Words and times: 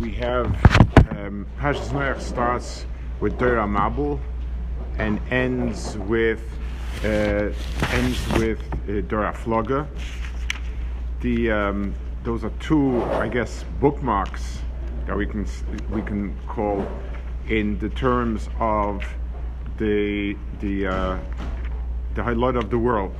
we 0.00 0.12
have 0.12 0.46
um, 1.10 1.46
Noach 1.58 2.20
starts 2.20 2.84
with 3.20 3.38
Dora 3.38 3.64
Mabul 3.64 4.20
and 4.98 5.20
ends 5.30 5.96
with 5.98 6.42
uh, 7.02 7.52
ends 7.92 8.32
with 8.34 8.60
uh, 8.88 9.00
Dora 9.02 9.32
Flogger. 9.32 9.86
The 11.20 11.50
um, 11.50 11.94
those 12.24 12.44
are 12.44 12.52
two, 12.60 13.02
I 13.04 13.28
guess, 13.28 13.64
bookmarks 13.80 14.58
that 15.06 15.16
we 15.16 15.26
can 15.26 15.46
we 15.90 16.02
can 16.02 16.36
call 16.46 16.86
in 17.48 17.78
the 17.78 17.88
terms 17.88 18.48
of 18.58 19.02
the 19.78 20.36
the 20.60 20.86
uh, 20.88 21.18
the 22.14 22.22
highlight 22.22 22.56
of 22.56 22.70
the 22.70 22.78
world. 22.78 23.14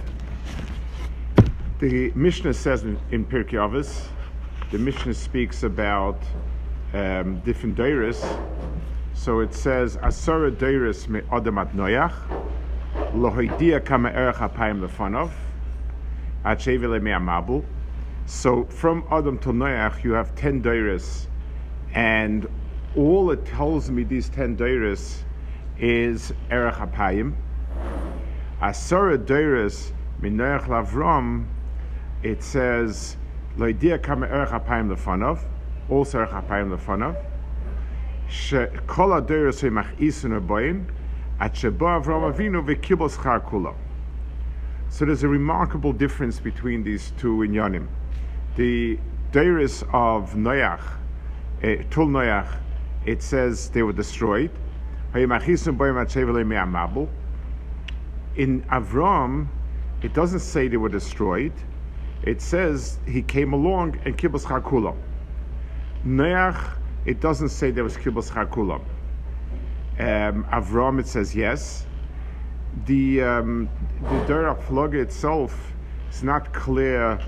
The 1.79 2.11
Mishnah 2.15 2.55
says 2.55 2.85
in, 2.85 2.99
in 3.11 3.25
Pirkei 3.25 3.59
Avos, 3.59 4.07
the 4.71 4.79
Mishnah 4.79 5.15
speaks 5.15 5.63
about 5.63 6.19
um, 6.97 7.41
different 7.41 7.77
dairis. 7.77 8.21
So 9.15 9.41
it 9.41 9.55
says, 9.55 9.97
Asara 9.99 10.51
dairis 10.51 11.09
me 11.09 11.21
adam 11.31 11.59
at 11.59 11.73
noyach, 11.73 12.15
lohoidia 13.13 13.85
kama 13.85 14.11
erech 14.11 14.37
apayim 14.37 14.87
lefanov, 14.87 15.31
at 16.45 16.59
shevele 16.59 17.03
me 17.03 17.11
amabul. 17.11 17.65
So 18.27 18.65
from 18.65 19.05
Adam 19.11 19.39
to 19.41 19.51
Noach, 19.51 20.03
you 20.05 20.13
have 20.13 20.35
10 20.35 20.63
dairis, 20.63 21.27
and 21.95 22.49
all 22.97 23.31
it 23.31 23.45
tells 23.45 23.91
me 23.91 24.03
these 24.03 24.29
10 24.31 24.57
dairis 24.57 25.23
is 25.79 26.33
erech 26.51 26.75
hapayim. 26.75 27.35
Asara 28.61 29.19
dairis 29.19 29.93
me 30.21 30.31
noyach 30.31 30.67
lavram, 30.67 31.47
it 32.23 32.43
says, 32.43 33.17
loidia 33.57 34.03
kama 34.03 34.27
erech 34.27 34.49
apayim 34.51 34.95
lefanov, 34.95 35.41
also 35.90 36.20
erech 36.20 36.32
hapayim 36.32 36.72
lefanov. 36.72 37.16
שכל 38.32 39.14
הדרס 39.14 39.64
הם 39.64 39.76
מכעיסון 39.76 40.34
הבוין, 40.34 40.84
עד 41.40 41.56
שבא 41.56 41.98
אברהם 41.98 42.24
אבינו 42.24 42.62
וקיבל 42.66 43.10
שכר 43.10 43.40
כולו. 43.44 43.74
So 44.90 45.06
there's 45.06 45.24
a 45.24 45.28
remarkable 45.28 45.94
difference 45.94 46.40
between 46.40 46.84
these 46.84 47.12
two 47.18 47.38
inyanim. 47.48 47.88
The 48.58 49.00
dairis 49.32 49.84
of 49.94 50.36
Noach, 50.36 50.82
uh, 51.64 51.84
Tul 51.90 52.08
Noach, 52.08 52.58
it 53.06 53.24
says 53.24 53.70
they 53.70 53.84
were 53.84 53.94
destroyed. 53.94 54.52
In 55.14 55.30
Avram, 58.70 59.48
it 60.02 60.14
doesn't 60.14 60.40
say 60.40 60.68
they 60.68 60.78
were 60.78 60.90
destroyed. 60.90 61.54
It 62.24 62.42
says 62.42 63.00
he 63.08 63.22
came 63.22 63.54
along 63.54 64.00
and 64.06 64.18
kibbutz 64.18 64.46
chakulam. 64.46 64.98
Noach, 66.07 66.77
it 67.05 67.21
doesn't 67.21 67.49
say 67.49 67.73
there 67.73 67.83
was 67.83 67.97
kibbutz 67.97 68.31
chakulam. 68.31 68.81
Um, 69.99 70.45
Avram, 70.53 71.01
it 71.01 71.09
says 71.09 71.35
yes. 71.35 71.85
The 72.85 73.23
um, 73.23 73.69
the 74.03 74.25
Dera 74.27 74.55
Floga 74.55 75.03
itself 75.03 75.73
is 76.11 76.23
not 76.23 76.53
clear. 76.53 77.19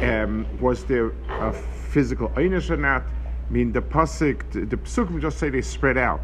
Um, 0.00 0.46
was 0.60 0.84
there 0.84 1.12
a 1.28 1.52
physical 1.52 2.30
einish 2.30 2.70
or 2.70 2.76
not? 2.76 3.02
I 3.02 3.52
mean, 3.52 3.72
the 3.72 3.80
pasuk, 3.80 4.50
the, 4.50 4.64
the 4.64 4.76
psukim 4.78 5.20
just 5.20 5.38
say 5.38 5.48
they 5.48 5.62
spread 5.62 5.96
out. 5.96 6.22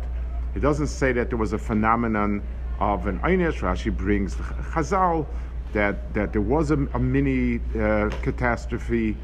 It 0.55 0.61
doesn't 0.61 0.89
say 0.89 1.13
that 1.13 1.29
there 1.29 1.39
was 1.39 1.53
a 1.53 1.59
phenomenon 1.59 2.43
of 2.81 3.07
an 3.07 3.21
einish. 3.21 3.61
Rashi 3.61 3.97
brings 3.97 4.35
Chazal 4.35 5.27
that 5.73 6.13
that 6.15 6.33
there 6.33 6.43
was 6.43 6.73
a, 6.73 6.79
a 6.95 6.99
mini 6.99 7.61
uh, 7.79 8.11
catastrophe, 8.23 9.17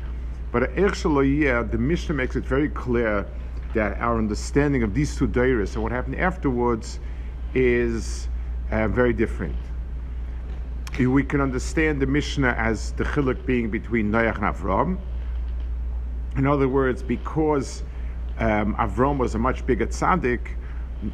but 0.53 0.79
actually, 0.79 1.45
the 1.45 1.79
Mishnah 1.79 2.15
makes 2.15 2.37
it 2.37 2.45
very 2.45 2.69
clear 2.69 3.27
that 3.75 3.99
our 3.99 4.19
understanding 4.19 4.83
of 4.83 4.93
these 4.93 5.17
two 5.17 5.27
dairis 5.27 5.75
and 5.75 5.83
what 5.83 5.93
happened 5.93 6.17
afterwards 6.17 7.01
is 7.55 8.29
uh, 8.71 8.87
very 8.89 9.15
different. 9.15 9.57
We 10.99 11.25
can 11.25 11.41
understand 11.41 12.01
the 12.01 12.07
Mishnah 12.07 12.55
as 12.59 12.93
the 12.93 13.05
chiluk 13.05 13.47
being 13.47 13.71
between 13.71 14.13
Noach 14.13 14.37
and 14.37 14.45
Avram. 14.45 14.99
In 16.37 16.47
other 16.47 16.69
words, 16.69 17.03
because 17.03 17.83
um, 18.39 18.75
Avram 18.77 19.17
was 19.17 19.35
a 19.35 19.39
much 19.39 19.65
bigger 19.65 19.87
tzaddik, 19.87 20.49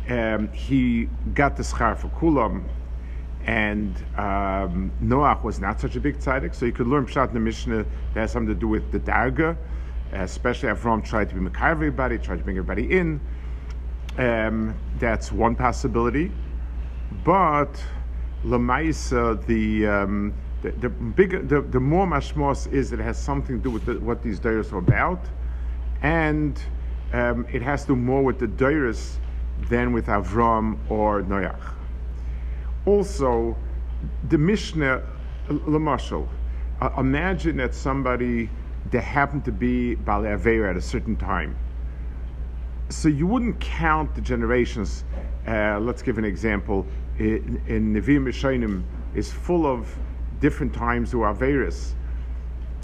um, 0.08 0.48
he 0.52 1.08
got 1.32 1.56
the 1.56 1.62
schar 1.62 1.96
for 1.96 2.08
kulam, 2.08 2.64
and 3.48 3.96
um, 4.18 4.92
Noach 5.02 5.42
was 5.42 5.58
not 5.58 5.80
such 5.80 5.96
a 5.96 6.00
big 6.00 6.18
tzaddik, 6.18 6.54
so 6.54 6.66
you 6.66 6.72
could 6.72 6.86
learn 6.86 7.06
pshat 7.06 7.28
in 7.28 7.34
the 7.34 7.40
Mishnah 7.40 7.86
that 8.12 8.20
has 8.20 8.30
something 8.30 8.54
to 8.54 8.60
do 8.60 8.68
with 8.68 8.92
the 8.92 9.00
darga, 9.00 9.56
especially 10.12 10.68
Avram 10.68 11.02
tried 11.02 11.30
to 11.30 11.34
be 11.34 11.40
Makar 11.40 11.70
everybody, 11.70 12.18
tried 12.18 12.36
to 12.36 12.44
bring 12.44 12.58
everybody 12.58 12.92
in. 12.92 13.18
Um, 14.18 14.74
that's 14.98 15.32
one 15.32 15.56
possibility. 15.56 16.30
But 17.24 17.82
Lamaisa, 18.44 19.42
the, 19.46 19.86
um, 19.86 20.34
the, 20.60 20.72
the 20.72 20.90
bigger, 20.90 21.40
the, 21.40 21.62
the 21.62 21.80
more 21.80 22.06
mashmos 22.06 22.70
is 22.70 22.92
it 22.92 22.98
has 22.98 23.16
something 23.16 23.56
to 23.56 23.62
do 23.62 23.70
with 23.70 23.86
the, 23.86 23.94
what 23.94 24.22
these 24.22 24.38
dairas 24.38 24.74
are 24.74 24.78
about, 24.78 25.24
and 26.02 26.62
um, 27.14 27.46
it 27.50 27.62
has 27.62 27.80
to 27.82 27.88
do 27.88 27.96
more 27.96 28.22
with 28.22 28.40
the 28.40 28.46
dairas 28.46 29.16
than 29.70 29.94
with 29.94 30.04
Avram 30.08 30.76
or 30.90 31.22
Noach. 31.22 31.77
Also, 32.88 33.54
the 34.30 34.38
Mishnah, 34.38 35.02
Lamashal, 35.50 36.26
uh, 36.80 36.88
imagine 36.96 37.58
that 37.58 37.74
somebody 37.74 38.48
there 38.90 39.02
happened 39.02 39.44
to 39.44 39.52
be 39.52 39.94
Bali 39.94 40.30
Aveira 40.30 40.70
at 40.70 40.76
a 40.78 40.80
certain 40.80 41.14
time. 41.14 41.54
So 42.88 43.08
you 43.08 43.26
wouldn't 43.26 43.60
count 43.60 44.14
the 44.14 44.22
generations. 44.22 45.04
Uh, 45.46 45.78
let's 45.78 46.00
give 46.00 46.16
an 46.16 46.24
example. 46.24 46.86
In, 47.18 47.60
in 47.66 47.92
Nevi'im 47.92 48.24
Mishanim 48.24 48.84
is 49.14 49.30
full 49.30 49.66
of 49.66 49.94
different 50.40 50.72
times 50.72 51.12
who 51.12 51.20
are 51.20 51.34
Averis. 51.34 51.92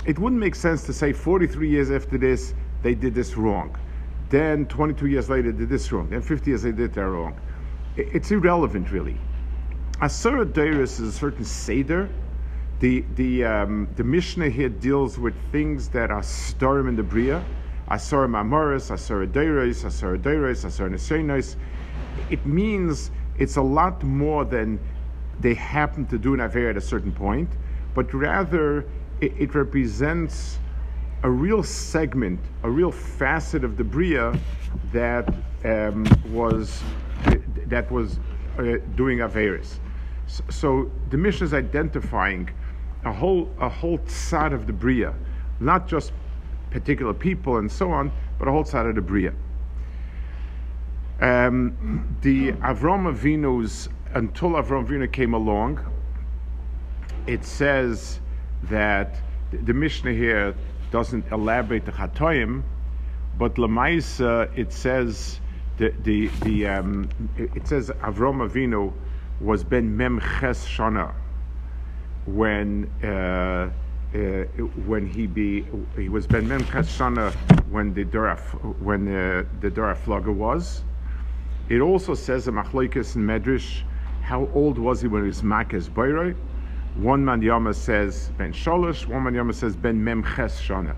It 0.04 0.18
wouldn't 0.18 0.38
make 0.38 0.54
sense 0.54 0.84
to 0.84 0.92
say 0.92 1.14
43 1.14 1.66
years 1.66 1.90
after 1.90 2.18
this, 2.18 2.52
they 2.82 2.94
did 2.94 3.14
this 3.14 3.38
wrong. 3.38 3.74
Then 4.28 4.66
22 4.66 5.06
years 5.06 5.30
later, 5.30 5.50
they 5.50 5.60
did 5.60 5.70
this 5.70 5.90
wrong. 5.90 6.10
Then 6.10 6.20
50 6.20 6.50
years 6.50 6.60
they 6.60 6.72
did 6.72 6.92
that 6.92 7.06
wrong. 7.06 7.40
It's 7.96 8.30
irrelevant, 8.30 8.90
really. 8.90 9.18
Asura 10.00 10.44
Deiris 10.44 11.00
is 11.00 11.00
a 11.00 11.12
certain 11.12 11.44
Seder 11.44 12.08
the 12.80 13.04
the 13.14 13.44
um, 13.44 13.88
the 13.96 14.04
Mishnah 14.04 14.50
here 14.50 14.68
deals 14.68 15.18
with 15.18 15.34
things 15.52 15.88
that 15.88 16.10
are 16.10 16.22
storm 16.22 16.88
in 16.88 16.96
the 16.96 17.02
bria, 17.02 17.44
asor 17.90 18.28
mamoris, 18.28 18.90
asor 18.90 19.26
deiros, 19.26 19.84
asor 19.84 20.18
deiros, 20.18 20.64
asor 20.64 20.90
nesenos. 20.90 21.56
It 22.30 22.44
means 22.44 23.10
it's 23.38 23.56
a 23.56 23.62
lot 23.62 24.02
more 24.02 24.44
than 24.44 24.78
they 25.40 25.54
happen 25.54 26.06
to 26.08 26.18
do 26.18 26.34
in 26.34 26.40
Aver 26.40 26.68
at 26.68 26.76
a 26.76 26.80
certain 26.80 27.12
point, 27.12 27.48
but 27.94 28.12
rather 28.12 28.80
it, 29.20 29.32
it, 29.38 29.54
represents 29.54 30.58
a 31.22 31.30
real 31.30 31.62
segment, 31.62 32.38
a 32.62 32.70
real 32.70 32.92
facet 32.92 33.64
of 33.64 33.76
the 33.76 33.84
bria 33.84 34.38
that 34.92 35.32
um, 35.64 36.04
was 36.30 36.82
that 37.66 37.90
was 37.90 38.18
uh, 38.58 38.76
doing 38.94 39.18
Averis. 39.18 39.78
So, 40.50 40.90
the 41.10 41.16
Mishnah 41.16 41.46
is 41.46 41.54
identifying 41.54 42.50
a 43.04 43.12
whole 43.12 43.50
a 43.60 43.68
whole 43.68 44.00
side 44.06 44.52
of 44.52 44.66
the 44.66 44.72
bria, 44.72 45.14
not 45.60 45.86
just 45.86 46.12
particular 46.70 47.14
people 47.14 47.58
and 47.58 47.70
so 47.70 47.90
on, 47.92 48.10
but 48.38 48.48
a 48.48 48.50
whole 48.50 48.64
side 48.64 48.86
of 48.86 48.94
the 48.94 49.02
bria. 49.02 49.32
Um, 51.20 52.16
the 52.22 52.52
Avram 52.52 53.06
Avinu's 53.12 53.88
until 54.14 54.50
Avram 54.50 54.86
Avinu 54.86 55.10
came 55.10 55.34
along, 55.34 55.80
it 57.26 57.44
says 57.44 58.20
that 58.64 59.16
the, 59.50 59.58
the 59.58 59.74
Mishnah 59.74 60.12
here 60.12 60.54
doesn't 60.90 61.30
elaborate 61.30 61.84
the 61.84 61.92
Chatoim, 61.92 62.62
but 63.38 63.54
Lamaisa 63.54 64.50
it 64.58 64.72
says 64.72 65.40
the 65.76 65.94
the, 66.02 66.28
the 66.42 66.66
um, 66.66 67.08
it 67.36 67.68
says 67.68 67.90
Avram 68.02 68.48
Avinu 68.48 68.92
was 69.40 69.64
ben 69.64 69.96
Mem 69.96 70.20
Ches 70.20 70.66
Shana 70.66 71.14
when 72.26 72.90
uh, 73.02 73.70
uh, 74.14 74.18
when 74.86 75.06
he 75.06 75.26
be 75.26 75.66
he 75.96 76.08
was 76.08 76.26
Ben 76.26 76.46
Memkas 76.46 76.86
Shana 76.86 77.34
when 77.68 77.92
the 77.94 78.04
Dora 78.04 78.36
when 78.80 79.08
uh, 79.08 79.44
the 79.60 79.70
Dora 79.70 79.96
Flogger 79.96 80.32
was. 80.32 80.84
It 81.68 81.80
also 81.80 82.14
says 82.14 82.46
in 82.46 82.54
Machlokes 82.54 83.16
and 83.16 83.28
Medrash 83.28 83.82
how 84.22 84.48
old 84.54 84.78
was 84.78 85.00
he 85.00 85.08
when 85.08 85.22
he 85.22 85.28
was 85.28 85.42
Makes 85.42 85.88
Boyroi. 85.88 86.36
One 86.96 87.24
man 87.24 87.42
Yama 87.42 87.74
says 87.74 88.30
Ben 88.38 88.52
Sholosh, 88.52 89.06
one 89.06 89.24
man 89.24 89.34
Yama 89.34 89.52
says 89.52 89.74
Ben 89.74 89.98
Memches 89.98 90.60
Shana. 90.60 90.94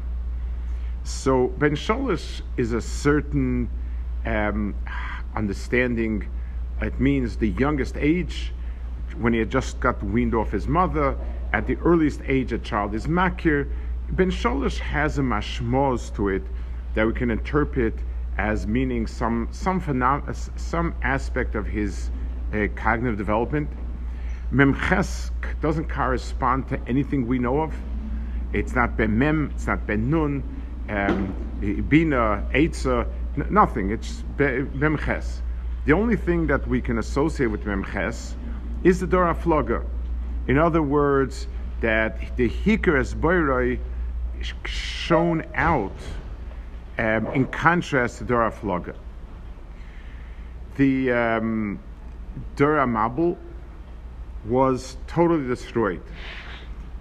So 1.05 1.49
Ben 1.59 1.75
Sholosh 1.75 2.43
is 2.59 2.73
a 2.73 2.81
certain 2.81 3.71
um, 4.27 4.75
understanding. 5.35 6.29
It 6.81 7.01
means 7.01 7.37
the 7.37 7.49
youngest 7.49 7.97
age 7.97 8.53
when 9.19 9.33
he 9.33 9.39
had 9.39 9.51
just 9.51 9.81
got 9.81 10.03
weaned 10.03 10.35
off 10.35 10.51
his 10.51 10.69
mother, 10.69 11.17
at 11.53 11.67
the 11.67 11.77
earliest 11.77 12.21
age 12.27 12.53
a 12.53 12.59
child 12.59 12.95
is 12.95 13.07
makir. 13.07 13.71
Ben 14.11 14.31
Sholosh 14.31 14.79
has 14.79 15.19
a 15.19 15.23
mashmoz 15.23 16.15
to 16.17 16.29
it 16.29 16.43
that 16.95 17.07
we 17.07 17.13
can 17.13 17.31
interpret 17.31 17.95
as 18.37 18.67
meaning 18.67 19.07
some 19.07 19.49
some 19.51 19.81
phenom- 19.81 20.51
some 20.59 20.95
aspect 21.03 21.55
of 21.55 21.67
his 21.67 22.11
uh, 22.53 22.67
cognitive 22.75 23.17
development. 23.17 23.71
Memches 24.53 25.31
doesn't 25.61 25.89
correspond 25.89 26.69
to 26.69 26.79
anything 26.89 27.27
we 27.27 27.39
know 27.39 27.61
of. 27.63 27.75
It's 28.53 28.75
not 28.75 28.97
ben 28.97 29.19
mem, 29.19 29.51
it's 29.55 29.67
not 29.67 29.87
ben 29.87 30.11
nun, 30.11 30.45
um, 30.89 31.35
bina, 31.61 32.45
eitza, 32.55 33.07
n- 33.37 33.47
nothing. 33.51 33.91
It's 33.91 34.23
memches. 34.39 35.41
The 35.87 35.93
only 35.93 36.17
thing 36.17 36.49
that 36.49 36.67
we 36.67 36.81
can 36.81 36.99
associate 36.99 37.47
with 37.47 37.63
memches 37.63 38.35
is 38.83 38.99
the 38.99 39.07
Dora 39.07 39.33
Flogger. 39.33 39.87
In 40.49 40.59
other 40.59 40.83
words, 40.83 41.47
that 41.81 42.37
the 42.37 42.49
Hikar 42.49 42.99
as 42.99 43.15
Boiroi 43.15 43.79
shown 44.65 45.45
out 45.55 45.93
um, 46.99 47.29
in 47.29 47.47
contrast 47.47 48.19
to 48.19 48.25
Dora 48.25 48.51
Flogger. 48.51 48.97
The 50.77 51.13
um, 51.13 51.79
Dora 52.57 52.85
Mabul 52.85 53.37
was 54.45 54.97
totally 55.07 55.47
destroyed. 55.47 56.03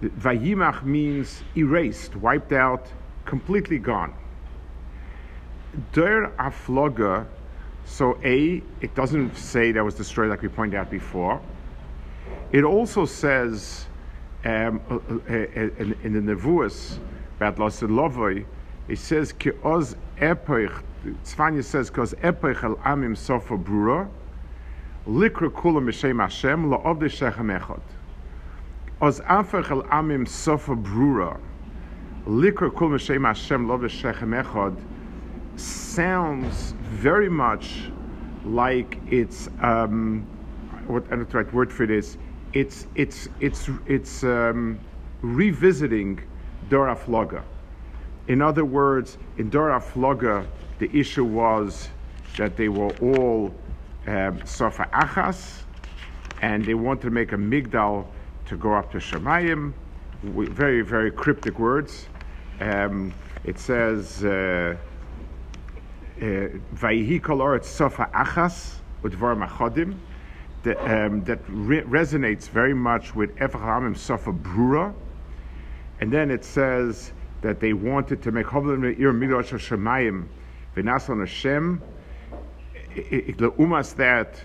Vayimach 0.00 0.84
means 0.84 1.42
erased, 1.56 2.14
wiped 2.14 2.52
out, 2.52 2.86
completely 3.24 3.80
gone. 3.80 4.14
Der 5.92 6.30
Afloga, 6.38 7.26
so 7.86 8.18
A, 8.24 8.62
it 8.80 8.94
doesn't 8.96 9.36
say 9.36 9.72
that 9.72 9.82
was 9.82 9.94
destroyed 9.94 10.28
like 10.28 10.42
we 10.42 10.48
pointed 10.48 10.76
out 10.76 10.90
before. 10.90 11.40
It 12.50 12.64
also 12.64 13.06
says 13.06 13.86
um, 14.44 14.80
uh, 14.90 14.94
uh, 14.94 15.34
in, 15.34 15.96
in, 16.02 16.26
the 16.26 16.34
Nevuas 16.34 16.98
about 17.36 17.56
Lasid 17.56 17.88
Lovoi, 17.88 18.44
it 18.88 18.98
says, 18.98 19.32
Ki 19.32 19.52
oz 19.62 19.96
epoich, 20.18 20.82
Tzefanya 21.24 21.64
says, 21.64 21.88
Ki 21.88 22.00
oz 22.00 22.14
epoich 22.22 22.62
al 22.64 22.74
amim 22.76 23.16
sofa 23.16 23.56
brura, 23.56 24.08
likra 25.06 25.48
kula 25.48 25.80
mishem 25.80 26.20
Hashem, 26.20 26.66
la'ovde 26.66 27.08
shechem 27.08 27.48
echot. 27.48 27.80
Oz 29.00 29.20
afech 29.20 29.70
al 29.70 29.82
amim 29.84 30.26
sofa 30.26 30.74
brura, 30.74 31.38
likra 32.26 32.68
kula 32.70 32.98
mishem 32.98 33.24
Hashem, 33.24 33.68
la'ovde 33.68 33.90
shechem 33.90 34.30
echot, 34.30 34.76
sounds 35.56 36.74
very 36.82 37.28
much 37.28 37.90
like 38.44 38.98
it's, 39.10 39.48
um, 39.60 40.26
what, 40.86 41.04
I 41.06 41.10
don't 41.10 41.18
know 41.20 41.24
the 41.24 41.38
right 41.38 41.54
word 41.54 41.72
for 41.72 41.86
this, 41.86 42.16
it's 42.52 42.86
it's 42.94 43.28
it's 43.40 43.68
it's 43.86 44.24
um, 44.24 44.78
revisiting 45.20 46.20
Dora 46.70 46.96
Floga. 46.96 47.42
In 48.28 48.40
other 48.40 48.64
words, 48.64 49.18
in 49.36 49.50
Dora 49.50 49.80
Floga, 49.80 50.46
the 50.78 50.90
issue 50.96 51.24
was 51.24 51.88
that 52.36 52.56
they 52.56 52.68
were 52.68 52.94
all 53.00 53.54
um, 54.06 54.38
Achas, 54.40 55.62
and 56.42 56.64
they 56.64 56.74
wanted 56.74 57.02
to 57.02 57.10
make 57.10 57.32
a 57.32 57.36
migdal 57.36 58.06
to 58.46 58.56
go 58.56 58.74
up 58.74 58.90
to 58.92 58.98
Shemayim. 58.98 59.72
Very, 60.22 60.80
very 60.80 61.10
cryptic 61.10 61.58
words. 61.58 62.08
Um, 62.60 63.12
it 63.44 63.58
says, 63.58 64.24
uh, 64.24 64.76
Vayihi 66.18 67.22
kol 67.22 67.60
Sofa 67.62 68.10
Achas, 68.14 68.76
Udvar 69.02 69.36
Machodim 69.36 69.96
that, 70.62 70.78
um, 70.78 71.22
that 71.24 71.40
re- 71.48 71.82
resonates 71.82 72.48
very 72.48 72.74
much 72.74 73.14
with 73.14 73.30
Ephraim 73.40 73.94
Sofa 73.94 74.32
Brura. 74.32 74.94
And 76.00 76.12
then 76.12 76.30
it 76.30 76.44
says 76.44 77.12
that 77.42 77.60
they 77.60 77.72
wanted 77.72 78.22
to 78.22 78.32
make 78.32 78.46
Hovlim 78.46 78.98
Ir 78.98 79.12
Midosh 79.12 79.52
Shemayim 79.52 80.26
V'nasan 80.74 81.20
Hashem 81.20 81.80
Umas 82.96 83.94
that 83.96 84.40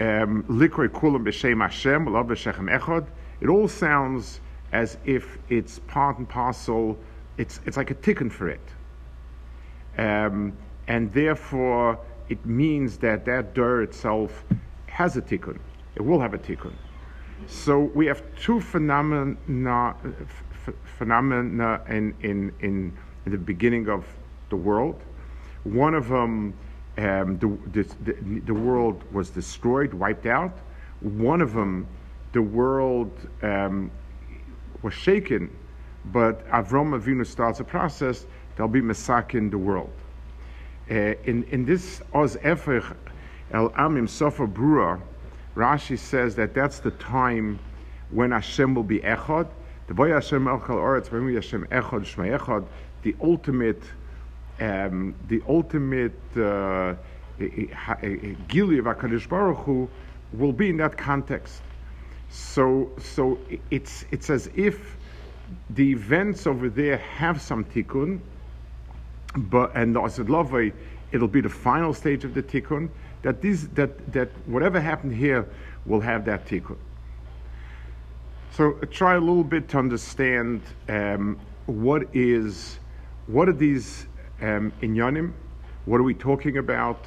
um, 0.00 0.44
Likroy 0.44 0.88
Kulam 0.88 1.24
B'Shem 1.24 1.60
Hashem 1.60 2.06
Love 2.12 2.26
B'Shechem 2.26 2.78
Echad. 2.78 3.06
It 3.40 3.48
all 3.48 3.68
sounds 3.68 4.40
as 4.72 4.98
if 5.04 5.38
it's 5.48 5.80
part 5.80 6.18
and 6.18 6.28
parcel. 6.28 6.96
It's 7.36 7.60
it's 7.66 7.76
like 7.76 7.90
a 7.90 7.94
ticket 7.94 8.32
for 8.32 8.48
it, 8.48 8.60
um, 9.96 10.52
and 10.88 11.12
therefore 11.12 11.98
it 12.28 12.44
means 12.44 12.98
that 12.98 13.24
that 13.26 13.54
dir 13.54 13.82
itself 13.82 14.44
has 14.86 15.16
a 15.16 15.22
tikkun. 15.22 15.58
It 15.94 16.02
will 16.02 16.20
have 16.20 16.34
a 16.34 16.38
tikkun. 16.38 16.72
So 17.46 17.78
we 17.94 18.06
have 18.06 18.22
two 18.36 18.60
phenomena, 18.60 19.94
phenomena 20.98 21.80
in, 21.88 22.14
in, 22.22 22.52
in, 22.60 22.92
in, 23.24 23.32
the 23.32 23.38
beginning 23.38 23.88
of 23.88 24.06
the 24.48 24.56
world. 24.56 25.00
One 25.64 25.94
of 25.94 26.08
them, 26.08 26.54
um, 26.96 27.38
the, 27.38 27.56
the, 27.72 28.40
the, 28.46 28.54
world 28.54 29.04
was 29.12 29.28
destroyed, 29.28 29.92
wiped 29.92 30.26
out. 30.26 30.56
One 31.00 31.42
of 31.42 31.52
them, 31.52 31.86
the 32.32 32.42
world 32.42 33.12
um, 33.42 33.90
was 34.82 34.94
shaken, 34.94 35.54
but 36.06 36.46
Avram 36.48 36.98
Avinu 36.98 37.26
starts 37.26 37.60
a 37.60 37.64
process, 37.64 38.26
there'll 38.56 38.72
be 38.72 38.80
Masakin 38.80 39.50
the 39.50 39.58
world. 39.58 39.92
Uh, 40.90 41.14
in, 41.24 41.44
in 41.50 41.64
this 41.64 42.00
Oz 42.14 42.36
Efer 42.42 42.96
El 43.52 43.70
Amim 43.70 44.08
Sofer 44.08 44.50
Brura, 44.50 45.00
Rashi 45.54 45.98
says 45.98 46.34
that 46.36 46.54
that's 46.54 46.78
the 46.78 46.92
time 46.92 47.58
when 48.10 48.30
Hashem 48.30 48.74
will 48.74 48.82
be 48.82 49.00
Echad. 49.00 49.48
The 49.86 49.94
boy 49.94 50.10
Hashem 50.10 50.44
Elchal 50.44 50.76
Oretz, 50.76 51.08
Hashem 51.08 51.66
Echad, 51.66 52.02
Shmei 52.02 52.38
Echad, 52.38 52.64
the 53.02 53.14
ultimate, 53.22 53.82
um, 54.60 55.14
the 55.28 55.42
ultimate 55.48 56.18
uh, 56.36 56.94
Gili 57.38 58.78
of 58.78 58.84
Hakadosh 58.86 59.28
Baruch 59.28 59.58
Hu 59.58 59.88
will 60.32 60.52
be 60.52 60.70
in 60.70 60.76
that 60.78 60.96
context. 60.96 61.62
So, 62.30 62.90
so 62.98 63.38
it's 63.70 64.04
it's 64.10 64.28
as 64.28 64.50
if 64.54 64.96
the 65.70 65.90
events 65.90 66.46
over 66.46 66.68
there 66.68 66.98
have 66.98 67.40
some 67.40 67.64
tikkun, 67.64 68.20
but 69.36 69.72
and 69.74 69.94
the 69.94 70.00
Asid 70.00 70.28
it'll 71.10 71.28
be 71.28 71.40
the 71.40 71.48
final 71.48 71.94
stage 71.94 72.24
of 72.24 72.34
the 72.34 72.42
tikkun 72.42 72.88
that 73.22 73.40
these 73.40 73.68
that 73.68 74.12
that 74.12 74.30
whatever 74.46 74.80
happened 74.80 75.14
here 75.14 75.48
will 75.86 76.00
have 76.00 76.24
that 76.24 76.46
tikkun. 76.46 76.76
So 78.52 78.78
uh, 78.82 78.86
try 78.86 79.14
a 79.14 79.20
little 79.20 79.44
bit 79.44 79.68
to 79.70 79.78
understand 79.78 80.62
um, 80.88 81.38
what 81.66 82.08
is 82.14 82.78
what 83.26 83.48
are 83.48 83.52
these 83.52 84.06
um, 84.40 84.72
inyanim? 84.82 85.32
What 85.84 86.00
are 86.00 86.04
we 86.04 86.14
talking 86.14 86.58
about? 86.58 87.04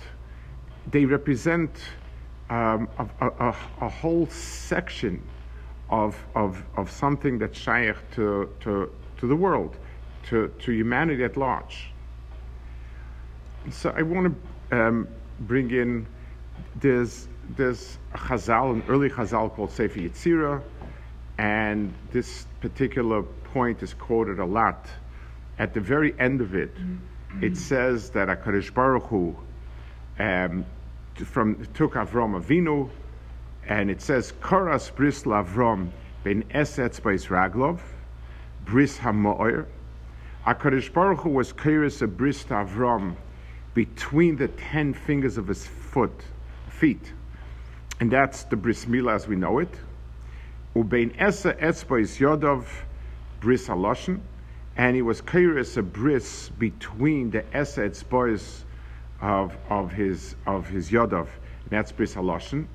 They 0.89 1.05
represent 1.05 1.71
um, 2.49 2.89
a, 2.97 3.27
a, 3.27 3.55
a, 3.79 3.89
whole 3.89 4.27
section 4.27 5.21
of, 5.89 6.17
of, 6.35 6.61
of 6.75 6.91
something 6.91 7.39
that's 7.39 7.57
shaykh 7.57 7.95
to, 8.15 8.49
to, 8.59 8.91
to 9.17 9.27
the 9.27 9.35
world, 9.35 9.77
to, 10.29 10.53
to 10.59 10.71
humanity 10.71 11.23
at 11.23 11.37
large. 11.37 11.90
So 13.69 13.93
I 13.95 14.01
want 14.01 14.35
to 14.71 14.77
um, 14.77 15.07
bring 15.41 15.69
in 15.71 16.07
there's 16.77 17.27
there's 17.55 17.97
a 18.13 18.17
Chazal, 18.17 18.73
an 18.73 18.83
early 18.87 19.09
Chazal 19.09 19.53
called 19.53 19.71
Sefer 19.71 19.99
Yetzirah, 19.99 20.61
and 21.37 21.93
this 22.11 22.47
particular 22.59 23.21
point 23.21 23.83
is 23.83 23.93
quoted 23.93 24.39
a 24.39 24.45
lot. 24.45 24.87
At 25.59 25.73
the 25.73 25.79
very 25.79 26.19
end 26.19 26.41
of 26.41 26.55
it, 26.55 26.73
mm-hmm. 26.75 27.43
it 27.43 27.55
says 27.55 28.09
that 28.11 28.29
Hakadosh 28.29 28.73
Baruch 28.73 29.03
Hu 29.03 29.35
um, 30.17 30.65
from 31.15 31.67
took 31.73 31.93
Avram 31.93 32.41
Avinu, 32.41 32.89
and 33.67 33.91
it 33.91 34.01
says 34.01 34.33
Koras 34.41 34.93
Bris 34.95 35.23
Lavrom 35.23 35.91
Ben 36.23 36.43
Esetz 36.53 36.99
Beis 36.99 37.27
Raglov 37.27 37.79
Bris 38.65 38.97
Hamoir. 38.97 39.67
Hakadosh 40.47 40.91
Baruch 40.91 41.19
Hu 41.19 41.29
was 41.29 41.53
curious 41.53 42.01
a 42.01 42.07
bris 42.07 42.43
Avram 42.45 43.15
between 43.73 44.35
the 44.35 44.47
ten 44.47 44.93
fingers 44.93 45.37
of 45.37 45.47
his 45.47 45.65
foot, 45.65 46.23
feet. 46.69 47.13
And 47.99 48.11
that's 48.11 48.43
the 48.43 48.55
bris 48.55 48.85
milah 48.85 49.15
as 49.15 49.27
we 49.27 49.35
know 49.35 49.59
it. 49.59 49.73
Ubein 50.75 51.13
esa 51.19 51.53
etzbois 51.53 52.17
yodov 52.19 52.65
bris 53.39 53.67
haloshen. 53.67 54.19
And 54.77 54.95
he 54.95 55.01
was 55.01 55.21
curious 55.21 55.77
a 55.77 55.83
bris 55.83 56.49
between 56.49 57.29
the 57.29 57.43
esa 57.55 57.81
etzbois 57.81 58.63
of, 59.21 59.55
of 59.69 59.91
his, 59.91 60.35
of 60.47 60.67
his 60.67 60.89
yodov. 60.89 61.27
And 61.63 61.69
that's 61.69 61.91
bris 61.91 62.15
haloshen. 62.15 62.65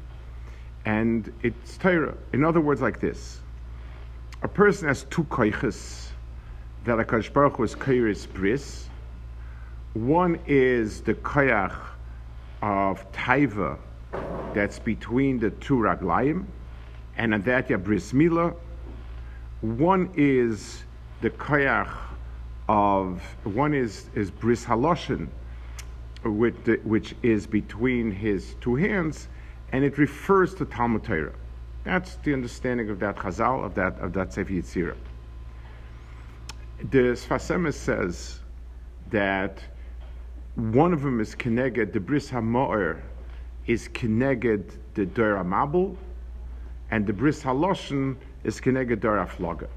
And 0.85 1.33
it's 1.43 1.76
Torah. 1.79 2.15
In 2.33 2.45
other 2.45 2.61
words, 2.61 2.81
like 2.81 3.00
this. 3.00 3.41
A 4.43 4.49
person 4.49 4.87
has 4.87 5.05
two 5.05 5.25
koiches 5.25 6.09
that 6.85 7.00
a 7.00 7.31
Baruch 7.31 7.59
was 7.59 7.75
curious 7.75 8.26
bris. 8.26 8.88
One 9.97 10.38
is 10.47 11.00
the 11.00 11.15
koyach 11.15 11.75
of 12.61 13.11
taiva 13.12 13.79
that's 14.53 14.79
between 14.79 15.38
the 15.38 15.49
two 15.49 15.76
raglayim, 15.76 16.45
and 17.17 17.33
adatya 17.33 17.83
bris 17.83 18.12
milah. 18.12 18.55
One 19.62 20.11
is 20.15 20.85
the 21.23 21.31
koyach 21.31 21.91
of 22.69 23.23
one 23.45 23.73
is 23.73 24.11
is 24.15 24.31
bris 24.31 24.67
haloshin, 24.67 25.29
the, 26.25 26.79
which 26.85 27.15
is 27.23 27.47
between 27.47 28.11
his 28.11 28.55
two 28.61 28.75
hands, 28.75 29.29
and 29.73 29.83
it 29.83 29.97
refers 29.97 30.55
to 30.57 30.67
Talmud 30.67 31.05
Torah. 31.05 31.33
That's 31.85 32.17
the 32.17 32.35
understanding 32.35 32.91
of 32.91 33.00
that 33.00 33.17
Chazal, 33.17 33.65
of 33.65 33.75
that, 33.76 33.99
of 34.00 34.12
that 34.12 34.35
Sefer 34.35 34.53
Yetzirah. 34.53 34.97
The 36.91 37.17
Sfas 37.17 37.49
Emes 37.49 37.73
says 37.73 38.41
that 39.09 39.62
one 40.57 40.95
of 40.95 41.03
them 41.03 41.21
is 41.21 41.35
Keneged, 41.35 41.93
the 41.93 42.01
Bris 42.01 42.31
HaMo'er 42.31 43.01
is 43.67 43.89
Keneged 43.89 44.71
the 44.95 45.05
Dora 45.05 45.45
Mabul, 45.45 45.97
and 46.91 47.07
the 47.07 47.13
Bris 47.13 47.43
HaLoshen 47.43 48.17
is 48.43 48.59
Keneged 48.61 49.01
Dora 49.01 49.27
Floga. 49.27 49.69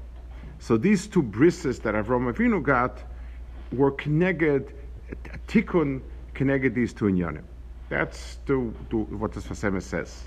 So 0.58 0.76
these 0.76 1.06
two 1.06 1.22
brises 1.22 1.80
that 1.82 1.94
Avram 1.94 2.32
Avinu 2.32 2.62
got 2.62 3.02
were 3.72 3.92
Keneged, 3.92 4.72
Tikkun 5.46 6.00
Keneged 6.34 6.74
these 6.74 6.94
two 6.94 7.06
inyanim. 7.06 7.42
That's 7.90 8.38
the, 8.46 8.72
the, 8.88 8.96
what 8.96 9.32
the 9.32 9.40
Sfas 9.40 9.70
Emes 9.70 9.82
says. 9.82 10.22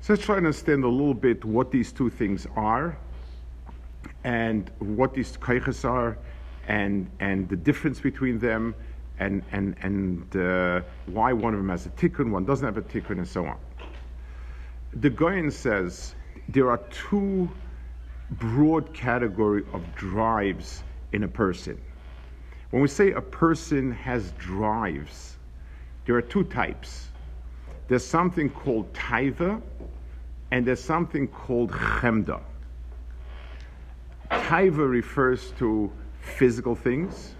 So 0.00 0.14
let's 0.14 0.24
try 0.24 0.36
to 0.36 0.38
understand 0.38 0.84
a 0.84 0.88
little 0.88 1.14
bit 1.14 1.44
what 1.44 1.70
these 1.70 1.92
two 1.92 2.08
things 2.08 2.46
are 2.56 2.96
and 4.24 4.70
what 4.78 5.12
these 5.12 5.36
kaiches 5.36 5.88
are 5.88 6.16
and, 6.68 7.10
and 7.20 7.48
the 7.48 7.56
difference 7.56 8.00
between 8.00 8.38
them 8.38 8.74
and, 9.18 9.42
and, 9.52 9.76
and 9.82 10.36
uh, 10.36 10.80
why 11.06 11.32
one 11.32 11.54
of 11.54 11.60
them 11.60 11.68
has 11.68 11.86
a 11.86 11.90
tikkun, 11.90 12.30
one 12.30 12.44
doesn't 12.44 12.64
have 12.64 12.76
a 12.76 12.82
tikkun, 12.82 13.18
and 13.18 13.28
so 13.28 13.46
on. 13.46 13.56
The 14.94 15.10
Goyen 15.10 15.50
says 15.50 16.14
there 16.48 16.70
are 16.70 16.80
two 16.90 17.48
broad 18.32 18.92
category 18.94 19.64
of 19.72 19.82
drives 19.94 20.82
in 21.12 21.24
a 21.24 21.28
person. 21.28 21.80
When 22.70 22.82
we 22.82 22.88
say 22.88 23.12
a 23.12 23.20
person 23.20 23.92
has 23.92 24.32
drives, 24.32 25.36
there 26.06 26.16
are 26.16 26.22
two 26.22 26.44
types. 26.44 27.08
There's 27.88 28.06
something 28.06 28.48
called 28.48 28.92
taiva, 28.94 29.60
and 30.50 30.66
there's 30.66 30.82
something 30.82 31.28
called 31.28 31.70
chemda. 31.70 32.40
Taiva 34.30 34.88
refers 34.88 35.52
to 35.58 35.92
physical 36.22 36.74
things, 36.74 37.34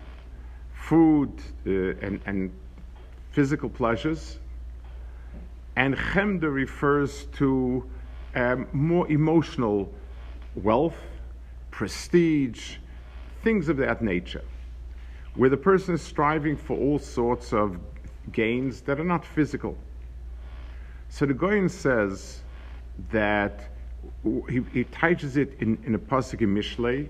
food 0.74 1.32
uh, 1.66 1.70
and, 2.04 2.20
and 2.26 2.52
physical 3.30 3.70
pleasures, 3.70 4.38
and 5.76 5.96
chemda 5.96 6.52
refers 6.52 7.24
to 7.36 7.88
um, 8.34 8.66
more 8.72 9.10
emotional 9.10 9.90
wealth, 10.56 10.96
prestige, 11.70 12.76
things 13.42 13.68
of 13.68 13.76
that 13.78 14.02
nature, 14.02 14.44
where 15.34 15.48
the 15.48 15.56
person 15.56 15.94
is 15.94 16.02
striving 16.02 16.56
for 16.56 16.76
all 16.76 16.98
sorts 16.98 17.52
of 17.52 17.78
gains 18.32 18.82
that 18.82 19.00
are 19.00 19.04
not 19.04 19.24
physical. 19.24 19.76
So 21.08 21.24
the 21.24 21.34
Goyen 21.34 21.68
says 21.68 22.42
that 23.10 23.68
he, 24.48 24.62
he 24.72 24.84
teaches 24.84 25.36
it 25.36 25.56
in, 25.60 25.78
in 25.86 25.94
a 25.94 25.98
pasuk 25.98 26.42
in 26.42 26.54
Mishlei 26.54 27.08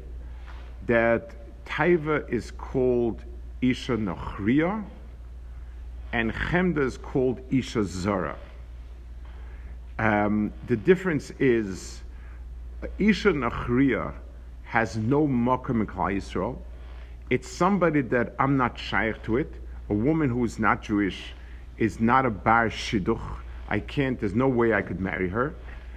that 0.87 1.35
Taiva 1.67 2.29
is 2.29 2.51
called 2.51 3.23
Isha 3.61 3.97
Nachriya 3.97 4.85
and 6.13 6.33
Chemda 6.33 6.85
is 6.85 6.99
called 6.99 7.41
Isha 7.51 7.85
Zara. 7.85 8.37
Um, 9.99 10.53
the 10.67 10.77
difference 10.77 11.31
is 11.39 12.03
Isha 12.99 13.33
Nachriya 13.33 14.13
has 14.65 14.97
no 14.97 15.27
makom 15.27 15.81
in 15.81 15.87
Yisrael. 15.87 16.57
It's 17.31 17.49
somebody 17.49 18.03
that 18.03 18.35
I'm 18.39 18.57
not 18.57 18.79
shaykh 18.79 19.23
to 19.25 19.39
it. 19.39 19.53
A 19.89 19.95
woman 19.95 20.29
who 20.29 20.45
is 20.45 20.59
not 20.59 20.83
Jewish 20.83 21.33
is 21.79 22.01
not 22.01 22.27
a 22.27 22.31
bar 22.31 22.69
shidduch. 22.69 23.21
I 23.69 23.81
can't. 23.81 24.19
There's 24.19 24.35
no 24.35 24.49
way 24.49 24.75
I 24.75 24.83
could 24.83 25.01
marry 25.01 25.29
her. 25.29 25.55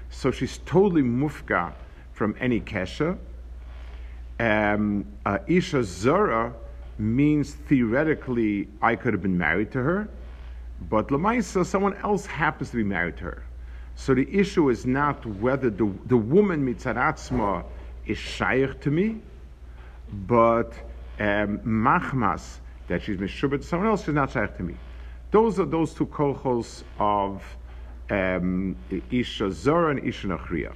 So 0.10 0.32
she's 0.32 0.60
totally 0.60 1.02
mufka 1.02 1.74
from 2.14 2.36
any 2.40 2.62
kesha. 2.62 3.18
Um, 4.40 5.06
uh, 5.26 5.40
Isha 5.48 5.84
Zara 5.84 6.54
means 6.98 7.54
theoretically 7.54 8.68
I 8.82 8.96
could 8.96 9.14
have 9.14 9.22
been 9.22 9.38
married 9.38 9.72
to 9.72 9.82
her, 9.82 10.10
but 10.90 11.08
Lamaisa, 11.08 11.66
someone 11.66 11.96
else 11.98 12.26
happens 12.26 12.72
to 12.72 12.78
be 12.78 12.84
married 12.84 13.18
to 13.18 13.26
her. 13.26 13.44
So 13.96 14.14
the 14.14 14.28
issue 14.34 14.70
is 14.70 14.86
not 14.86 15.26
whether 15.26 15.70
the, 15.70 15.92
the 16.08 16.18
woman 16.18 16.66
mitzaratzma 16.66 17.64
is 18.06 18.18
shaykh 18.18 18.82
to 18.82 18.92
me, 18.92 19.22
but 20.28 20.74
um, 21.20 21.60
machmas, 21.60 22.58
that 22.88 23.02
she's 23.02 23.18
mishubet 23.18 23.62
to 23.62 23.64
someone 23.64 23.88
else, 23.88 24.08
is 24.08 24.14
not 24.14 24.32
shaykh 24.32 24.58
to 24.58 24.64
me. 24.64 24.76
Those 25.32 25.60
are 25.60 25.66
those 25.66 25.94
two 25.94 26.06
kochos 26.08 26.84
of 27.00 27.44
um, 28.10 28.76
Isha 29.12 29.52
Zora 29.52 29.92
and 29.92 30.08
Isha 30.08 30.28
Nachriya. 30.28 30.74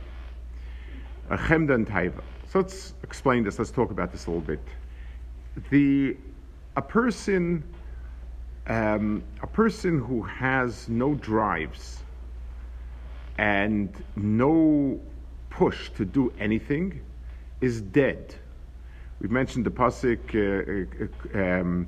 Chemda 1.38 1.76
and 1.76 1.88
Taiva. 1.88 2.22
So 2.52 2.60
let's 2.60 2.94
explain 3.04 3.44
this. 3.44 3.60
Let's 3.60 3.72
talk 3.72 3.92
about 3.92 4.12
this 4.12 4.26
a 4.26 4.32
little 4.32 4.42
bit. 4.42 4.60
The 5.70 6.18
a 6.76 6.82
person, 6.82 7.64
um, 8.68 9.24
a 9.42 9.48
person 9.48 10.00
who 10.00 10.22
has 10.24 10.88
no 10.88 11.14
drives 11.16 12.00
and 13.38 13.90
no 14.16 15.00
push 15.50 15.90
to 15.92 16.06
do 16.06 16.32
anything 16.40 17.02
is 17.62 17.82
dead. 17.82 18.36
We've 19.20 19.32
mentioned 19.32 19.66
the 19.66 19.72
pasuk 19.72 20.20
uh, 20.34 21.38
uh, 21.38 21.62
um, 21.62 21.88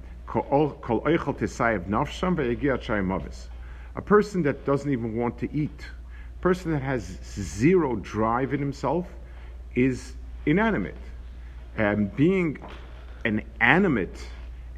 A 3.96 4.02
person 4.02 4.44
that 4.44 4.66
doesn't 4.66 4.92
even 4.92 5.16
want 5.16 5.38
to 5.40 5.54
eat, 5.54 5.86
a 6.38 6.42
person 6.42 6.72
that 6.72 6.82
has 6.82 7.20
zero 7.34 7.96
drive 7.98 8.54
in 8.54 8.60
himself, 8.60 9.08
is 9.76 10.14
inanimate. 10.46 10.98
Being 12.16 12.58
an 13.26 13.44
animate 13.60 14.28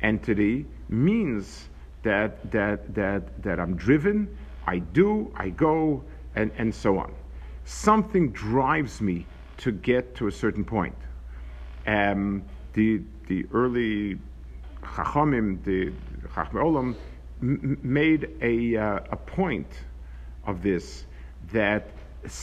entity 0.01 0.65
means 0.89 1.69
that, 2.03 2.51
that, 2.51 2.93
that, 2.93 3.41
that 3.43 3.59
I'm 3.59 3.75
driven, 3.75 4.37
I 4.67 4.79
do, 4.79 5.31
I 5.35 5.49
go, 5.49 6.03
and, 6.35 6.51
and 6.57 6.73
so 6.73 6.97
on. 6.97 7.13
Something 7.65 8.31
drives 8.31 9.01
me 9.01 9.25
to 9.57 9.71
get 9.71 10.15
to 10.15 10.27
a 10.27 10.31
certain 10.31 10.65
point. 10.65 10.95
Um, 11.87 12.43
the, 12.73 13.01
the 13.27 13.45
early 13.53 14.19
Chachamim, 14.83 15.63
the 15.63 15.93
Chachmei 16.33 16.61
Olam, 16.61 16.95
made 17.83 18.29
a, 18.41 18.75
uh, 18.75 18.99
a 19.11 19.15
point 19.15 19.67
of 20.45 20.61
this 20.61 21.05
that 21.51 21.89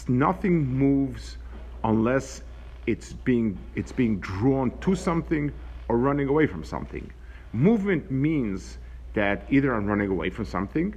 nothing 0.09 0.65
moves 0.67 1.37
unless 1.85 2.43
it's 2.87 3.13
being, 3.13 3.59
it's 3.75 3.93
being 3.93 4.19
drawn 4.21 4.77
to 4.81 4.95
something 4.95 5.53
or 5.89 5.97
running 5.99 6.29
away 6.29 6.47
from 6.47 6.65
something. 6.65 7.11
Movement 7.53 8.11
means 8.11 8.79
that 9.15 9.45
either 9.51 9.75
I'm 9.75 9.87
running 9.87 10.09
away 10.11 10.31
from 10.31 10.45
something 10.45 10.95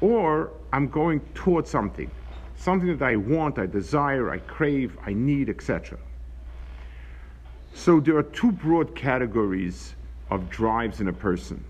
or 0.00 0.50
I'm 0.72 0.88
going 0.88 1.20
towards 1.34 1.70
something, 1.70 2.10
something 2.56 2.96
that 2.96 3.04
I 3.04 3.16
want, 3.16 3.58
I 3.58 3.66
desire, 3.66 4.30
I 4.30 4.38
crave, 4.38 4.98
I 5.06 5.12
need, 5.12 5.48
etc. 5.48 5.98
So 7.74 8.00
there 8.00 8.16
are 8.16 8.22
two 8.24 8.52
broad 8.52 8.94
categories 8.94 9.94
of 10.30 10.50
drives 10.50 11.00
in 11.00 11.08
a 11.08 11.12
person. 11.12 11.62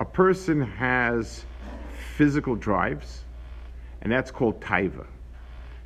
A 0.00 0.04
person 0.04 0.60
has 0.60 1.44
physical 2.16 2.56
drives, 2.56 3.24
and 4.02 4.12
that's 4.12 4.30
called 4.30 4.60
taiva. 4.60 5.06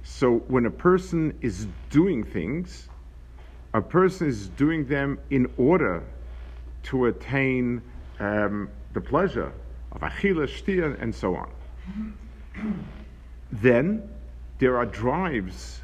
So 0.02 0.38
when 0.48 0.66
a 0.66 0.70
person 0.70 1.36
is 1.40 1.68
doing 1.90 2.24
things, 2.24 2.88
a 3.74 3.80
person 3.80 4.28
is 4.28 4.48
doing 4.48 4.86
them 4.86 5.18
in 5.30 5.50
order 5.56 6.02
to 6.84 7.06
attain 7.06 7.80
um, 8.18 8.68
the 8.92 9.00
pleasure 9.00 9.52
of 9.92 10.00
achila, 10.00 10.46
shtia, 10.46 11.00
and 11.00 11.14
so 11.14 11.36
on. 11.36 11.50
then 13.52 14.08
there 14.58 14.76
are 14.76 14.86
drives 14.86 15.80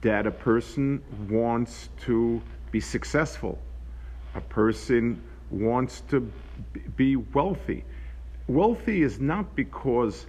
that 0.00 0.26
a 0.26 0.30
person 0.30 1.02
wants 1.28 1.90
to 2.00 2.40
be 2.70 2.80
successful. 2.80 3.58
A 4.34 4.40
person 4.40 5.22
wants 5.50 6.02
to 6.08 6.30
be 6.96 7.16
wealthy. 7.16 7.84
Wealthy 8.48 9.02
is 9.02 9.20
not 9.20 9.54
because 9.54 10.26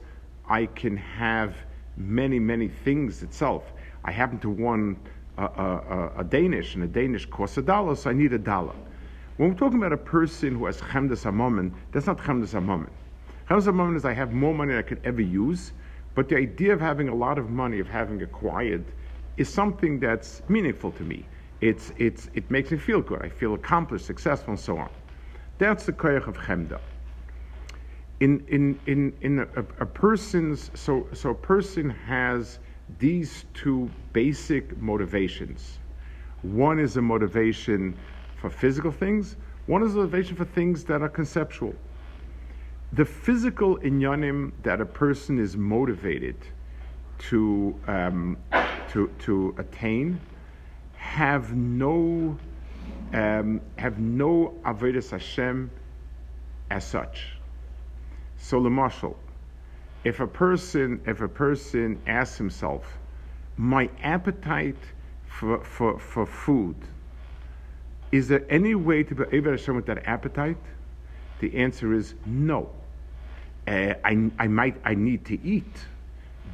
I 0.47 0.67
can 0.67 0.95
have 0.97 1.55
many, 1.97 2.39
many 2.39 2.67
things 2.67 3.23
itself. 3.23 3.73
I 4.05 4.11
happen 4.11 4.39
to 4.39 4.49
want 4.49 4.97
a, 5.37 5.43
a, 5.43 6.11
a 6.19 6.23
Danish, 6.23 6.75
and 6.75 6.83
a 6.83 6.87
Danish 6.87 7.25
costs 7.25 7.57
a 7.57 7.61
dollar, 7.61 7.95
so 7.95 8.09
I 8.09 8.13
need 8.13 8.33
a 8.33 8.39
dollar. 8.39 8.75
When 9.37 9.49
we're 9.49 9.55
talking 9.55 9.77
about 9.77 9.93
a 9.93 9.97
person 9.97 10.55
who 10.55 10.65
has 10.65 10.81
chemdas 10.81 11.23
hamomen, 11.23 11.73
that's 11.91 12.07
not 12.07 12.17
chemdas 12.17 12.53
hamomen. 12.53 12.89
Chemdas 13.49 13.65
hamomen 13.65 13.95
is 13.95 14.05
I 14.05 14.13
have 14.13 14.33
more 14.33 14.53
money 14.53 14.71
than 14.71 14.79
I 14.79 14.83
could 14.83 15.01
ever 15.03 15.21
use, 15.21 15.73
but 16.15 16.29
the 16.29 16.37
idea 16.37 16.73
of 16.73 16.81
having 16.81 17.09
a 17.09 17.15
lot 17.15 17.37
of 17.37 17.49
money, 17.49 17.79
of 17.79 17.87
having 17.87 18.21
acquired, 18.23 18.83
is 19.37 19.47
something 19.47 19.99
that's 19.99 20.41
meaningful 20.49 20.91
to 20.93 21.03
me. 21.03 21.25
It's, 21.61 21.91
it's, 21.97 22.29
it 22.33 22.49
makes 22.49 22.71
me 22.71 22.77
feel 22.77 23.01
good. 23.01 23.21
I 23.21 23.29
feel 23.29 23.53
accomplished, 23.53 24.05
successful, 24.05 24.51
and 24.51 24.59
so 24.59 24.77
on. 24.77 24.89
That's 25.59 25.85
the 25.85 25.93
koyach 25.93 26.27
of 26.27 26.37
chemda. 26.37 26.79
In 28.19 28.43
in 28.47 28.79
in 28.87 29.13
in 29.21 29.39
a, 29.39 29.59
a 29.81 29.85
person's 29.85 30.71
so 30.73 31.07
so 31.13 31.29
a 31.31 31.35
person 31.35 31.89
has 31.89 32.59
these 32.99 33.45
two 33.53 33.91
basic 34.13 34.77
motivations. 34.77 35.79
One 36.41 36.79
is 36.79 36.97
a 36.97 37.01
motivation 37.01 37.97
for 38.35 38.49
physical 38.49 38.91
things. 38.91 39.35
One 39.65 39.83
is 39.83 39.93
a 39.93 39.97
motivation 39.97 40.35
for 40.35 40.45
things 40.45 40.83
that 40.85 41.01
are 41.01 41.09
conceptual. 41.09 41.75
The 42.93 43.05
physical 43.05 43.77
inyanim 43.79 44.53
that 44.63 44.79
a 44.81 44.85
person 44.85 45.37
is 45.37 45.57
motivated 45.57 46.37
to 47.19 47.79
um, 47.87 48.37
to 48.89 49.09
to 49.19 49.55
attain 49.57 50.21
have 50.93 51.55
no 51.55 52.37
um, 53.13 53.61
have 53.77 53.99
no 53.99 54.55
avodas 54.65 55.11
Hashem 55.11 55.69
as 56.71 56.85
such. 56.85 57.36
So, 58.37 58.61
Lamashal, 58.61 59.15
if 60.03 60.19
a 60.19 60.27
person 60.27 61.01
if 61.05 61.21
a 61.21 61.27
person 61.27 61.99
asks 62.07 62.37
himself, 62.37 62.97
my 63.57 63.89
appetite 64.03 64.77
for, 65.25 65.63
for, 65.63 65.99
for 65.99 66.25
food, 66.25 66.75
is 68.11 68.27
there 68.27 68.45
any 68.49 68.75
way 68.75 69.03
to 69.03 69.15
be 69.15 69.23
able 69.31 69.51
Hashem 69.51 69.75
with 69.75 69.85
that 69.87 70.07
appetite? 70.07 70.57
The 71.39 71.55
answer 71.55 71.93
is 71.93 72.15
no. 72.25 72.69
Uh, 73.67 73.95
I, 74.05 74.31
I 74.39 74.47
might 74.47 74.77
I 74.85 74.95
need 74.95 75.25
to 75.25 75.43
eat, 75.45 75.75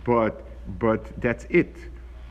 but 0.04 0.44
but 0.80 1.22
that's 1.22 1.46
it. 1.50 1.76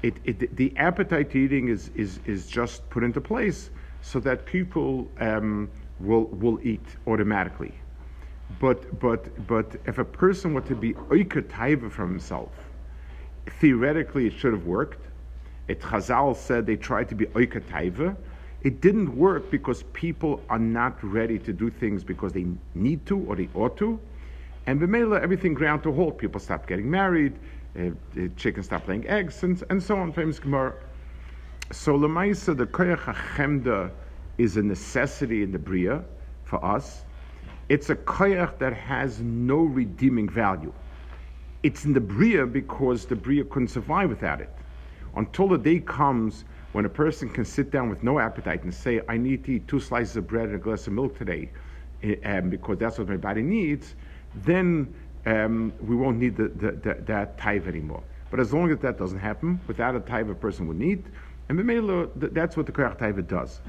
It, 0.02 0.14
it 0.24 0.56
the 0.56 0.76
appetite 0.76 1.36
eating 1.36 1.68
is, 1.68 1.90
is 1.94 2.18
is 2.26 2.48
just 2.48 2.88
put 2.90 3.04
into 3.04 3.20
place 3.20 3.70
so 4.00 4.18
that 4.20 4.44
people 4.44 5.08
um, 5.20 5.70
will 6.00 6.24
will 6.24 6.58
eat 6.62 6.84
automatically. 7.06 7.72
But 8.60 8.98
but 9.00 9.46
but 9.46 9.76
if 9.86 9.98
a 9.98 10.04
person 10.04 10.54
were 10.54 10.60
to 10.62 10.74
be 10.74 10.94
oika 10.94 11.42
taiva 11.42 11.90
from 11.90 12.10
himself, 12.10 12.50
theoretically 13.60 14.26
it 14.26 14.32
should 14.32 14.52
have 14.52 14.66
worked. 14.66 15.08
It 15.68 15.80
Chazal 15.80 16.36
said 16.36 16.66
they 16.66 16.76
tried 16.76 17.08
to 17.10 17.14
be 17.14 17.26
oikataiva. 17.26 18.16
It 18.62 18.80
didn't 18.80 19.16
work 19.16 19.50
because 19.50 19.82
people 19.92 20.40
are 20.48 20.58
not 20.58 21.02
ready 21.02 21.38
to 21.40 21.52
do 21.52 21.70
things 21.70 22.04
because 22.04 22.32
they 22.32 22.46
need 22.74 23.04
to 23.06 23.18
or 23.18 23.36
they 23.36 23.48
ought 23.54 23.76
to. 23.78 23.98
And 24.66 24.80
Bemela, 24.80 25.20
everything 25.20 25.54
ground 25.54 25.82
to 25.82 25.92
halt. 25.92 26.18
People 26.18 26.40
stopped 26.40 26.68
getting 26.68 26.88
married, 26.88 27.38
uh, 27.76 27.90
chickens 28.36 28.66
stopped 28.66 28.88
laying 28.88 29.06
eggs, 29.08 29.42
and, 29.42 29.62
and 29.70 29.82
so 29.82 29.96
on. 29.96 30.12
Famous 30.12 30.38
Gemara. 30.38 30.74
So 31.72 31.98
Lamaisa, 31.98 32.56
the 32.56 32.66
Koyach 32.66 32.98
HaChemda 32.98 33.90
is 34.38 34.56
a 34.56 34.62
necessity 34.62 35.42
in 35.42 35.50
the 35.50 35.58
Bria 35.58 36.04
for 36.44 36.64
us. 36.64 37.04
It's 37.68 37.90
a 37.90 37.96
koyach 37.96 38.58
that 38.58 38.72
has 38.72 39.20
no 39.20 39.62
redeeming 39.62 40.28
value. 40.28 40.72
It's 41.62 41.84
in 41.84 41.92
the 41.92 42.00
bria 42.00 42.46
because 42.46 43.06
the 43.06 43.16
bria 43.16 43.44
couldn't 43.44 43.68
survive 43.68 44.10
without 44.10 44.40
it. 44.40 44.50
Until 45.14 45.48
the 45.48 45.58
day 45.58 45.78
comes 45.80 46.44
when 46.72 46.84
a 46.84 46.88
person 46.88 47.28
can 47.28 47.44
sit 47.44 47.70
down 47.70 47.88
with 47.88 48.02
no 48.02 48.18
appetite 48.18 48.64
and 48.64 48.74
say, 48.74 49.00
"I 49.08 49.16
need 49.16 49.44
to 49.44 49.52
eat 49.52 49.68
two 49.68 49.78
slices 49.78 50.16
of 50.16 50.26
bread 50.26 50.46
and 50.46 50.56
a 50.56 50.58
glass 50.58 50.86
of 50.86 50.94
milk 50.94 51.16
today," 51.16 51.50
um, 52.24 52.50
because 52.50 52.78
that's 52.78 52.98
what 52.98 53.08
my 53.08 53.16
body 53.16 53.42
needs, 53.42 53.94
then 54.34 54.92
um, 55.26 55.72
we 55.80 55.94
won't 55.94 56.18
need 56.18 56.36
the, 56.36 56.48
the, 56.48 56.72
the, 56.72 56.94
that 57.06 57.38
tithe 57.38 57.68
anymore. 57.68 58.02
But 58.30 58.40
as 58.40 58.52
long 58.52 58.70
as 58.70 58.78
that 58.78 58.98
doesn't 58.98 59.18
happen, 59.18 59.60
without 59.66 59.94
a 59.94 60.00
tithe, 60.00 60.30
a 60.30 60.34
person 60.34 60.66
would 60.66 60.78
need, 60.78 61.04
and 61.48 61.58
that's 62.16 62.56
what 62.56 62.66
the 62.66 62.72
koyach 62.72 62.98
tithe 62.98 63.28
does. 63.28 63.60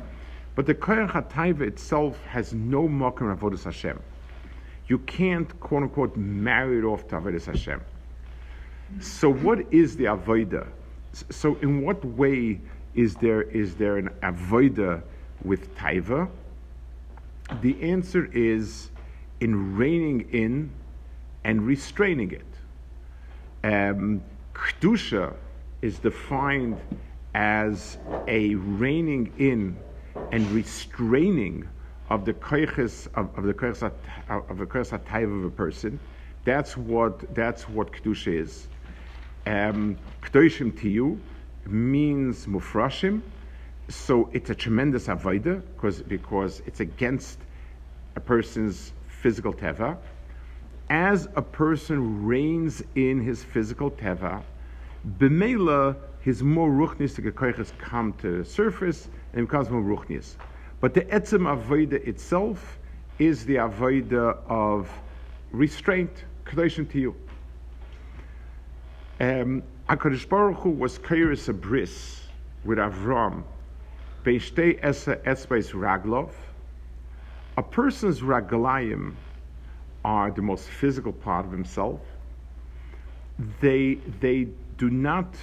But 0.56 0.66
the 0.68 0.76
Kohen 0.76 1.08
HaTaiva 1.08 1.62
itself 1.62 2.24
has 2.26 2.54
no 2.54 2.88
makom 2.88 3.36
avodas 3.36 3.64
Hashem. 3.64 4.00
You 4.88 5.00
can't, 5.00 5.60
quote 5.60 5.84
unquote, 5.84 6.16
marry 6.16 6.80
it 6.80 6.84
off 6.84 7.08
to 7.08 7.16
avodas 7.16 7.46
Hashem. 7.46 7.82
So 9.00 9.32
what 9.32 9.66
is 9.74 9.96
the 9.96 10.06
avodah? 10.06 10.68
So 11.30 11.56
in 11.62 11.82
what 11.82 12.04
way 12.06 12.60
is 12.94 13.16
there 13.16 13.44
is 13.44 13.76
there 13.76 13.98
an 13.98 14.10
avodah 14.22 15.02
with 15.44 15.76
taiva? 15.76 16.30
The 17.62 17.82
answer 17.82 18.30
is 18.34 18.90
in 19.40 19.76
reining 19.76 20.30
in 20.32 20.70
and 21.44 21.66
restraining 21.66 22.32
it. 22.32 22.46
Um, 23.64 24.22
Kedusha 24.54 25.34
is 25.82 26.00
defined 26.00 26.80
as 27.34 27.98
a 28.28 28.56
reining 28.56 29.34
in 29.38 29.76
and 30.32 30.50
restraining 30.52 31.68
of 32.10 32.26
the 32.26 32.34
koiches 32.34 33.08
of, 33.16 33.36
of 33.38 33.44
the 33.46 33.54
koiches 33.54 33.84
of 33.84 33.94
of 34.30 35.46
a 35.46 35.50
person. 35.50 36.00
That's 36.46 36.76
what 36.76 37.34
that's 37.34 37.70
what 37.70 37.92
kedusha 37.92 38.42
is. 38.42 38.68
Um, 39.46 39.98
means 41.66 42.46
mufrashim, 42.46 43.22
so 43.90 44.30
it's 44.34 44.50
a 44.50 44.56
tremendous 44.56 45.08
avodah 45.08 45.62
because 45.76 46.02
because 46.02 46.62
it's 46.66 46.80
against 46.80 47.40
a 48.16 48.20
person's 48.20 48.94
physical 49.08 49.54
teva. 49.54 49.98
As 50.90 51.28
a 51.36 51.42
person 51.42 52.26
reigns 52.26 52.84
in 52.96 53.22
his 53.22 53.44
physical 53.44 53.90
teva, 53.90 54.44
b'meila 55.18 55.96
his 56.20 56.44
more 56.44 56.70
ruchnistic 56.70 57.30
koiches 57.32 57.78
come 57.78 58.14
to 58.14 58.40
the 58.40 58.46
surface 58.46 59.10
and 59.34 59.48
becomes 59.48 59.70
more 59.70 59.82
ruchnius. 59.82 60.36
But 60.80 60.94
the 60.94 61.02
etzem 61.02 61.44
avoida 61.44 62.06
itself 62.08 62.80
is 63.20 63.46
the 63.46 63.56
avoida 63.56 64.38
of 64.48 64.90
restraint, 65.52 66.26
kedushin 66.46 66.90
to 66.92 67.00
you. 67.00 67.16
Um, 69.20 69.64
HaKadosh 69.90 70.28
Baruch 70.28 70.58
Hu 70.58 70.72
was 70.72 70.98
kairis 71.00 71.50
a 71.50 71.54
bris 71.54 72.22
with 72.64 72.78
Avram, 72.78 73.44
beishtei 74.24 74.80
esa 74.82 75.18
etzbeis 75.18 75.72
raglov. 75.72 76.32
A 77.58 77.64
person's 77.64 78.22
raglayim 78.22 79.14
are 80.04 80.32
the 80.32 80.42
most 80.42 80.68
physical 80.68 81.14
part 81.14 81.46
of 81.46 81.52
himself. 81.52 82.02
They, 83.62 83.96
they 84.20 84.48
do 84.78 84.90
not, 84.90 85.36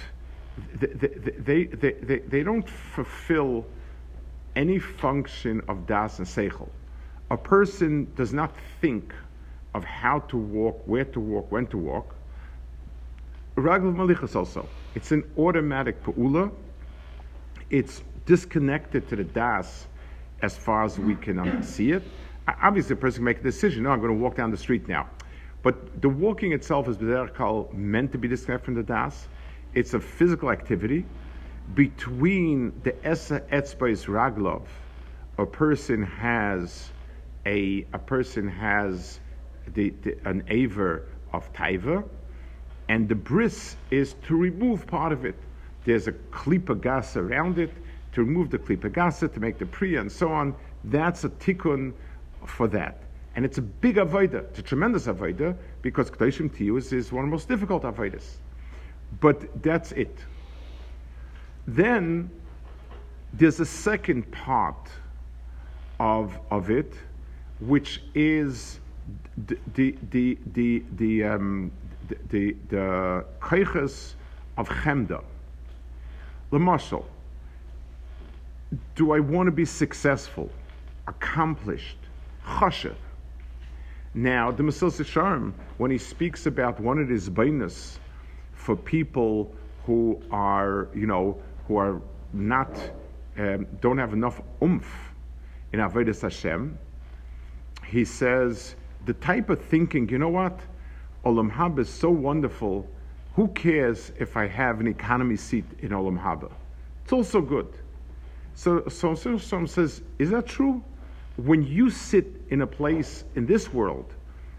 they, 0.75 0.87
they, 0.87 1.65
they, 1.65 1.91
they, 1.93 2.19
they 2.19 2.43
don't 2.43 2.67
fulfill 2.67 3.65
any 4.55 4.79
function 4.79 5.61
of 5.67 5.87
das 5.87 6.19
and 6.19 6.27
seichel. 6.27 6.69
A 7.29 7.37
person 7.37 8.11
does 8.15 8.33
not 8.33 8.55
think 8.81 9.13
of 9.73 9.83
how 9.83 10.19
to 10.19 10.37
walk, 10.37 10.81
where 10.85 11.05
to 11.05 11.19
walk, 11.19 11.51
when 11.51 11.67
to 11.67 11.77
walk. 11.77 12.15
Raglav 13.55 13.95
malichas 13.95 14.35
also. 14.35 14.67
It's 14.95 15.11
an 15.11 15.23
automatic 15.37 16.03
pa'ula. 16.03 16.51
It's 17.69 18.03
disconnected 18.25 19.07
to 19.09 19.15
the 19.15 19.23
das 19.23 19.87
as 20.41 20.57
far 20.57 20.83
as 20.83 20.99
we 20.99 21.15
can 21.15 21.39
um, 21.39 21.63
see 21.63 21.91
it. 21.91 22.03
Obviously, 22.61 22.93
a 22.93 22.97
person 22.97 23.19
can 23.19 23.25
make 23.25 23.39
a 23.39 23.43
decision. 23.43 23.83
No, 23.83 23.91
I'm 23.91 23.99
going 23.99 24.11
to 24.11 24.21
walk 24.21 24.35
down 24.35 24.51
the 24.51 24.57
street 24.57 24.87
now. 24.87 25.07
But 25.63 26.01
the 26.01 26.09
walking 26.09 26.53
itself 26.53 26.87
is 26.87 26.97
meant 26.99 28.11
to 28.11 28.17
be 28.17 28.27
disconnected 28.27 28.65
from 28.65 28.73
the 28.73 28.83
das. 28.83 29.27
It's 29.73 29.93
a 29.93 29.99
physical 29.99 30.49
activity 30.49 31.05
between 31.73 32.73
the 32.83 32.93
Esa 33.05 33.41
Etzbais 33.51 34.05
Raglov, 34.05 34.63
a 35.37 35.45
person 35.45 36.03
has 36.03 36.89
a, 37.45 37.85
a 37.93 37.99
person 37.99 38.47
has 38.47 39.19
the, 39.73 39.89
the, 40.01 40.17
an 40.25 40.43
aver 40.47 41.07
of 41.33 41.51
taiva, 41.53 42.03
and 42.89 43.07
the 43.07 43.15
bris 43.15 43.77
is 43.89 44.15
to 44.27 44.35
remove 44.35 44.85
part 44.85 45.11
of 45.11 45.25
it. 45.25 45.35
There's 45.85 46.07
a 46.07 46.11
klipa 46.11 46.79
gas 46.79 47.15
around 47.15 47.57
it 47.57 47.71
to 48.13 48.23
remove 48.23 48.49
the 48.49 48.59
klipa 48.59 48.91
gas 48.91 49.19
to 49.19 49.39
make 49.39 49.57
the 49.57 49.65
priya 49.65 50.01
and 50.01 50.11
so 50.11 50.31
on. 50.31 50.55
That's 50.83 51.23
a 51.23 51.29
tikkun 51.29 51.93
for 52.45 52.67
that. 52.67 53.01
And 53.35 53.45
it's 53.45 53.57
a 53.57 53.61
big 53.61 53.95
avodah, 53.95 54.43
it's 54.49 54.59
a 54.59 54.61
tremendous 54.61 55.07
avodah, 55.07 55.55
because 55.81 56.11
Kedoshim 56.11 56.49
Tiyus 56.49 56.91
is 56.91 57.11
one 57.11 57.23
of 57.23 57.29
the 57.29 57.31
most 57.31 57.47
difficult 57.47 57.83
avodas. 57.83 58.25
But 59.21 59.63
that's 59.63 59.93
it. 59.93 60.17
Then 61.67 62.29
there's 63.33 63.59
a 63.59 63.65
second 63.65 64.29
part 64.31 64.89
of, 65.99 66.37
of 66.49 66.69
it, 66.69 66.93
which 67.59 68.01
is 68.15 68.79
the 69.47 69.57
the 69.73 69.97
the 70.09 70.37
the 70.53 70.83
the 70.97 71.23
um, 71.23 71.71
the, 72.07 72.17
the, 72.29 72.55
the 72.69 73.25
of 74.57 74.67
chemda. 74.69 75.23
Lamashal, 76.51 77.05
do 78.95 79.13
I 79.13 79.19
want 79.19 79.47
to 79.47 79.51
be 79.51 79.65
successful, 79.65 80.49
accomplished, 81.07 81.97
chashav? 82.45 82.95
Now, 84.13 84.51
the 84.51 84.63
Mesilas 84.63 84.99
Yesharim, 84.99 85.53
when 85.77 85.89
he 85.89 85.97
speaks 85.97 86.45
about 86.45 86.79
one 86.81 86.99
of 86.99 87.07
his 87.07 87.29
bonus 87.29 87.97
for 88.53 88.75
people 88.75 89.55
who 89.85 90.21
are, 90.31 90.89
you 90.93 91.07
know, 91.07 91.41
who 91.67 91.77
are 91.77 92.01
not, 92.33 92.77
um, 93.37 93.65
don't 93.81 93.97
have 93.97 94.13
enough 94.13 94.41
umph 94.61 95.13
in 95.73 95.79
Avodah 95.79 96.19
Hashem, 96.21 96.77
he 97.85 98.05
says, 98.05 98.75
the 99.05 99.13
type 99.13 99.49
of 99.49 99.61
thinking, 99.65 100.07
you 100.09 100.17
know 100.17 100.29
what? 100.29 100.59
Olam 101.25 101.51
Haba 101.51 101.79
is 101.79 101.89
so 101.89 102.09
wonderful. 102.09 102.87
Who 103.35 103.47
cares 103.49 104.11
if 104.19 104.37
I 104.37 104.47
have 104.47 104.79
an 104.79 104.87
economy 104.87 105.35
seat 105.35 105.65
in 105.79 105.89
Olam 105.89 106.21
Haba? 106.21 106.51
It's 107.03 107.13
also 107.13 107.41
good. 107.41 107.67
So, 108.55 108.83
so, 108.89 109.15
so 109.15 109.37
some 109.37 109.67
says, 109.67 110.01
is 110.19 110.29
that 110.31 110.45
true? 110.45 110.83
When 111.37 111.63
you 111.63 111.89
sit 111.89 112.27
in 112.49 112.61
a 112.61 112.67
place 112.67 113.23
in 113.35 113.45
this 113.45 113.73
world 113.73 114.13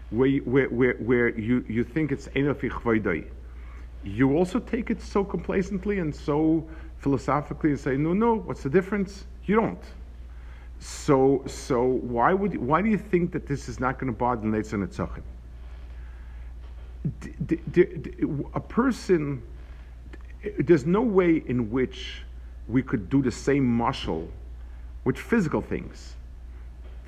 where, 0.09 0.29
where, 0.39 0.67
where, 0.69 0.93
where 0.95 1.39
you, 1.39 1.63
you 1.67 1.83
think 1.83 2.11
it's 2.11 2.27
Enofi 2.29 2.69
you 4.03 4.37
also 4.37 4.59
take 4.59 4.89
it 4.89 5.01
so 5.01 5.23
complacently 5.23 5.99
and 5.99 6.13
so 6.13 6.67
philosophically 7.03 7.71
and 7.71 7.79
say, 7.79 7.97
no, 7.97 8.13
no, 8.13 8.35
what's 8.35 8.63
the 8.63 8.69
difference? 8.69 9.25
You 9.45 9.57
don't. 9.57 9.83
So, 10.79 11.43
so 11.45 11.83
why, 11.83 12.33
would, 12.33 12.57
why 12.57 12.81
do 12.81 12.89
you 12.89 12.97
think 12.97 13.31
that 13.33 13.45
this 13.45 13.67
is 13.67 13.79
not 13.79 13.99
going 13.99 14.11
to 14.11 14.17
bother 14.17 14.47
Netzah 14.47 14.87
Netzachim? 14.87 15.21
A 18.55 18.59
person, 18.59 19.41
there's 20.59 20.85
no 20.85 21.01
way 21.01 21.43
in 21.45 21.69
which 21.69 22.23
we 22.69 22.81
could 22.81 23.09
do 23.09 23.21
the 23.21 23.31
same 23.31 23.65
muscle 23.65 24.29
with 25.03 25.17
physical 25.17 25.61
things. 25.61 26.15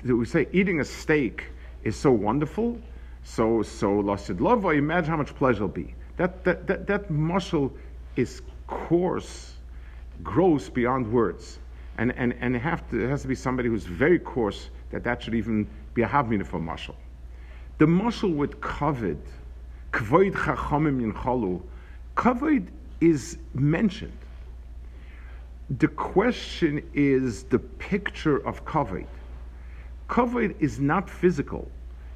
We 0.04 0.26
say 0.26 0.46
eating 0.52 0.80
a 0.80 0.84
steak 0.84 1.44
is 1.82 1.96
so 1.96 2.12
wonderful, 2.12 2.78
so 3.24 3.62
so 3.62 4.02
lasid 4.02 4.40
love. 4.40 4.66
Imagine 4.66 5.10
how 5.10 5.16
much 5.16 5.34
pleasure 5.34 5.62
will 5.62 5.68
be. 5.68 5.94
That 6.18 6.44
that 6.44 6.66
that 6.66 6.86
that 6.86 7.10
muscle 7.10 7.72
is 8.16 8.42
coarse, 8.66 9.55
gross 10.22 10.68
beyond 10.68 11.10
words, 11.10 11.58
and 11.98 12.12
and 12.16 12.34
and 12.40 12.56
it, 12.56 12.62
to, 12.90 13.04
it 13.04 13.08
has 13.08 13.22
to 13.22 13.28
be 13.28 13.34
somebody 13.34 13.68
who's 13.68 13.84
very 13.84 14.18
coarse 14.18 14.70
that 14.90 15.04
that 15.04 15.22
should 15.22 15.34
even 15.34 15.66
be 15.94 16.02
a 16.02 16.08
havminiful 16.08 16.60
muscle. 16.60 16.96
The 17.78 17.86
muscle 17.86 18.30
with 18.30 18.60
kavod, 18.60 19.18
kvoid 19.92 20.32
chachamim 20.32 21.12
yinchalu, 21.12 21.62
kavod 22.16 22.68
is 23.00 23.38
mentioned 23.54 24.16
the 25.70 25.88
question 25.88 26.82
is 26.94 27.42
the 27.44 27.58
picture 27.58 28.36
of 28.46 28.64
kavod. 28.64 29.06
Kavod 30.08 30.54
is 30.60 30.78
not 30.78 31.10
physical. 31.10 31.68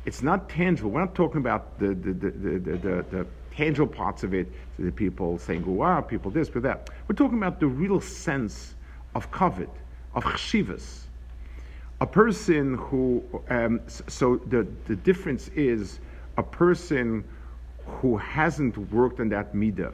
It's 0.04 0.22
not 0.22 0.48
tangible. 0.48 0.90
We're 0.90 1.00
not 1.00 1.14
talking 1.14 1.38
about 1.38 1.78
the, 1.78 1.88
the, 1.88 2.12
the, 2.12 2.30
the, 2.30 2.58
the, 2.58 3.04
the 3.10 3.26
tangible 3.50 3.86
parts 3.86 4.22
of 4.22 4.34
it, 4.34 4.50
to 4.76 4.82
the 4.82 4.92
people 4.92 5.38
saying 5.38 5.64
wow, 5.66 6.00
people 6.00 6.30
this, 6.30 6.48
but 6.48 6.62
that. 6.62 6.90
We're 7.08 7.14
talking 7.14 7.38
about 7.38 7.60
the 7.60 7.66
real 7.66 8.00
sense 8.00 8.74
of 9.14 9.30
kavod, 9.30 9.70
of 10.14 10.24
chshivas. 10.24 11.02
A 12.00 12.06
person 12.06 12.76
who, 12.76 13.22
um, 13.50 13.80
so 13.88 14.36
the, 14.46 14.66
the 14.86 14.96
difference 14.96 15.48
is 15.48 16.00
a 16.38 16.42
person 16.42 17.24
who 17.84 18.16
hasn't 18.16 18.78
worked 18.92 19.20
on 19.20 19.28
that 19.30 19.54
midah. 19.54 19.92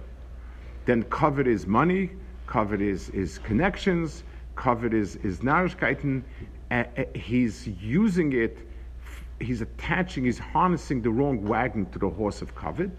Then 0.85 1.03
kavod 1.05 1.47
is 1.47 1.67
money, 1.67 2.11
kavod 2.47 2.81
is, 2.81 3.09
is 3.11 3.39
connections, 3.39 4.23
kavod 4.57 4.93
is, 4.93 5.17
is 5.17 5.41
narishkeiten. 5.41 6.23
Uh, 6.71 6.85
uh, 6.97 7.05
he's 7.15 7.67
using 7.67 8.33
it, 8.33 8.59
he's 9.41 9.61
attaching, 9.61 10.25
he's 10.25 10.39
harnessing 10.39 11.03
the 11.03 11.11
wrong 11.11 11.45
wagon 11.45 11.87
to 11.91 11.99
the 11.99 12.09
horse 12.09 12.43
of 12.43 12.55
kavod. 12.55 12.91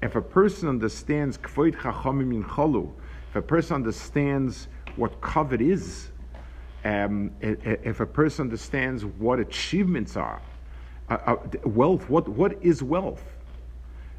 If 0.00 0.14
a 0.14 0.22
person 0.22 0.68
understands 0.68 1.38
kvoid 1.38 1.74
chachamim 1.76 2.34
in 2.34 2.44
chalu, 2.44 2.92
if 3.30 3.36
a 3.36 3.42
person 3.42 3.76
understands 3.76 4.68
what 4.96 5.20
kavod 5.20 5.60
is, 5.60 6.10
um, 6.84 7.32
if 7.40 8.00
a 8.00 8.06
person 8.06 8.44
understands 8.44 9.04
what 9.04 9.40
achievements 9.40 10.16
are, 10.16 10.40
uh, 11.10 11.18
uh, 11.26 11.36
wealth, 11.64 12.08
what, 12.08 12.28
what 12.28 12.62
is 12.62 12.82
wealth? 12.82 13.24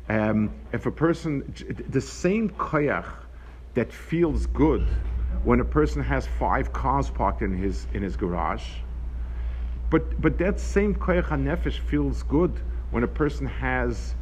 Um, 0.10 0.52
if 0.74 0.86
a 0.86 0.92
person, 0.92 1.54
the 1.89 2.02
same 2.02 2.50
koyach 2.50 3.06
that 3.76 3.94
feels 3.94 4.48
good 4.48 4.86
when 5.44 5.60
a 5.60 5.65
person 5.65 6.02
has 6.02 6.28
five 6.28 6.74
cars 6.74 7.10
parked 7.10 7.42
in 7.42 7.56
his 7.56 7.88
in 7.94 8.02
his 8.02 8.15
garage. 8.15 8.65
But 9.89 10.20
but 10.20 10.38
that 10.39 10.60
same 10.60 10.96
koyach 10.96 11.28
nefesh 11.28 11.78
feels 11.80 12.24
good 12.24 12.60
when 12.92 13.04
a 13.04 13.08
person 13.08 13.46
has 13.46 14.15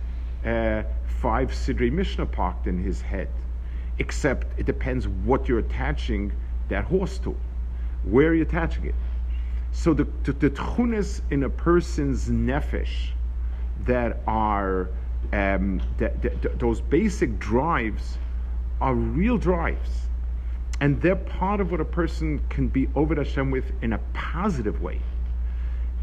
uh, 0.46 0.84
five 1.22 1.52
sidrei 1.52 1.92
mishnah 1.92 2.26
parked 2.26 2.68
in 2.68 2.78
his 2.82 3.02
head. 3.02 3.30
Except 4.00 4.60
it 4.60 4.66
depends 4.66 5.08
what 5.08 5.48
you're 5.48 5.60
attaching 5.60 6.32
that 6.70 6.86
horse 6.86 7.18
to. 7.20 7.36
Where 8.04 8.30
are 8.30 8.36
you 8.36 8.44
attaching 8.44 8.86
it? 8.86 8.96
So 9.72 9.94
the 9.94 10.08
the, 10.24 10.34
the 10.34 10.50
tchunas 10.50 11.22
in 11.32 11.44
a 11.44 11.50
person's 11.50 12.30
nefesh 12.30 13.10
that 13.86 14.20
are 14.28 14.90
um, 15.34 15.82
that, 15.98 16.22
that, 16.22 16.60
those 16.60 16.82
basic 16.82 17.40
drives 17.40 18.18
are 18.82 18.96
real 18.96 19.38
drives. 19.38 20.08
And 20.80 21.02
they're 21.02 21.16
part 21.16 21.60
of 21.60 21.72
what 21.72 21.82
a 21.82 21.86
person 21.86 22.40
can 22.50 22.68
be 22.68 22.88
over 22.96 23.16
Hashem 23.16 23.50
with 23.50 23.72
in 23.82 23.94
a 23.94 24.00
positive 24.14 24.82
way. 24.82 25.02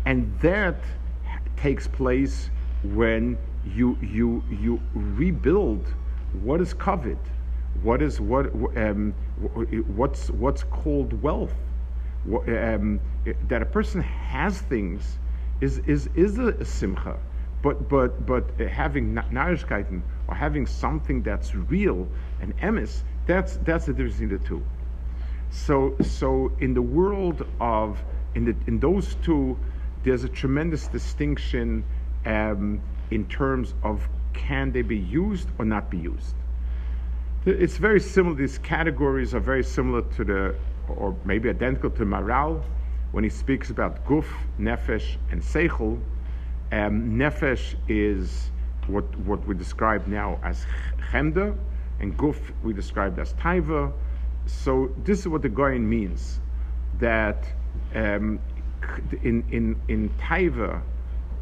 And 0.04 0.36
that 0.40 0.76
takes 1.56 1.86
place 1.86 2.50
when 2.82 3.38
you, 3.66 3.98
you, 4.02 4.42
you 4.50 4.80
rebuild 4.94 5.86
what 6.42 6.60
is 6.60 6.74
kavod, 6.74 7.18
what 7.82 8.02
is 8.02 8.20
what 8.20 8.46
um, 8.76 9.14
what's 9.96 10.30
what's 10.30 10.64
called 10.64 11.20
wealth. 11.22 11.54
Um, 12.48 13.00
that 13.48 13.60
a 13.62 13.66
person 13.66 14.00
has 14.00 14.60
things 14.60 15.18
is 15.60 15.78
is 15.80 16.08
is 16.14 16.38
a 16.38 16.64
simcha, 16.64 17.18
but 17.62 17.88
but 17.88 18.26
but 18.26 18.58
having 18.60 19.14
narishkeiten 19.14 20.02
or 20.28 20.34
having 20.34 20.66
something 20.66 21.22
that's 21.22 21.54
real 21.54 22.08
and 22.40 22.56
emes, 22.58 23.02
that's 23.26 23.56
that's 23.58 23.86
the 23.86 23.92
difference 23.92 24.14
between 24.14 24.38
the 24.38 24.44
two. 24.44 24.62
So 25.50 25.96
so 26.00 26.52
in 26.60 26.74
the 26.74 26.82
world 26.82 27.46
of 27.60 28.02
in 28.34 28.44
the 28.44 28.56
in 28.66 28.80
those 28.80 29.16
two, 29.16 29.58
there's 30.02 30.24
a 30.24 30.28
tremendous 30.28 30.86
distinction 30.88 31.84
um, 32.26 32.80
in 33.10 33.26
terms 33.26 33.74
of 33.82 34.08
can 34.32 34.72
they 34.72 34.82
be 34.82 34.98
used 34.98 35.48
or 35.58 35.64
not 35.64 35.90
be 35.90 35.98
used. 35.98 36.34
It's 37.46 37.76
very 37.76 38.00
similar. 38.00 38.34
These 38.34 38.58
categories 38.58 39.34
are 39.34 39.40
very 39.40 39.62
similar 39.62 40.02
to 40.16 40.24
the, 40.24 40.54
or 40.88 41.14
maybe 41.24 41.50
identical 41.50 41.90
to 41.90 42.04
Maharal, 42.04 42.62
when 43.12 43.22
he 43.22 43.30
speaks 43.30 43.70
about 43.70 44.04
guf, 44.06 44.26
nefesh, 44.58 45.16
and 45.30 45.40
seichel. 45.40 46.00
Um, 46.72 47.16
nefesh 47.16 47.76
is 47.86 48.50
what, 48.86 49.04
what 49.20 49.46
we 49.46 49.54
describe 49.54 50.06
now 50.06 50.40
as 50.42 50.66
chemda, 51.12 51.56
and 52.00 52.16
guf 52.16 52.38
we 52.62 52.72
described 52.72 53.18
as 53.18 53.34
taiva. 53.34 53.92
So 54.46 54.92
this 55.04 55.20
is 55.20 55.28
what 55.28 55.42
the 55.42 55.48
goyin 55.48 55.82
means, 55.82 56.40
that 56.98 57.44
um, 57.94 58.40
in, 59.22 59.44
in, 59.50 59.80
in 59.88 60.10
taiva 60.18 60.82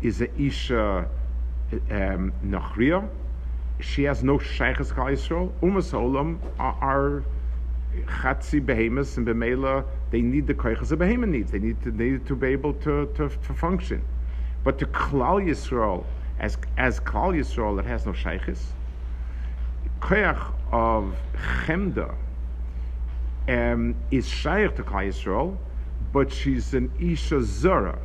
is 0.03 0.20
a 0.20 0.40
isha 0.40 1.09
um, 1.90 2.32
she 3.80 4.04
has 4.04 4.22
no 4.22 4.38
sheikhs 4.38 4.90
Yisrael. 4.90 5.52
Umas 5.61 5.92
olam 5.92 6.38
are 6.58 7.24
chatzi 8.06 8.64
behemoths 8.64 9.16
and 9.16 9.26
bemela. 9.26 9.85
They 10.11 10.20
need 10.20 10.46
the 10.46 10.54
koiches 10.54 10.92
a 10.92 10.96
behemoth 10.96 11.28
needs. 11.28 11.50
They 11.50 11.58
need 11.58 11.82
to, 11.82 11.90
they 11.90 12.11
need 12.11 12.26
to 12.26 12.37
be 12.37 12.48
able 12.48 12.74
to, 12.74 13.06
to, 13.16 13.28
to 13.28 13.54
function. 13.54 14.04
But 14.64 14.78
to 14.78 14.87
Klal 14.87 15.44
Yisrael, 15.44 16.04
as 16.38 16.56
as 16.76 17.00
Klal 17.00 17.37
Yisrael 17.37 17.76
that 17.76 17.87
has 17.87 18.06
no 18.06 18.12
sheikhs, 18.12 18.72
koyach 20.00 20.52
of 20.70 21.16
chemda 21.64 22.14
um, 23.48 23.96
is 24.11 24.28
shaykh 24.28 24.76
to 24.76 24.85
Klal 24.85 25.08
Yisrael, 25.08 25.56
but 26.12 26.32
she's 26.32 26.74
an 26.74 26.90
isha 27.00 27.42
zara. 27.42 27.98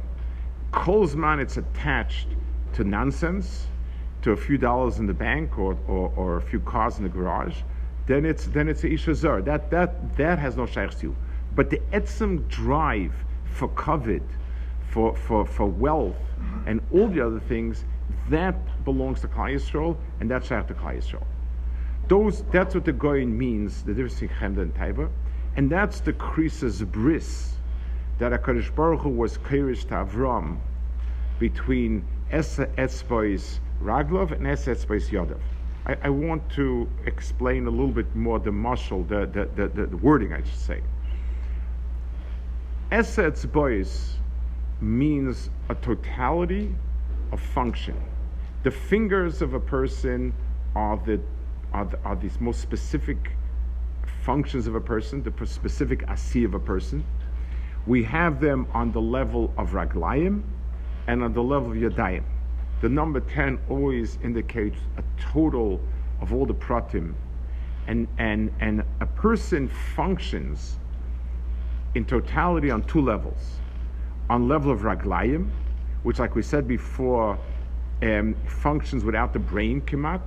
Kolzman, 0.71 1.39
it's 1.39 1.57
attached 1.57 2.27
to 2.73 2.83
nonsense, 2.83 3.67
to 4.21 4.31
a 4.31 4.37
few 4.37 4.57
dollars 4.57 4.99
in 4.99 5.07
the 5.07 5.13
bank 5.13 5.57
or, 5.57 5.77
or, 5.87 6.11
or 6.15 6.37
a 6.37 6.41
few 6.41 6.59
cars 6.59 6.97
in 6.97 7.03
the 7.03 7.09
garage, 7.09 7.57
then 8.07 8.25
it's 8.25 8.45
then 8.47 8.67
it's 8.69 8.83
isha 8.83 9.13
zara. 9.13 9.41
That 9.41 9.69
that 9.71 10.15
that 10.17 10.39
has 10.39 10.55
no 10.57 10.65
shaykhs 10.65 10.95
to 10.95 11.07
you. 11.07 11.15
But 11.55 11.69
the 11.69 11.81
etzem 11.91 12.47
drive 12.47 13.13
for 13.45 13.67
kavod, 13.69 14.21
for, 14.89 15.15
for, 15.15 15.45
for 15.45 15.65
wealth, 15.65 16.15
and 16.65 16.81
all 16.91 17.07
the 17.07 17.19
other 17.19 17.39
things, 17.39 17.83
that 18.29 18.55
belongs 18.85 19.21
to 19.21 19.27
Klal 19.27 19.53
Yisrael, 19.53 19.97
and 20.19 20.29
that's 20.29 20.47
Shaykh 20.47 20.67
to 20.67 20.73
Klal 20.73 20.97
Yisrael. 20.97 21.25
Those, 22.07 22.43
that's 22.51 22.75
what 22.75 22.85
the 22.85 22.93
Goyin 22.93 23.31
means, 23.31 23.83
the 23.83 23.93
difference 23.93 24.19
between 24.19 24.37
Chemda 24.37 24.61
and 24.61 24.73
Taiva, 24.75 25.09
and 25.55 25.69
that's 25.69 25.99
the 25.99 26.13
Krisa's 26.13 26.83
bris 26.83 27.55
that 28.19 28.31
HaKadosh 28.31 28.73
Baruch 28.75 29.01
Hu 29.01 29.09
was 29.09 29.37
Kirish 29.39 29.81
to 29.87 29.95
Avram 29.95 30.57
between 31.39 32.05
Esa 32.31 32.67
Etzbois 32.77 33.59
Raglov 33.81 34.31
and 34.31 34.47
Esa 34.47 34.71
Etzbois 34.71 35.09
Yodov. 35.09 35.39
I, 35.85 35.97
I, 36.03 36.09
want 36.09 36.49
to 36.51 36.89
explain 37.05 37.65
a 37.67 37.69
little 37.69 37.87
bit 37.91 38.13
more 38.15 38.39
the 38.39 38.51
muscle, 38.51 39.03
the, 39.03 39.25
the, 39.25 39.67
the, 39.67 39.85
the 39.85 39.97
wording, 39.97 40.33
I 40.33 40.43
should 40.43 40.53
say. 40.53 40.81
Esa 42.91 43.31
Etzbois 43.31 44.15
means 44.81 45.49
a 45.69 45.75
totality 45.75 46.75
of 47.31 47.39
function. 47.39 47.95
The 48.63 48.71
fingers 48.71 49.41
of 49.41 49.53
a 49.53 49.59
person 49.59 50.33
are 50.75 50.97
the 50.97 51.19
are, 51.73 51.85
the, 51.85 51.99
are 52.03 52.15
these 52.15 52.39
most 52.39 52.61
specific 52.61 53.31
functions 54.23 54.67
of 54.67 54.75
a 54.75 54.81
person, 54.81 55.21
the 55.23 55.45
specific 55.45 56.07
asi 56.07 56.43
of 56.43 56.53
a 56.53 56.59
person. 56.59 57.03
We 57.85 58.03
have 58.03 58.39
them 58.39 58.67
on 58.73 58.91
the 58.91 59.01
level 59.01 59.53
of 59.57 59.71
raglayim 59.71 60.43
and 61.07 61.23
on 61.23 61.33
the 61.33 61.41
level 61.41 61.71
of 61.71 61.77
yadayim. 61.77 62.23
The 62.81 62.89
number 62.89 63.19
10 63.21 63.59
always 63.69 64.19
indicates 64.23 64.77
a 64.97 65.03
total 65.19 65.81
of 66.21 66.33
all 66.33 66.45
the 66.45 66.53
pratim. 66.53 67.13
And, 67.87 68.07
and, 68.17 68.51
and 68.59 68.83
a 68.99 69.05
person 69.05 69.69
functions 69.95 70.77
in 71.95 72.05
totality 72.05 72.69
on 72.69 72.83
two 72.83 73.01
levels. 73.01 73.55
On 74.29 74.47
level 74.47 74.71
of 74.71 74.81
raglayim, 74.81 75.49
which 76.03 76.19
like 76.19 76.35
we 76.35 76.41
said 76.41 76.67
before, 76.67 77.39
um, 78.01 78.35
functions 78.45 79.03
without 79.03 79.33
the 79.33 79.39
brain 79.39 79.81
kimat, 79.81 80.21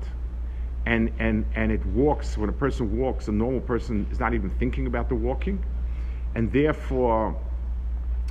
and, 0.87 1.13
and, 1.19 1.45
and 1.55 1.71
it 1.71 1.85
walks, 1.87 2.37
when 2.39 2.49
a 2.49 2.53
person 2.53 2.99
walks, 2.99 3.29
a 3.29 3.33
normal 3.33 3.61
person 3.61 4.07
is 4.11 4.19
not 4.19 4.35
even 4.35 4.51
thinking 4.59 4.87
about 4.87 5.09
the 5.09 5.15
walking, 5.15 5.63
and 6.35 6.51
therefore 6.53 7.37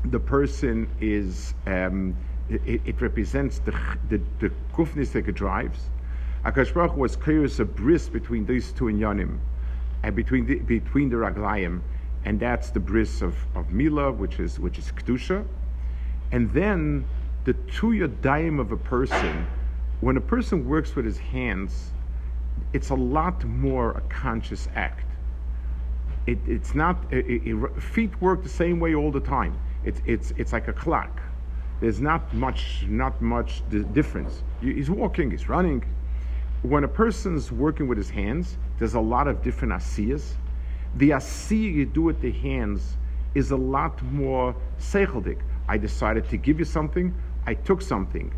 the 0.05 0.19
person 0.19 0.89
is, 0.99 1.53
um, 1.67 2.15
it, 2.49 2.81
it, 2.85 3.01
represents 3.01 3.59
the, 3.59 3.71
the, 4.09 4.19
the 4.39 4.51
kufnis 4.73 5.11
that 5.11 5.27
it 5.27 5.35
drives. 5.35 5.79
Akash 6.45 6.73
Baruch 6.73 6.95
was 6.95 7.15
curious 7.15 7.59
a 7.59 7.65
bris 7.65 8.09
between 8.09 8.45
these 8.45 8.71
two 8.71 8.85
inyanim, 8.85 9.37
and 10.03 10.15
between 10.15 10.45
the, 10.45 10.55
between 10.59 11.09
the 11.09 11.15
raglayim, 11.15 11.81
and 12.25 12.39
that's 12.39 12.69
the 12.69 12.79
bris 12.79 13.21
of, 13.21 13.35
of 13.55 13.71
Mila, 13.71 14.11
which 14.11 14.39
is, 14.39 14.59
which 14.59 14.77
is 14.77 14.91
Kedusha. 14.91 15.45
And 16.31 16.51
then 16.53 17.05
the 17.45 17.53
two 17.53 17.87
yadayim 17.87 18.59
of 18.59 18.71
a 18.71 18.77
person, 18.77 19.47
when 20.01 20.17
a 20.17 20.21
person 20.21 20.67
works 20.67 20.95
with 20.95 21.05
his 21.05 21.17
hands, 21.17 21.91
it's 22.73 22.89
a 22.89 22.95
lot 22.95 23.43
more 23.45 23.91
a 23.91 24.01
conscious 24.01 24.67
act. 24.75 25.05
It, 26.27 26.37
it's 26.45 26.75
not 26.75 26.97
it, 27.11 27.25
it, 27.25 27.81
feet 27.81 28.21
work 28.21 28.43
the 28.43 28.49
same 28.49 28.79
way 28.79 28.93
all 28.93 29.11
the 29.11 29.19
time. 29.19 29.57
It's 29.83 30.01
it's 30.05 30.31
it's 30.37 30.53
like 30.53 30.67
a 30.67 30.73
clock. 30.73 31.21
There's 31.81 32.01
not 32.01 32.33
much 32.33 32.85
not 32.87 33.21
much 33.21 33.63
difference. 33.93 34.43
He's 34.61 34.89
walking, 34.89 35.31
he's 35.31 35.47
running. 35.47 35.83
When 36.61 36.83
a 36.83 36.89
person's 36.89 37.51
working 37.51 37.87
with 37.87 37.97
his 37.97 38.09
hands, 38.09 38.57
there's 38.79 38.95
a 38.95 38.99
lot 38.99 39.27
of 39.27 39.41
different 39.41 39.73
asiyas. 39.73 40.33
The 40.95 41.11
asiyah 41.11 41.73
you 41.73 41.85
do 41.85 42.01
with 42.01 42.19
the 42.19 42.31
hands 42.31 42.97
is 43.33 43.51
a 43.51 43.55
lot 43.55 44.01
more 44.03 44.55
seicheldik. 44.79 45.39
I 45.67 45.77
decided 45.77 46.27
to 46.29 46.37
give 46.37 46.59
you 46.59 46.65
something. 46.65 47.13
I 47.45 47.53
took 47.53 47.81
something. 47.81 48.33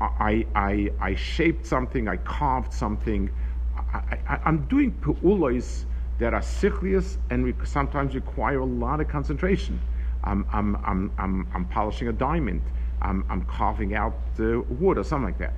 I, 0.00 0.46
I, 0.54 0.90
I 1.00 1.14
shaped 1.16 1.66
something. 1.66 2.08
I 2.08 2.16
carved 2.18 2.72
something. 2.72 3.30
I, 3.76 4.40
am 4.44 4.66
doing 4.68 4.92
pu'ulois 4.92 5.84
that 6.18 6.34
are 6.34 6.40
sichlius 6.40 7.16
and 7.30 7.44
re- 7.44 7.54
sometimes 7.64 8.14
require 8.14 8.60
a 8.60 8.64
lot 8.64 9.00
of 9.00 9.08
concentration. 9.08 9.80
I'm, 10.24 10.46
I'm, 10.52 10.76
I'm, 10.84 11.10
I'm, 11.18 11.48
I'm 11.54 11.64
polishing 11.66 12.08
a 12.08 12.12
diamond. 12.12 12.62
I'm, 13.02 13.24
I'm 13.28 13.42
carving 13.42 13.94
out 13.94 14.14
the 14.36 14.60
wood 14.68 14.98
or 14.98 15.04
something 15.04 15.26
like 15.26 15.38
that. 15.38 15.54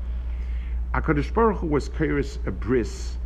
HaKadosh 0.94 1.32
Baruch 1.32 1.58
Hu 1.58 1.66
was 1.66 1.88
curious 1.88 2.38
a 2.46 2.50
bris 2.50 3.16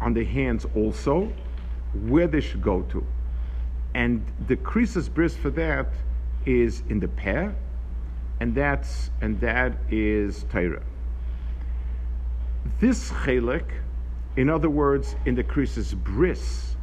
on 0.00 0.14
the 0.14 0.24
hands 0.24 0.66
also, 0.76 1.32
where 2.06 2.26
they 2.26 2.40
should 2.40 2.62
go 2.62 2.82
to. 2.82 3.04
And 3.94 4.24
the 4.46 4.56
krisis 4.56 5.12
bris 5.12 5.34
for 5.34 5.50
that 5.50 5.88
is 6.46 6.82
in 6.88 7.00
the 7.00 7.08
pair, 7.08 7.56
and 8.40 8.54
that's 8.54 9.10
and 9.20 9.40
that 9.40 9.72
is 9.90 10.44
Torah. 10.50 10.82
This 12.80 13.10
chelik 13.10 13.64
in 14.38 14.48
other 14.48 14.70
words, 14.70 15.16
in 15.26 15.34
the 15.34 15.42
krisis 15.42 15.96
bris, 15.96 16.76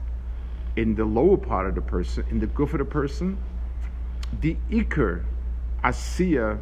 in 0.75 0.93
the 0.93 1.05
lower 1.05 1.37
part 1.37 1.67
of 1.67 1.73
the 1.73 1.81
person, 1.81 2.25
in 2.29 2.37
the 2.37 2.47
goof 2.47 2.73
of 2.73 2.79
the 2.79 2.85
person, 2.85 3.37
the 4.41 4.57
ikr 4.69 5.23
asiya 5.85 6.59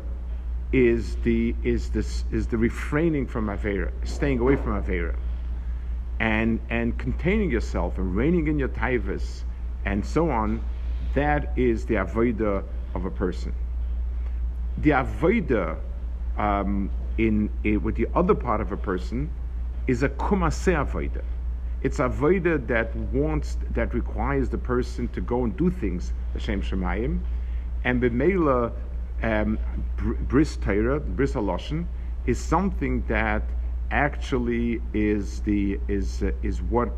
is 0.73 1.15
the 1.23 1.55
is 1.63 1.89
this 1.89 2.25
is 2.31 2.47
the 2.47 2.57
refraining 2.57 3.25
from 3.25 3.47
avera, 3.47 3.91
staying 4.03 4.39
away 4.39 4.55
from 4.55 4.81
avera, 4.81 5.15
and 6.19 6.59
and 6.69 6.97
containing 6.97 7.49
yourself 7.49 7.97
and 7.97 8.15
reining 8.15 8.47
in 8.47 8.59
your 8.59 8.69
taivas 8.69 9.43
and 9.85 10.05
so 10.05 10.29
on. 10.29 10.63
That 11.13 11.57
is 11.57 11.85
the 11.85 11.95
avoida 11.95 12.63
of 12.95 13.05
a 13.05 13.11
person. 13.11 13.53
The 14.79 14.91
avoida 14.91 15.77
um, 16.37 16.89
in, 17.17 17.49
in 17.63 17.81
with 17.83 17.95
the 17.95 18.07
other 18.15 18.33
part 18.33 18.59
of 18.59 18.71
a 18.71 18.77
person 18.77 19.29
is 19.87 20.03
a 20.03 20.09
kumase 20.09 20.73
avoida. 20.73 21.23
It's 21.83 21.99
avoida 21.99 22.65
that 22.67 22.95
wants, 22.95 23.57
that 23.71 23.93
requires 23.93 24.49
the 24.49 24.57
person 24.57 25.07
to 25.09 25.21
go 25.21 25.43
and 25.43 25.55
do 25.55 25.69
things, 25.69 26.13
Hashem 26.33 26.61
Shemayim, 26.61 27.19
and 27.83 28.01
b'meila 28.01 28.71
um, 29.23 29.57
bris 30.27 30.57
Torah, 30.57 30.99
bris 30.99 31.33
haloshen, 31.33 31.85
is 32.25 32.39
something 32.39 33.03
that 33.07 33.43
actually 33.91 34.81
is 34.93 35.41
the 35.41 35.79
is 35.87 36.23
uh, 36.23 36.31
is 36.41 36.61
what 36.61 36.89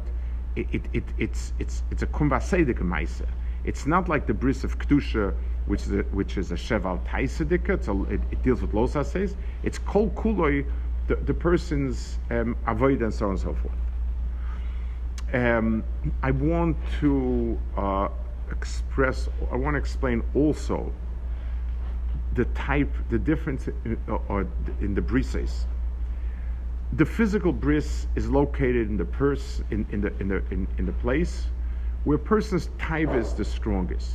it, 0.55 0.67
it, 0.71 0.81
it, 0.93 1.03
it's 1.17 1.53
it's 1.59 1.83
it's 1.91 2.03
a 2.03 2.07
kumvasedik 2.07 2.79
ma'isa. 2.79 3.27
It's 3.63 3.85
not 3.85 4.09
like 4.09 4.27
the 4.27 4.33
bris 4.33 4.63
of 4.63 4.77
kedusha, 4.77 5.33
which 5.65 5.83
is 5.83 5.91
a, 5.93 6.03
which 6.13 6.37
is 6.37 6.51
a 6.51 6.57
sheval 6.57 6.99
taisedika. 7.07 8.11
It, 8.11 8.21
it 8.31 8.43
deals 8.43 8.61
with 8.61 8.71
losases. 8.71 9.35
It's 9.63 9.79
kol 9.79 10.09
kuloi 10.11 10.65
the, 11.07 11.15
the 11.15 11.33
person's 11.33 12.17
um, 12.29 12.55
avoid 12.67 13.01
and 13.01 13.13
so 13.13 13.25
on 13.25 13.31
and 13.31 13.39
so 13.39 13.53
forth. 13.55 13.75
Um, 15.33 15.83
I 16.23 16.31
want 16.31 16.77
to 16.99 17.59
uh, 17.77 18.09
express, 18.51 19.27
I 19.51 19.55
want 19.55 19.73
to 19.73 19.79
explain 19.79 20.23
also 20.33 20.91
the 22.35 22.45
type, 22.45 22.91
the 23.09 23.19
difference 23.19 23.67
in, 23.67 23.97
or 24.07 24.47
in 24.81 24.93
the 24.93 25.01
brises. 25.01 25.65
The 26.93 27.05
physical 27.05 27.51
bris 27.51 28.07
is 28.15 28.29
located 28.29 28.89
in 28.89 28.97
the 28.97 29.05
purse, 29.05 29.61
in, 29.71 29.85
in 29.91 30.01
the 30.01 30.13
in 30.19 30.27
the 30.27 30.43
in, 30.51 30.67
in 30.77 30.85
the 30.85 30.93
place 30.93 31.47
where 32.03 32.17
person's 32.17 32.69
type 32.77 33.13
is 33.15 33.33
the 33.33 33.45
strongest. 33.45 34.13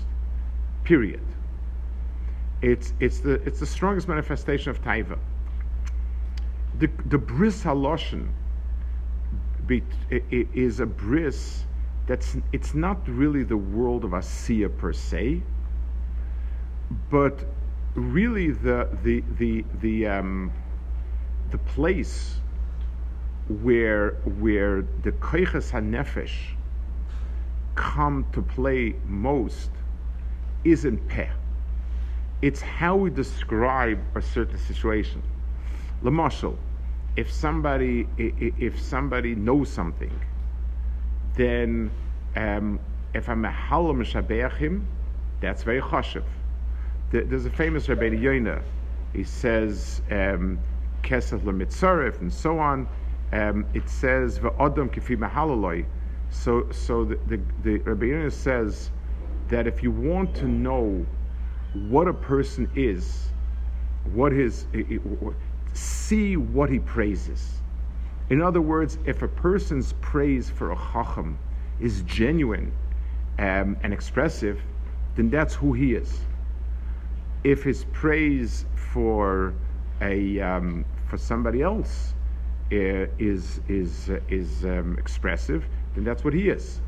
Period. 0.85 1.27
It's 2.63 2.93
it's 3.01 3.21
the 3.21 3.35
it's 3.47 3.61
the 3.61 3.67
strongest 3.67 4.07
manifestation 4.07 4.71
of 4.71 4.83
taiva 4.83 5.19
the, 6.81 6.91
the 7.07 7.19
bris 7.19 7.63
haloshen 7.63 8.29
is 10.31 10.81
a 10.81 10.87
bris 10.87 11.65
that's 12.07 12.37
it's 12.53 12.75
not 12.75 13.07
really 13.07 13.45
the 13.45 13.57
world 13.57 14.05
of 14.05 14.11
asiya 14.11 14.77
per 14.79 14.93
se, 14.93 15.43
but 17.09 17.45
really 17.95 18.51
the 18.51 18.89
the 19.03 19.23
the 19.39 19.65
the 19.81 20.07
um, 20.07 20.53
the 21.51 21.59
place 21.59 22.37
where 23.49 24.13
where 24.39 24.83
the 25.03 25.13
koiches 25.13 25.71
hanefesh 25.71 26.55
come 27.75 28.27
to 28.33 28.43
play 28.43 28.95
most 29.07 29.71
is 30.65 30.85
in 30.85 30.99
peh. 30.99 31.29
It's 32.43 32.61
how 32.61 32.97
we 32.97 33.11
describe 33.11 33.99
a 34.15 34.23
certain 34.23 34.59
situation. 34.59 35.23
Lamashal, 36.03 36.57
if 37.17 37.31
somebody 37.31 38.07
if 38.17 38.81
somebody 38.81 39.35
knows 39.35 39.69
something, 39.69 40.13
then 41.35 41.91
um, 42.37 42.79
if 43.15 43.29
I'm 43.29 43.45
a 43.45 43.51
halam 43.51 44.53
him, 44.57 44.87
that's 45.41 45.65
very 45.65 45.81
chashiv. 45.81 46.25
There's 47.11 47.47
a 47.47 47.51
famous 47.51 47.89
Rabbi 47.89 48.11
Yoina. 48.11 48.63
He 49.13 49.25
says 49.25 50.01
um, 50.13 50.61
kesef 51.03 51.41
lemitzarif 51.41 52.21
and 52.21 52.33
so 52.33 52.59
on. 52.59 52.89
Um, 53.33 53.67
it 53.75 53.89
says 53.89 54.39
v'odam 54.39 54.89
kifi 54.95 55.17
mahalaloi. 55.17 55.85
So 56.31 56.71
so 56.71 57.05
the 57.05 57.19
the, 57.27 57.41
the 57.65 57.79
Rabbi 57.79 58.07
Yoina 58.07 58.33
says 58.33 58.91
that 59.49 59.67
if 59.67 59.83
you 59.83 59.91
want 59.91 60.37
to 60.37 60.47
know 60.47 61.05
what 61.89 62.07
a 62.07 62.15
person 62.15 62.71
is, 62.77 63.31
what 64.13 64.31
his 64.31 64.67
see 65.73 66.37
what 66.37 66.71
he 66.71 66.79
praises. 66.79 67.61
In 68.29 68.41
other 68.41 68.61
words, 68.61 68.99
if 69.05 69.23
a 69.23 69.29
person's 69.29 69.95
praise 70.01 70.49
for 70.49 70.71
a 70.71 70.77
chacham 70.77 71.39
is 71.81 72.03
genuine 72.03 72.71
um, 73.41 73.77
and 73.83 73.93
expressive, 73.93 74.61
then 75.17 75.29
that's 75.29 75.55
who 75.55 75.73
he 75.73 75.95
is. 75.95 76.21
If 77.45 77.63
his 77.63 77.85
praise 77.93 78.67
for 78.75 79.55
a 80.01 80.41
um, 80.41 80.85
for 81.09 81.17
somebody 81.17 81.63
else 81.63 82.15
uh, 82.73 83.07
is 83.19 83.61
is 83.69 84.11
uh, 84.11 84.21
is 84.29 84.65
um, 84.65 84.97
expressive, 84.99 85.65
then 85.95 86.05
that's 86.05 86.25
what 86.25 86.35
he 86.35 86.49
is. 86.49 86.81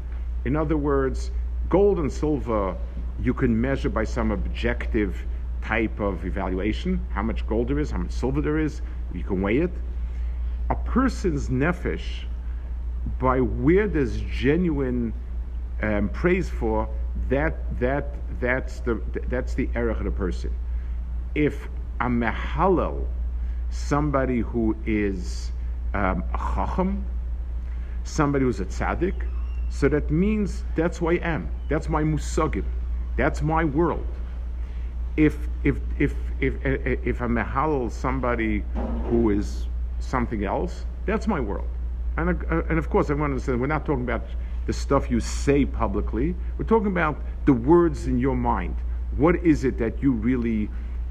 In 0.45 0.57
other 0.57 0.77
words, 0.77 1.31
gold 1.69 1.99
and 1.99 2.13
silver 2.13 2.77
you 3.21 3.33
can 3.35 3.59
measure 3.59 3.89
by 3.89 4.05
some 4.05 4.31
objective 4.31 5.17
type 5.63 6.01
of 6.01 6.25
evaluation, 6.25 7.01
how 7.11 7.23
much 7.23 7.47
gold 7.47 7.69
there 7.69 7.79
is, 7.79 7.91
how 7.91 7.99
much 7.99 8.11
silver 8.11 8.41
there 8.41 8.59
is, 8.59 8.83
you 9.15 9.23
can 9.23 9.41
weigh 9.41 9.59
it. 9.59 9.71
A 10.71 10.75
person's 10.75 11.49
nefesh, 11.49 12.25
by 13.19 13.41
where 13.41 13.87
there's 13.87 14.21
genuine 14.23 15.13
um, 15.83 16.09
praise 16.09 16.49
for, 16.49 16.89
that 17.29 17.79
that 17.79 18.15
that's 18.41 18.81
the 18.81 19.01
that's 19.29 19.55
the 19.55 19.69
error 19.75 19.91
of 19.91 20.05
the 20.05 20.11
person. 20.11 20.53
If 21.35 21.69
a 22.01 22.07
mehalal, 22.07 23.07
somebody 23.71 24.41
who 24.41 24.77
is 24.87 25.53
um, 25.95 26.25
a 26.35 26.39
chacham, 26.39 27.05
somebody 28.05 28.45
who's 28.45 28.61
a 28.61 28.65
tzaddik, 28.65 29.27
so 29.69 29.89
that 29.89 30.11
means 30.11 30.65
that's 30.75 30.99
who 30.99 31.09
I 31.11 31.15
am. 31.15 31.51
That's 31.69 31.89
my 31.89 32.03
musagim. 32.03 32.65
That's 33.17 33.43
my 33.43 33.65
world. 33.65 34.07
If 35.17 35.49
if 35.65 35.79
if 35.99 36.15
if 36.41 36.55
if 36.65 37.21
I'm 37.23 37.35
mehalal 37.35 37.91
somebody 37.91 38.65
who 39.09 39.31
is 39.31 39.67
something 40.01 40.45
else, 40.45 40.85
that's 41.07 41.27
my 41.27 41.41
world. 41.41 41.69
And 42.17 42.31
uh, 42.51 42.63
and 42.69 42.79
of 42.79 42.91
course, 42.91 43.11
everyone 43.11 43.31
understands 43.31 43.61
we're 43.61 43.67
not 43.67 43.87
talking 43.87 44.05
about 44.05 44.25
the 44.67 44.73
stuff 44.73 45.11
you 45.11 45.21
say 45.21 45.65
publicly. 45.65 46.35
We're 46.57 46.65
talking 46.65 46.89
about 46.89 47.21
the 47.47 47.53
words 47.53 48.07
in 48.07 48.19
your 48.19 48.37
mind. 48.37 48.77
What 49.17 49.37
is 49.37 49.65
it 49.65 49.79
that 49.79 50.03
you 50.03 50.13
really 50.13 50.69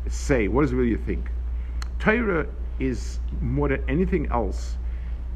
say? 0.08 0.48
What 0.48 0.66
is 0.66 0.72
it 0.72 0.76
really 0.76 0.92
you 0.92 0.98
think? 0.98 1.30
Torah 2.00 2.48
is 2.80 3.20
more 3.42 3.68
than 3.70 3.84
anything 3.88 4.28
else 4.32 4.78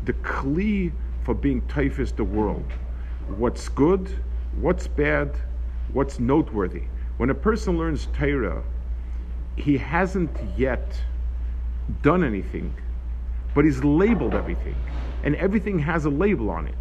the 0.06 0.14
kli 0.14 0.92
for 1.24 1.34
being 1.34 1.62
typhus 1.68 2.12
the 2.12 2.24
world. 2.24 2.66
What's 3.38 3.70
good, 3.70 4.10
what's 4.60 4.88
bad, 4.88 5.36
what's 5.94 6.20
noteworthy. 6.20 6.84
When 7.18 7.30
a 7.30 7.36
person 7.36 7.78
learns 7.78 8.08
Torah, 8.14 8.64
he 9.56 9.78
hasn't 9.78 10.30
yet 10.58 11.02
done 12.02 12.24
anything, 12.24 12.74
but 13.54 13.66
he's 13.66 13.84
labeled 13.84 14.36
everything, 14.36 14.76
and 15.24 15.36
everything 15.36 15.80
has 15.80 16.06
a 16.06 16.10
label 16.10 16.50
on 16.50 16.68
it. 16.68 16.76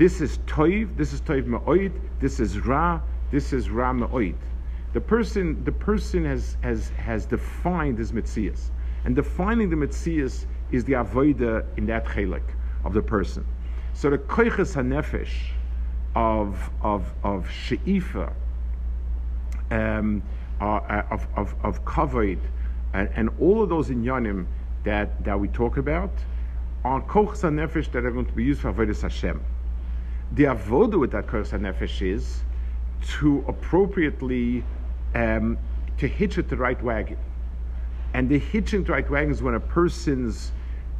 This 0.00 0.22
is 0.22 0.38
toiv, 0.46 0.96
this 0.96 1.12
is 1.12 1.20
toiv 1.20 1.44
ma'oid, 1.44 1.92
this 2.20 2.40
is 2.40 2.58
ra, 2.60 3.02
this 3.30 3.52
is 3.52 3.68
ra 3.68 3.92
ma'oid. 3.92 4.38
The 4.94 5.00
person, 5.02 5.62
the 5.64 5.72
person 5.72 6.24
has, 6.24 6.56
has, 6.62 6.88
has 6.96 7.26
defined 7.26 7.98
his 7.98 8.10
mitzias. 8.10 8.70
And 9.04 9.14
defining 9.14 9.68
the 9.68 9.76
mitzias 9.76 10.46
is 10.72 10.84
the 10.86 10.94
avoida 10.94 11.66
in 11.76 11.84
that 11.88 12.06
chelik 12.06 12.54
of 12.82 12.94
the 12.94 13.02
person. 13.02 13.44
So 13.92 14.08
the 14.08 14.16
koiches 14.16 14.74
hanefesh 14.74 15.52
of, 16.14 16.70
of, 16.80 17.12
of 17.22 17.50
she'ifa, 17.50 18.32
um, 19.70 20.22
uh, 20.62 20.64
uh 20.64 21.02
of, 21.10 21.26
of, 21.36 21.54
of 21.62 21.84
kavod, 21.84 22.38
and, 22.94 23.10
and 23.14 23.28
all 23.38 23.62
of 23.62 23.68
those 23.68 23.90
inyanim 23.90 24.46
that, 24.82 25.22
that 25.24 25.38
we 25.38 25.48
talk 25.48 25.76
about 25.76 26.12
are 26.86 27.02
koiches 27.02 27.42
hanefesh 27.42 27.92
that 27.92 28.06
are 28.06 28.10
going 28.10 28.24
to 28.24 28.32
be 28.32 28.44
used 28.44 28.62
for 28.62 28.72
avodas 28.72 29.02
Hashem. 29.02 29.44
The 30.32 30.44
avoda 30.44 30.98
with 30.98 31.10
that 31.12 31.26
koiches 31.26 31.50
hanefesh 31.50 32.02
is 32.02 32.42
to 33.18 33.44
appropriately 33.48 34.64
um, 35.14 35.58
to 35.98 36.06
hitch 36.06 36.38
it 36.38 36.48
the 36.48 36.56
right 36.56 36.80
wagon. 36.82 37.18
And 38.14 38.28
the 38.28 38.38
hitching 38.38 38.82
to 38.84 38.86
the 38.86 38.92
right 38.92 39.10
wagon 39.10 39.30
is 39.30 39.42
when 39.42 39.54
a 39.54 39.60
person's 39.60 40.52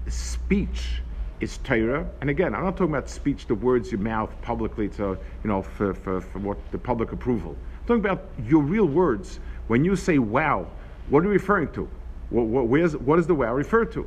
speech 0.08 1.02
is 1.40 1.58
Torah. 1.58 2.08
And 2.20 2.30
again, 2.30 2.54
I'm 2.54 2.64
not 2.64 2.76
talking 2.76 2.94
about 2.94 3.08
speech, 3.08 3.46
the 3.46 3.54
words 3.54 3.90
you 3.90 3.98
mouth 3.98 4.30
publicly 4.42 4.88
to, 4.90 5.18
you 5.42 5.48
know, 5.48 5.62
for, 5.62 5.94
for, 5.94 6.20
for 6.20 6.38
what 6.38 6.58
the 6.70 6.78
public 6.78 7.12
approval. 7.12 7.56
I'm 7.80 7.86
talking 7.86 8.04
about 8.04 8.26
your 8.46 8.62
real 8.62 8.86
words. 8.86 9.40
When 9.68 9.84
you 9.84 9.96
say 9.96 10.18
wow, 10.18 10.66
what 11.08 11.20
are 11.20 11.26
you 11.26 11.32
referring 11.32 11.72
to? 11.72 11.88
What, 12.30 12.46
what, 12.46 12.66
where's, 12.66 12.96
what 12.96 13.16
does 13.16 13.26
the 13.26 13.34
wow 13.34 13.54
refer 13.54 13.84
to? 13.86 14.06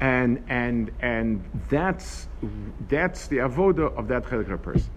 And, 0.00 0.42
and, 0.48 0.90
and 1.00 1.44
that's, 1.68 2.28
that's 2.88 3.26
the 3.26 3.38
avoda 3.38 3.94
of 3.96 4.08
that 4.08 4.24
chelik 4.24 4.62
person. 4.62 4.90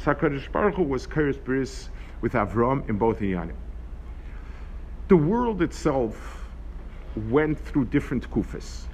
Sakarish 0.00 0.50
Baruch 0.50 0.74
Hu 0.74 0.82
was 0.82 1.06
Keres 1.06 1.42
Bris 1.42 1.88
with 2.20 2.32
Avram 2.32 2.88
in 2.88 2.98
both 2.98 3.20
Inyanim. 3.20 3.54
The 5.08 5.16
world 5.16 5.62
itself 5.62 6.44
went 7.28 7.58
through 7.58 7.86
different 7.86 8.28
kufas. 8.30 8.86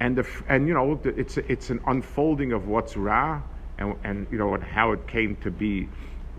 And, 0.00 0.16
the, 0.16 0.26
and 0.48 0.68
you 0.68 0.74
know, 0.74 1.00
it's, 1.04 1.38
it's 1.38 1.70
an 1.70 1.80
unfolding 1.86 2.52
of 2.52 2.68
what's 2.68 2.96
Ra 2.96 3.42
and, 3.78 3.96
and 4.04 4.26
you 4.30 4.38
know, 4.38 4.54
and 4.54 4.62
how 4.62 4.92
it 4.92 5.06
came 5.08 5.36
to 5.36 5.50
be 5.50 5.88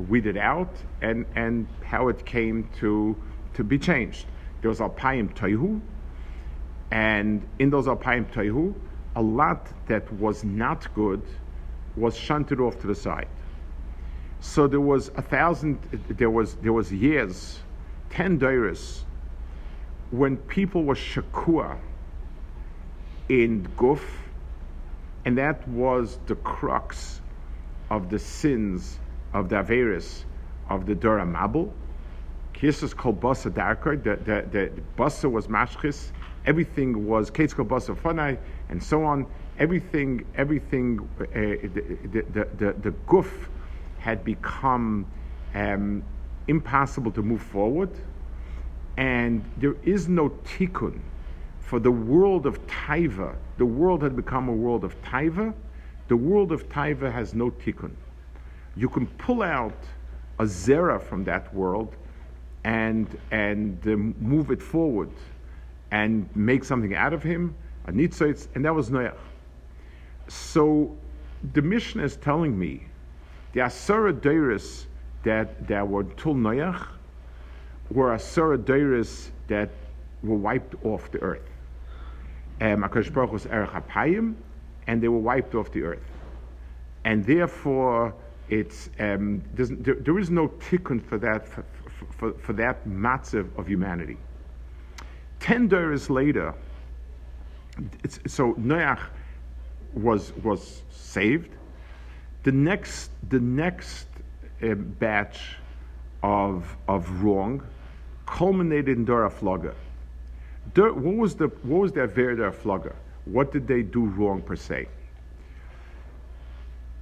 weeded 0.07 0.37
out 0.37 0.73
and, 1.01 1.25
and 1.35 1.67
how 1.83 2.07
it 2.07 2.25
came 2.25 2.69
to, 2.79 3.15
to 3.55 3.63
be 3.63 3.77
changed. 3.79 4.27
There 4.61 4.69
was 4.69 4.79
Alpayim 4.79 5.33
Toihu, 5.33 5.81
and 6.91 7.47
in 7.59 7.69
those 7.69 7.87
Alpayim 7.87 8.31
Toihu, 8.31 8.73
a 9.15 9.21
lot 9.21 9.67
that 9.87 10.11
was 10.13 10.43
not 10.43 10.93
good 10.93 11.21
was 11.95 12.15
shunted 12.15 12.59
off 12.59 12.79
to 12.79 12.87
the 12.87 12.95
side. 12.95 13.27
So 14.39 14.67
there 14.67 14.79
was 14.79 15.09
a 15.15 15.21
thousand, 15.21 15.79
there 16.09 16.29
was, 16.29 16.55
there 16.55 16.73
was 16.73 16.91
years, 16.91 17.59
10 18.11 18.39
dairas, 18.39 19.01
when 20.11 20.37
people 20.37 20.83
were 20.83 20.95
shakua 20.95 21.77
in 23.27 23.67
guf, 23.75 24.01
and 25.25 25.37
that 25.37 25.67
was 25.67 26.19
the 26.27 26.35
crux 26.35 27.19
of 27.89 28.09
the 28.09 28.19
sins 28.19 28.99
of 29.33 29.49
the 29.49 29.55
Averis 29.55 30.23
of 30.69 30.85
the 30.85 30.95
Dura 30.95 31.25
Mabul. 31.25 31.71
Kisus 32.53 32.95
called 32.95 33.19
Basa 33.19 33.51
Darkar, 33.51 34.01
the, 34.01 34.15
the, 34.15 34.47
the 34.49 34.81
Basa 34.97 35.29
was 35.29 35.47
Mashchis, 35.47 36.11
everything 36.47 37.05
was 37.05 37.29
called 37.29 37.49
Basa 37.49 37.95
Fanai, 37.95 38.37
and 38.69 38.81
so 38.81 39.03
on. 39.03 39.27
Everything, 39.59 40.25
everything, 40.35 41.07
uh, 41.19 41.25
the, 41.33 42.25
the, 42.31 42.47
the, 42.57 42.73
the, 42.81 42.91
guf 43.07 43.29
had 43.99 44.23
become 44.23 45.05
um, 45.53 46.03
impossible 46.47 47.11
to 47.11 47.21
move 47.21 47.41
forward, 47.41 47.89
and 48.95 49.43
there 49.57 49.75
is 49.83 50.07
no 50.07 50.29
tikkun 50.29 50.99
for 51.59 51.79
the 51.79 51.91
world 51.91 52.45
of 52.45 52.65
taiva. 52.67 53.35
The 53.57 53.65
world 53.65 54.01
had 54.03 54.15
become 54.15 54.47
a 54.47 54.53
world 54.53 54.83
of 54.83 54.99
taiva. 55.01 55.53
The 56.07 56.15
world 56.15 56.51
of 56.51 56.69
taiva 56.69 57.11
has 57.11 57.33
no 57.33 57.51
tikkun. 57.51 57.91
You 58.75 58.87
can 58.87 59.07
pull 59.07 59.41
out 59.41 59.77
a 60.39 60.43
zera 60.43 61.01
from 61.01 61.23
that 61.25 61.53
world 61.53 61.95
and 62.63 63.07
and 63.31 63.79
uh, 63.87 63.95
move 64.21 64.51
it 64.51 64.61
forward 64.61 65.09
and 65.91 66.29
make 66.35 66.63
something 66.63 66.95
out 66.95 67.13
of 67.13 67.23
him, 67.23 67.55
a 67.85 67.91
nitzitz, 67.91 68.47
and 68.55 68.65
that 68.65 68.73
was 68.73 68.89
Noach. 68.89 69.15
So 70.27 70.95
the 71.53 71.61
Mishnah 71.61 72.03
is 72.03 72.17
telling 72.17 72.57
me 72.57 72.87
the 73.53 73.61
Asura 73.61 74.13
Deiris 74.13 74.85
that, 75.23 75.67
that 75.67 75.87
were 75.87 76.03
Tul 76.03 76.35
Noach 76.35 76.87
were 77.89 78.13
Asura 78.13 78.57
Deiris 78.57 79.29
that 79.47 79.69
were 80.23 80.35
wiped 80.35 80.75
off 80.85 81.09
the 81.11 81.19
earth. 81.21 81.49
Um, 82.59 82.83
Akash 82.83 83.13
Baruch 83.13 83.31
was 83.31 83.45
Erech 83.45 83.69
Apayim, 83.69 84.35
and 84.87 85.01
they 85.01 85.07
were 85.07 85.19
wiped 85.19 85.55
off 85.55 85.71
the 85.71 85.83
earth. 85.83 86.03
And 87.05 87.23
therefore, 87.25 88.13
it's, 88.49 88.89
um, 88.99 89.41
there, 89.53 89.95
there 89.95 90.19
is 90.19 90.29
no 90.29 90.47
tikkun 90.47 91.01
for 91.01 91.17
that, 91.19 91.47
for, 91.47 91.63
for, 92.17 92.33
for 92.33 92.53
that 92.53 92.85
matzav 92.87 93.47
of 93.57 93.67
humanity. 93.67 94.17
Ten 95.39 95.67
days 95.67 96.09
later, 96.09 96.53
so 98.25 98.53
Noach 98.55 98.99
was, 99.93 100.33
was 100.43 100.83
saved, 100.89 101.51
the 102.43 102.51
next, 102.51 103.11
the 103.29 103.39
next 103.39 104.07
uh, 104.61 104.73
batch 104.73 105.57
of, 106.23 106.75
of 106.87 107.23
wrong 107.23 107.61
culminated 108.27 108.97
in 108.97 109.05
Dora 109.05 109.29
Flogger. 109.29 109.75
what 110.75 111.15
was 111.15 111.35
the 111.35 111.47
what 111.63 111.81
was 111.81 111.91
their 111.93 112.07
Verder 112.07 112.51
Flogger? 112.51 112.95
What 113.25 113.51
did 113.51 113.67
they 113.67 113.81
do 113.81 114.05
wrong 114.05 114.41
per 114.41 114.55
se? 114.55 114.87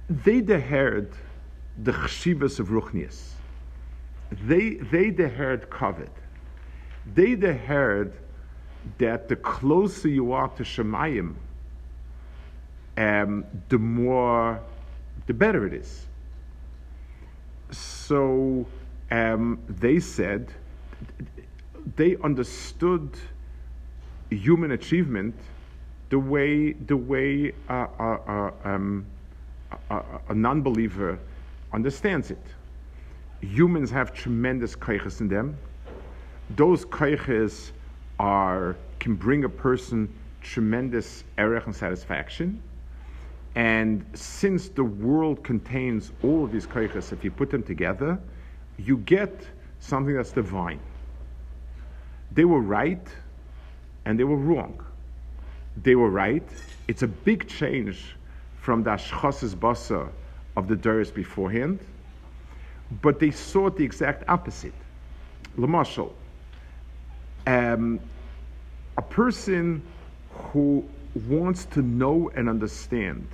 They 0.08 0.40
deheard 0.40 1.10
the 1.82 1.92
chshivas 1.92 2.58
of 2.60 2.68
Ruchnias. 2.68 3.32
They 4.30 4.74
they 4.74 5.10
deheard 5.10 5.68
covet. 5.68 6.12
They 7.14 7.34
deheard 7.34 8.12
that 8.98 9.28
the 9.28 9.36
closer 9.36 10.08
you 10.08 10.32
are 10.32 10.48
to 10.48 10.62
Shemayim, 10.62 11.34
um, 12.96 13.44
the 13.68 13.78
more 13.78 14.60
the 15.26 15.34
better 15.34 15.66
it 15.66 15.74
is. 15.74 16.06
So 17.70 18.66
um, 19.10 19.58
they 19.68 20.00
said 20.00 20.48
they 21.96 22.16
understood 22.22 23.10
human 24.30 24.72
achievement 24.72 25.34
the 26.08 26.18
way 26.18 26.72
the 26.72 26.96
way 26.96 27.52
um, 27.68 29.04
a, 29.90 30.02
a 30.28 30.34
non-believer 30.34 31.18
understands 31.72 32.30
it. 32.30 32.42
Humans 33.40 33.90
have 33.90 34.14
tremendous 34.14 34.74
kaiches 34.76 35.20
in 35.20 35.28
them. 35.28 35.56
those 36.50 36.84
koiches 36.86 37.70
are 38.18 38.76
can 38.98 39.14
bring 39.14 39.44
a 39.44 39.48
person 39.48 40.08
tremendous 40.42 41.24
erech 41.38 41.66
and 41.66 41.74
satisfaction. 41.74 42.62
And 43.54 44.04
since 44.14 44.68
the 44.68 44.84
world 44.84 45.42
contains 45.42 46.12
all 46.22 46.44
of 46.44 46.52
these 46.52 46.66
koiches, 46.66 47.12
if 47.12 47.24
you 47.24 47.30
put 47.30 47.50
them 47.50 47.62
together, 47.62 48.18
you 48.78 48.98
get 48.98 49.32
something 49.80 50.14
that's 50.14 50.32
divine. 50.32 50.80
They 52.32 52.44
were 52.44 52.60
right 52.60 53.06
and 54.04 54.18
they 54.18 54.24
were 54.24 54.36
wrong. 54.36 54.84
They 55.82 55.94
were 55.94 56.10
right. 56.10 56.46
It's 56.86 57.02
a 57.02 57.08
big 57.08 57.48
change 57.48 58.14
from 58.60 58.82
the 58.82 58.90
Ashchos's 58.90 59.54
Basa 59.54 60.08
of 60.56 60.68
the 60.68 60.76
Doris 60.76 61.10
beforehand, 61.10 61.78
but 63.02 63.18
they 63.20 63.30
saw 63.30 63.70
the 63.70 63.84
exact 63.84 64.24
opposite. 64.28 64.74
Lamashal, 65.58 66.12
um, 67.46 68.00
a 68.96 69.02
person 69.02 69.82
who 70.30 70.84
wants 71.28 71.64
to 71.66 71.82
know 71.82 72.30
and 72.34 72.48
understand, 72.48 73.26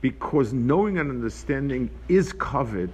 because 0.00 0.52
knowing 0.52 0.98
and 0.98 1.10
understanding 1.10 1.90
is 2.08 2.32
covered, 2.32 2.90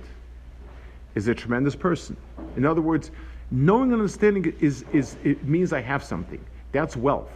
is 1.14 1.28
a 1.28 1.34
tremendous 1.34 1.74
person. 1.74 2.16
In 2.56 2.64
other 2.64 2.80
words, 2.80 3.10
knowing 3.50 3.92
and 3.92 3.94
understanding 3.94 4.54
is, 4.60 4.84
is 4.92 5.16
it 5.24 5.44
means 5.44 5.72
I 5.72 5.80
have 5.80 6.04
something. 6.04 6.44
That's 6.72 6.96
wealth. 6.96 7.30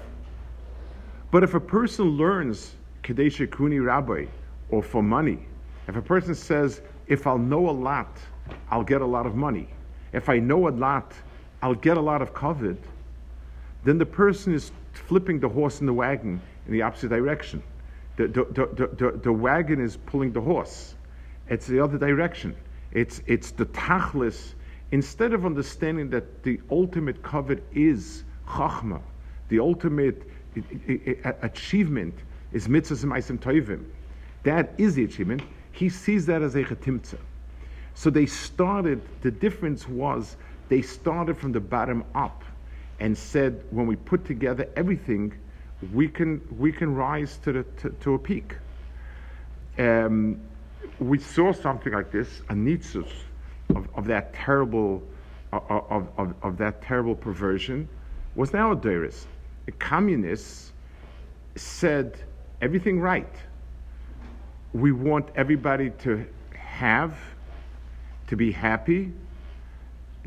But 1.31 1.43
if 1.43 1.55
a 1.55 1.61
person 1.61 2.11
learns 2.11 2.75
Kadesh 3.03 3.39
Kuni 3.51 3.81
Rabbi 3.81 4.27
or 4.70 4.83
for 4.83 5.03
money, 5.03 5.47
if 5.89 5.97
a 5.97 6.03
person 6.03 6.35
says, 6.35 6.81
if 7.09 7.27
I'll 7.27 7.39
know 7.39 7.68
a 7.68 7.72
lot, 7.72 8.16
I'll 8.70 8.85
get 8.85 9.03
a 9.03 9.07
lot 9.07 9.27
of 9.27 9.35
money. 9.35 9.68
If 10.12 10.29
I 10.29 10.39
know 10.39 10.68
a 10.68 10.70
lot, 10.70 11.12
I'll 11.65 11.75
get 11.75 11.97
a 11.97 12.01
lot 12.01 12.21
of 12.21 12.35
covet, 12.35 12.77
then 13.85 13.97
the 13.97 14.05
person 14.05 14.53
is 14.53 14.71
flipping 14.93 15.41
the 15.41 15.49
horse 15.49 15.81
and 15.81 15.89
the 15.89 15.95
wagon 15.95 16.39
in 16.67 16.73
the 16.75 16.83
opposite 16.83 17.09
direction. 17.09 17.62
The, 18.19 18.29
the, 18.29 18.45
the, 18.45 18.87
the, 18.99 19.19
the 19.23 19.33
wagon 19.33 19.81
is 19.81 19.97
pulling 19.97 20.31
the 20.31 20.43
horse. 20.43 20.95
It's 21.49 21.67
the 21.67 21.81
other 21.81 21.97
direction. 21.97 22.55
It's, 22.93 23.23
it's 23.27 23.51
the 23.51 23.65
tachlis. 23.65 24.53
Instead 24.93 25.33
of 25.33 25.47
understanding 25.47 26.11
that 26.11 26.43
the 26.43 26.61
ultimate 26.71 27.23
covet 27.23 27.62
is 27.73 28.25
chachma, 28.47 29.01
the 29.49 29.59
ultimate 29.59 30.23
achievement 31.41 32.15
is 32.53 32.69
mitzvahs 32.69 33.31
and 33.31 33.41
tovim. 33.41 33.87
That 34.43 34.75
is 34.77 34.97
the 34.97 35.05
achievement. 35.05 35.41
He 35.73 35.89
sees 35.89 36.27
that 36.27 36.43
as 36.43 36.57
a 36.57 36.62
chetimtza. 36.62 37.17
So 37.95 38.11
they 38.11 38.27
started, 38.27 39.01
the 39.23 39.31
difference 39.31 39.89
was 39.89 40.37
they 40.69 40.83
started 40.83 41.37
from 41.37 41.53
the 41.53 41.61
bottom 41.61 42.05
up 42.15 42.43
and 43.01 43.17
said, 43.17 43.62
when 43.71 43.87
we 43.87 43.97
put 43.97 44.25
together 44.25 44.69
everything, 44.77 45.33
we 45.93 46.09
can, 46.09 46.41
we 46.59 46.73
can 46.73 46.95
rise 46.95 47.39
to, 47.39 47.53
the, 47.53 47.62
to, 47.79 47.91
to 47.91 48.15
a 48.15 48.19
peak. 48.19 48.57
Um, 49.79 50.41
we 50.99 51.19
saw 51.19 51.53
something 51.53 51.93
like 51.93 52.11
this, 52.11 52.41
a 52.49 52.55
nitzus 52.55 53.11
of, 53.75 53.89
of 53.95 54.07
that 54.07 54.33
terrible, 54.33 55.03
of, 55.53 56.09
of, 56.17 56.35
of 56.43 56.57
that 56.59 56.81
terrible 56.83 57.15
perversion, 57.15 57.89
was 58.35 58.53
now 58.53 58.73
a 58.73 58.77
Deiris. 58.77 59.25
The 59.67 59.73
communists 59.73 60.73
said 61.57 62.19
everything 62.61 63.01
right. 63.01 63.35
We 64.73 64.93
want 64.93 65.29
everybody 65.37 65.91
to 66.01 66.27
have, 66.55 67.17
to 68.27 68.37
be 68.37 68.51
happy, 68.51 69.12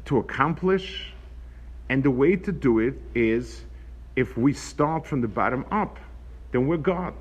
to 0.07 0.17
accomplish, 0.17 1.13
and 1.89 2.03
the 2.03 2.11
way 2.11 2.35
to 2.35 2.51
do 2.51 2.79
it 2.79 2.95
is 3.15 3.63
if 4.15 4.35
we 4.37 4.53
start 4.53 5.05
from 5.05 5.21
the 5.21 5.27
bottom 5.27 5.65
up, 5.71 5.99
then 6.51 6.67
we're 6.67 6.77
God. 6.77 7.13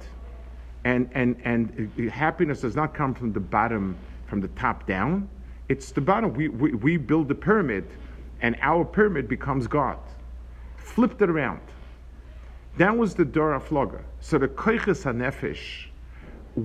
And, 0.84 1.10
and, 1.12 1.36
and 1.44 2.10
happiness 2.10 2.60
does 2.60 2.76
not 2.76 2.94
come 2.94 3.12
from 3.12 3.32
the 3.32 3.40
bottom, 3.40 3.96
from 4.26 4.40
the 4.40 4.48
top 4.48 4.86
down. 4.86 5.28
It's 5.68 5.90
the 5.90 6.00
bottom. 6.00 6.32
We, 6.32 6.48
we, 6.48 6.72
we 6.72 6.96
build 6.96 7.28
the 7.28 7.34
pyramid, 7.34 7.88
and 8.40 8.56
our 8.62 8.84
pyramid 8.84 9.28
becomes 9.28 9.66
God. 9.66 9.98
Flipped 10.76 11.20
it 11.22 11.28
around. 11.28 11.60
That 12.78 12.96
was 12.96 13.14
the 13.14 13.24
Dora 13.24 13.60
Flogger. 13.60 14.04
So 14.20 14.38
the 14.38 14.48
Koiches 14.48 15.02
HaNefesh 15.02 15.86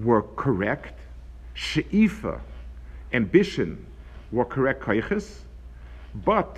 were 0.04 0.24
correct. 0.36 1.00
She'ifa, 1.56 2.40
ambition, 3.14 3.86
were 4.32 4.46
correct 4.46 4.84
Koiches. 4.84 5.40
But 6.14 6.58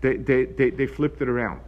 they, 0.00 0.16
they, 0.16 0.44
they, 0.44 0.70
they 0.70 0.86
flipped 0.86 1.20
it 1.22 1.28
around. 1.28 1.60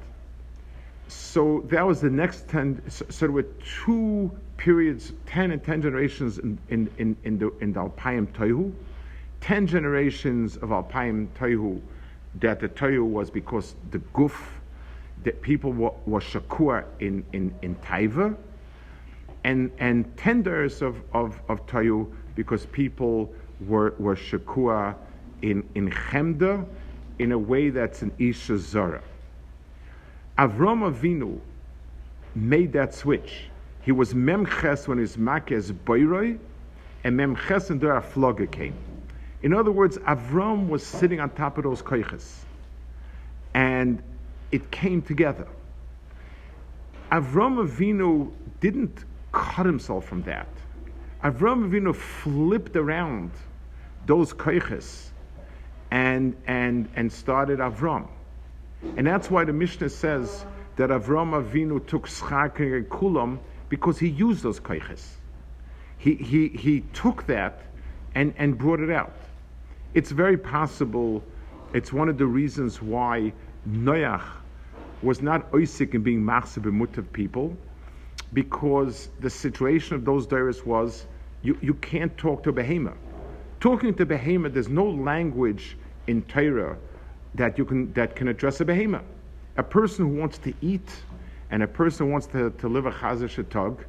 So 1.08 1.64
that 1.68 1.86
was 1.86 2.00
the 2.00 2.10
next 2.10 2.48
10, 2.48 2.82
so, 2.88 3.04
so 3.10 3.26
there 3.26 3.32
were 3.32 3.46
two 3.84 4.30
periods, 4.56 5.12
10 5.26 5.50
and 5.50 5.62
10 5.62 5.82
generations 5.82 6.38
in, 6.38 6.58
in, 6.68 6.90
in, 6.98 7.16
in 7.24 7.38
the, 7.38 7.52
in 7.60 7.72
the 7.72 7.80
Alpayim 7.80 8.26
Toihu. 8.28 8.72
10 9.40 9.66
generations 9.66 10.56
of 10.58 10.70
Alpayim 10.70 11.26
Toihu, 11.38 11.80
that 12.40 12.60
the 12.60 12.68
Toihu 12.68 13.04
was 13.04 13.28
because 13.28 13.74
the 13.90 13.98
Guf, 14.14 14.36
that 15.24 15.42
people 15.42 15.72
were, 15.72 15.92
were 16.06 16.20
Shakur 16.20 16.84
in, 17.00 17.24
in, 17.32 17.54
in 17.62 17.74
Taiva, 17.76 18.36
and, 19.44 19.70
and 19.78 20.16
10 20.16 20.44
years 20.44 20.80
of, 20.80 21.02
of, 21.12 21.40
of 21.48 21.66
Toihu 21.66 22.10
because 22.36 22.66
people 22.66 23.32
were, 23.66 23.94
were 23.98 24.16
Shakur 24.16 24.94
in, 25.42 25.68
in 25.74 25.90
Chemda, 25.90 26.64
in 27.18 27.32
a 27.32 27.38
way 27.38 27.70
that's 27.70 28.02
an 28.02 28.12
Isha 28.18 28.58
Zara. 28.58 29.02
Avram 30.38 30.90
Avinu 30.90 31.38
made 32.34 32.72
that 32.72 32.94
switch. 32.94 33.44
He 33.82 33.92
was 33.92 34.14
Memches 34.14 34.88
when 34.88 34.98
his 34.98 35.18
Makes 35.18 35.70
Boiroi, 35.72 36.38
and 37.04 37.18
Memches 37.18 37.70
and 37.70 37.80
there 37.80 38.00
Floga 38.00 38.50
came. 38.50 38.74
In 39.42 39.52
other 39.52 39.72
words, 39.72 39.98
Avram 39.98 40.68
was 40.68 40.84
sitting 40.84 41.20
on 41.20 41.30
top 41.30 41.58
of 41.58 41.64
those 41.64 41.82
koiches, 41.82 42.38
and 43.54 44.02
it 44.52 44.70
came 44.70 45.02
together. 45.02 45.46
Avram 47.10 47.68
Avinu 47.68 48.32
didn't 48.60 49.04
cut 49.32 49.66
himself 49.66 50.06
from 50.06 50.22
that. 50.22 50.48
Avram 51.24 51.68
Avinu 51.68 51.94
flipped 51.94 52.76
around 52.76 53.30
those 54.06 54.32
koiches 54.32 55.11
and, 55.92 56.34
and, 56.46 56.88
and 56.96 57.12
started 57.12 57.58
Avram. 57.58 58.08
And 58.96 59.06
that's 59.06 59.30
why 59.30 59.44
the 59.44 59.52
Mishnah 59.52 59.90
says 59.90 60.46
that 60.76 60.88
Avram 60.88 61.32
Avinu 61.38 61.86
took 61.86 62.08
Schak 62.08 62.60
and 62.60 62.88
Kulam 62.88 63.38
because 63.68 63.98
he 63.98 64.08
used 64.08 64.42
those 64.42 64.58
koiches. 64.58 65.06
He, 65.98 66.14
he, 66.14 66.48
he 66.48 66.80
took 66.94 67.26
that 67.26 67.60
and, 68.14 68.32
and 68.38 68.56
brought 68.56 68.80
it 68.80 68.90
out. 68.90 69.12
It's 69.92 70.10
very 70.10 70.38
possible, 70.38 71.22
it's 71.74 71.92
one 71.92 72.08
of 72.08 72.16
the 72.16 72.26
reasons 72.26 72.80
why 72.80 73.34
Noach 73.68 74.24
was 75.02 75.20
not 75.20 75.52
oisik 75.52 75.94
in 75.94 76.02
being 76.02 76.26
of 76.96 77.12
people, 77.12 77.54
because 78.32 79.10
the 79.20 79.28
situation 79.28 79.94
of 79.94 80.06
those 80.06 80.26
days 80.26 80.64
was 80.64 81.06
you, 81.42 81.58
you 81.60 81.74
can't 81.74 82.16
talk 82.16 82.42
to 82.44 82.52
behemoth. 82.52 82.96
Talking 83.60 83.94
to 83.96 84.06
behemoth, 84.06 84.54
there's 84.54 84.70
no 84.70 84.88
language 84.88 85.76
in 86.06 86.22
Torah 86.22 86.76
that 87.34 87.58
you 87.58 87.64
can 87.64 87.92
that 87.94 88.14
can 88.16 88.28
address 88.28 88.60
a 88.60 88.64
behemoth. 88.64 89.04
A 89.56 89.62
person 89.62 90.06
who 90.06 90.18
wants 90.18 90.38
to 90.38 90.52
eat 90.60 90.88
and 91.50 91.62
a 91.62 91.66
person 91.66 92.06
who 92.06 92.12
wants 92.12 92.26
to, 92.28 92.50
to 92.50 92.68
live 92.68 92.86
a 92.86 92.90
chazer 92.90 93.28
shetag, 93.28 93.84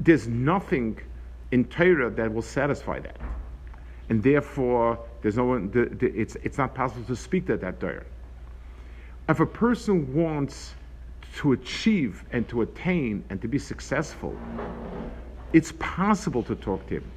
there's 0.00 0.26
nothing 0.26 0.98
in 1.52 1.64
Torah 1.64 2.10
that 2.10 2.32
will 2.32 2.42
satisfy 2.42 2.98
that. 3.00 3.16
And 4.08 4.22
therefore, 4.22 4.98
there's 5.20 5.36
no 5.36 5.44
one, 5.44 5.70
the, 5.70 5.86
the, 5.86 6.06
it's, 6.18 6.36
it's 6.36 6.56
not 6.56 6.74
possible 6.74 7.04
to 7.04 7.16
speak 7.16 7.46
to 7.46 7.56
that 7.58 7.78
Torah. 7.78 8.04
If 9.28 9.40
a 9.40 9.46
person 9.46 10.14
wants 10.14 10.74
to 11.36 11.52
achieve 11.52 12.24
and 12.32 12.48
to 12.48 12.62
attain 12.62 13.22
and 13.28 13.40
to 13.42 13.48
be 13.48 13.58
successful, 13.58 14.34
it's 15.52 15.72
possible 15.78 16.42
to 16.44 16.54
talk 16.54 16.86
to 16.88 16.96
him. 16.96 17.10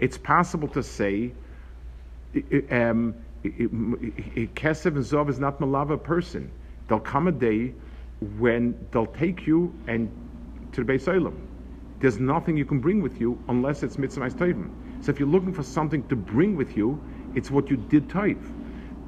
It's 0.00 0.16
possible 0.16 0.68
to 0.68 0.82
say, 0.82 1.32
um, 2.70 3.14
Kesef 3.44 4.86
and 4.86 5.04
Zov 5.04 5.28
is 5.28 5.38
not 5.38 5.60
Malava 5.60 6.02
person. 6.02 6.50
There'll 6.86 7.00
come 7.00 7.28
a 7.28 7.32
day 7.32 7.74
when 8.38 8.86
they'll 8.90 9.06
take 9.06 9.46
you 9.46 9.72
and 9.86 10.10
to 10.72 10.82
the 10.82 10.92
Beis 10.92 11.06
Olam. 11.06 11.36
There's 12.00 12.18
nothing 12.18 12.56
you 12.56 12.64
can 12.64 12.80
bring 12.80 13.02
with 13.02 13.20
you 13.20 13.42
unless 13.48 13.82
it's 13.82 13.98
Mitzvah 13.98 14.30
Tovim. 14.30 14.70
So 15.04 15.10
if 15.10 15.18
you're 15.18 15.28
looking 15.28 15.52
for 15.52 15.62
something 15.62 16.06
to 16.08 16.16
bring 16.16 16.56
with 16.56 16.76
you, 16.76 17.00
it's 17.34 17.50
what 17.50 17.70
you 17.70 17.76
did 17.76 18.08
Tov. 18.08 18.38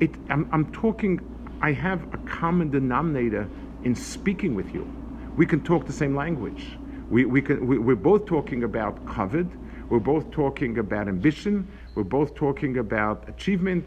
It, 0.00 0.14
I'm, 0.28 0.48
I'm 0.52 0.70
talking, 0.72 1.20
I 1.60 1.72
have 1.72 2.02
a 2.14 2.18
common 2.18 2.70
denominator 2.70 3.48
in 3.84 3.94
speaking 3.94 4.54
with 4.54 4.72
you. 4.72 4.90
We 5.36 5.46
can 5.46 5.62
talk 5.62 5.86
the 5.86 5.92
same 5.92 6.14
language. 6.14 6.66
We, 7.10 7.24
we 7.24 7.42
can, 7.42 7.66
we, 7.66 7.78
we're 7.78 7.96
both 7.96 8.26
talking 8.26 8.64
about 8.64 9.04
covet. 9.06 9.46
We're 9.88 9.98
both 9.98 10.30
talking 10.30 10.78
about 10.78 11.08
ambition. 11.08 11.66
We're 11.94 12.04
both 12.04 12.34
talking 12.34 12.78
about 12.78 13.28
achievement 13.28 13.86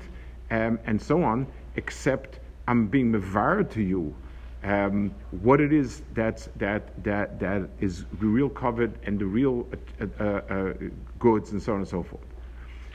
um, 0.54 0.80
and 0.86 1.02
so 1.02 1.24
on, 1.24 1.48
except 1.76 2.40
I'm 2.68 2.88
being 2.88 3.12
mevar 3.12 3.70
to 3.72 3.82
you 3.82 4.16
um, 4.64 5.14
what 5.42 5.60
it 5.60 5.74
is 5.74 6.04
that's, 6.14 6.48
that, 6.56 7.04
that, 7.04 7.40
that 7.40 7.70
is 7.82 8.06
the 8.20 8.26
real 8.26 8.50
covet 8.50 8.92
and 9.04 9.20
the 9.20 9.26
real 9.26 9.68
uh, 10.00 10.06
uh, 10.20 10.24
uh, 10.24 10.74
goods 11.20 11.52
and 11.52 11.62
so 11.62 11.74
on 11.74 11.80
and 11.80 11.88
so 11.88 12.04
forth. 12.04 12.24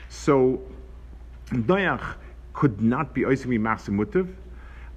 So 0.07 0.61
Noach 1.51 2.15
could 2.53 2.81
not 2.81 3.13
be 3.13 3.21
oisimi 3.21 3.59
machsimutav. 3.59 4.33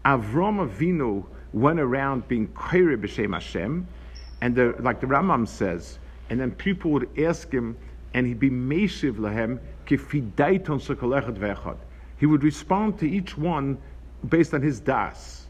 Avram 0.04 0.66
Avinu 0.66 1.26
went 1.52 1.80
around 1.80 2.26
being 2.28 2.48
kairi 2.48 2.96
b'shem 2.96 3.34
Hashem, 3.34 3.86
and 4.40 4.54
the, 4.54 4.74
like 4.78 5.00
the 5.00 5.06
Rambam 5.06 5.46
says, 5.46 5.98
and 6.30 6.40
then 6.40 6.52
people 6.52 6.90
would 6.92 7.08
ask 7.18 7.52
him, 7.52 7.76
and 8.14 8.26
he'd 8.26 8.40
be 8.40 8.50
meshiv 8.50 9.16
lahem 9.16 9.58
kifidaiton 9.86 10.80
sokolechet 10.80 11.36
vechad. 11.36 11.76
He 12.22 12.26
would 12.26 12.44
respond 12.44 13.00
to 13.00 13.10
each 13.10 13.36
one 13.36 13.78
based 14.28 14.54
on 14.54 14.62
his 14.62 14.78
das. 14.78 15.48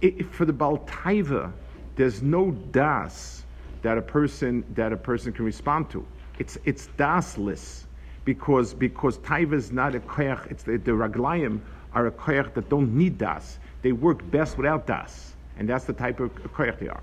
It, 0.00 0.32
for 0.32 0.44
the 0.44 0.52
Baltaiva, 0.52 1.52
there's 1.96 2.22
no 2.22 2.52
das 2.70 3.44
that 3.82 3.98
a 3.98 4.02
person 4.02 4.62
that 4.76 4.92
a 4.92 4.96
person 4.96 5.32
can 5.32 5.44
respond 5.44 5.90
to. 5.90 6.06
It's 6.38 6.58
it's 6.64 6.86
dasless 6.96 7.86
because 8.24 8.72
because 8.72 9.18
taiva 9.18 9.54
is 9.54 9.72
not 9.72 9.96
a 9.96 9.98
koyach. 9.98 10.48
It's 10.48 10.62
the, 10.62 10.76
the 10.76 10.92
raglayim 10.92 11.60
are 11.92 12.06
a 12.06 12.12
koyach 12.12 12.54
that 12.54 12.68
don't 12.68 12.94
need 12.94 13.18
das. 13.18 13.58
They 13.82 13.90
work 13.90 14.30
best 14.30 14.56
without 14.56 14.86
das, 14.86 15.34
and 15.58 15.68
that's 15.68 15.86
the 15.86 15.92
type 15.92 16.20
of 16.20 16.32
koyach 16.54 16.78
they 16.78 16.86
are. 16.86 17.02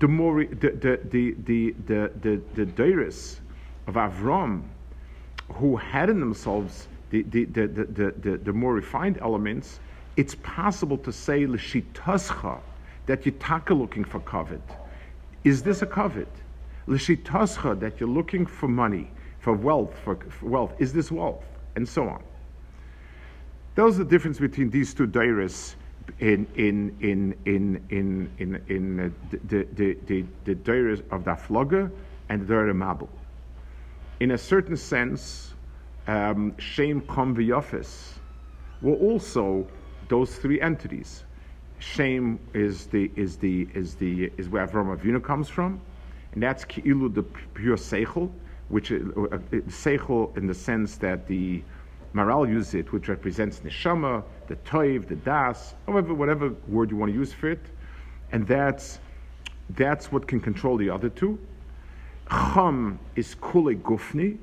The 0.00 0.06
more 0.06 0.44
the 0.44 0.70
the 0.84 1.00
the 1.08 1.34
the 1.46 1.74
the 1.86 2.42
the, 2.54 2.64
the 2.66 3.06
of 3.86 3.94
Avram, 3.94 4.64
who 5.54 5.76
had 5.76 6.10
in 6.10 6.20
themselves 6.20 6.88
the 7.12 7.22
the, 7.44 7.44
the, 7.44 7.66
the, 7.66 8.14
the, 8.18 8.36
the 8.38 8.52
more 8.52 8.74
refined 8.74 9.18
elements, 9.20 9.80
it's 10.16 10.34
possible 10.36 10.96
to 10.98 11.12
say 11.12 11.46
l'shitascha 11.46 12.58
that 13.06 13.26
you're 13.26 13.34
taka 13.34 13.74
looking 13.74 14.04
for 14.04 14.20
covet. 14.20 14.62
Is 15.44 15.62
this 15.62 15.82
a 15.82 15.86
covet? 15.86 16.28
L'shitascha 16.86 17.78
that 17.78 18.00
you're 18.00 18.08
looking 18.08 18.46
for 18.46 18.68
money, 18.68 19.10
for 19.40 19.52
wealth, 19.52 19.94
for, 20.04 20.16
for, 20.16 20.46
wealth. 20.46 20.72
Is 20.78 20.92
this 20.92 21.12
wealth? 21.12 21.44
And 21.76 21.88
so 21.88 22.08
on. 22.08 22.22
There's 23.74 23.96
the 23.96 24.04
difference 24.04 24.38
between 24.38 24.70
these 24.70 24.94
two 24.94 25.06
dairas 25.06 25.74
in 26.18 26.46
in 26.56 26.96
in 27.00 27.34
in 27.46 27.82
in 27.90 28.30
in, 28.38 28.62
in 28.68 29.00
uh, 29.00 29.10
the 29.48 29.66
the 29.74 29.96
the, 30.06 30.24
the 30.54 31.02
of 31.10 31.24
the 31.24 31.90
and 32.28 32.46
the 32.46 32.74
mabel. 32.74 33.08
In 34.20 34.32
a 34.32 34.38
certain 34.38 34.76
sense, 34.76 35.51
um, 36.06 36.56
Shem 36.58 37.00
Kom 37.02 37.34
V'Yofis 37.34 38.14
were 38.80 38.94
also 38.94 39.66
those 40.08 40.36
three 40.36 40.60
entities. 40.60 41.24
Shem 41.78 42.38
is 42.54 42.86
the 42.86 43.10
is 43.16 43.36
the 43.36 43.68
is 43.74 43.94
the 43.96 44.30
is 44.36 44.48
where 44.48 44.66
Avram 44.66 44.96
Avinu 44.96 45.22
comes 45.22 45.48
from, 45.48 45.80
and 46.32 46.42
that's 46.42 46.64
Ki'ilu 46.64 47.12
the 47.12 47.22
pure 47.54 47.76
seichel, 47.76 48.30
which 48.68 48.90
is 48.90 49.08
uh, 49.16 49.22
uh, 49.22 49.38
seichel 49.68 50.36
in 50.36 50.46
the 50.46 50.54
sense 50.54 50.96
that 50.96 51.26
the 51.26 51.62
Maharal 52.14 52.48
uses 52.48 52.74
it, 52.74 52.92
which 52.92 53.08
represents 53.08 53.60
neshama, 53.60 54.22
the 54.46 54.56
toiv, 54.56 55.08
the 55.08 55.16
das, 55.16 55.74
however, 55.86 56.12
whatever 56.12 56.50
word 56.68 56.90
you 56.90 56.96
want 56.96 57.10
to 57.10 57.18
use 57.18 57.32
for 57.32 57.50
it, 57.50 57.64
and 58.32 58.46
that's 58.46 58.98
that's 59.70 60.12
what 60.12 60.26
can 60.26 60.40
control 60.40 60.76
the 60.76 60.90
other 60.90 61.08
two. 61.08 61.38
Chum 62.28 62.98
is 63.16 63.34
kule 63.34 63.74
gufni, 63.74 64.38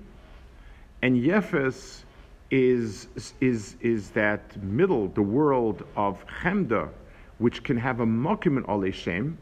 and 1.02 1.16
Yefes 1.16 2.04
is, 2.52 3.08
is, 3.40 3.76
is 3.82 4.10
that 4.12 4.62
middle, 4.64 5.08
the 5.10 5.22
world 5.22 5.86
of 5.96 6.26
Chemda, 6.28 6.90
which 7.38 7.64
can 7.64 7.78
have 7.78 8.00
a 8.00 8.06
mokim 8.06 8.58
and 8.58 8.66
ole 8.68 8.92
shem, 8.92 9.38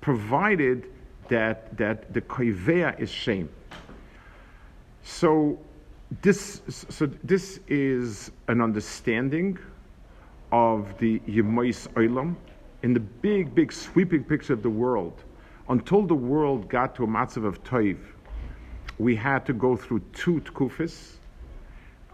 provided 0.00 0.86
that, 1.28 1.76
that 1.76 2.12
the 2.14 2.20
koivea 2.20 2.98
is 2.98 3.10
shame. 3.10 3.48
So 5.02 5.58
this, 6.22 6.62
so 6.68 7.06
this 7.24 7.60
is 7.68 8.30
an 8.48 8.60
understanding 8.60 9.58
of 10.52 10.96
the 10.98 11.18
Yemois 11.20 11.88
Olam 11.94 12.36
in 12.82 12.94
the 12.94 13.00
big, 13.00 13.54
big 13.54 13.72
sweeping 13.72 14.22
picture 14.22 14.52
of 14.52 14.62
the 14.62 14.70
world. 14.70 15.24
Until 15.68 16.02
the 16.02 16.14
world 16.14 16.68
got 16.68 16.94
to 16.94 17.04
a 17.04 17.06
matzav 17.06 17.44
of 17.44 17.62
toiv, 17.64 17.98
we 18.98 19.14
had 19.14 19.44
to 19.46 19.52
go 19.52 19.76
through 19.76 20.00
two 20.12 20.40
tkufis, 20.40 21.16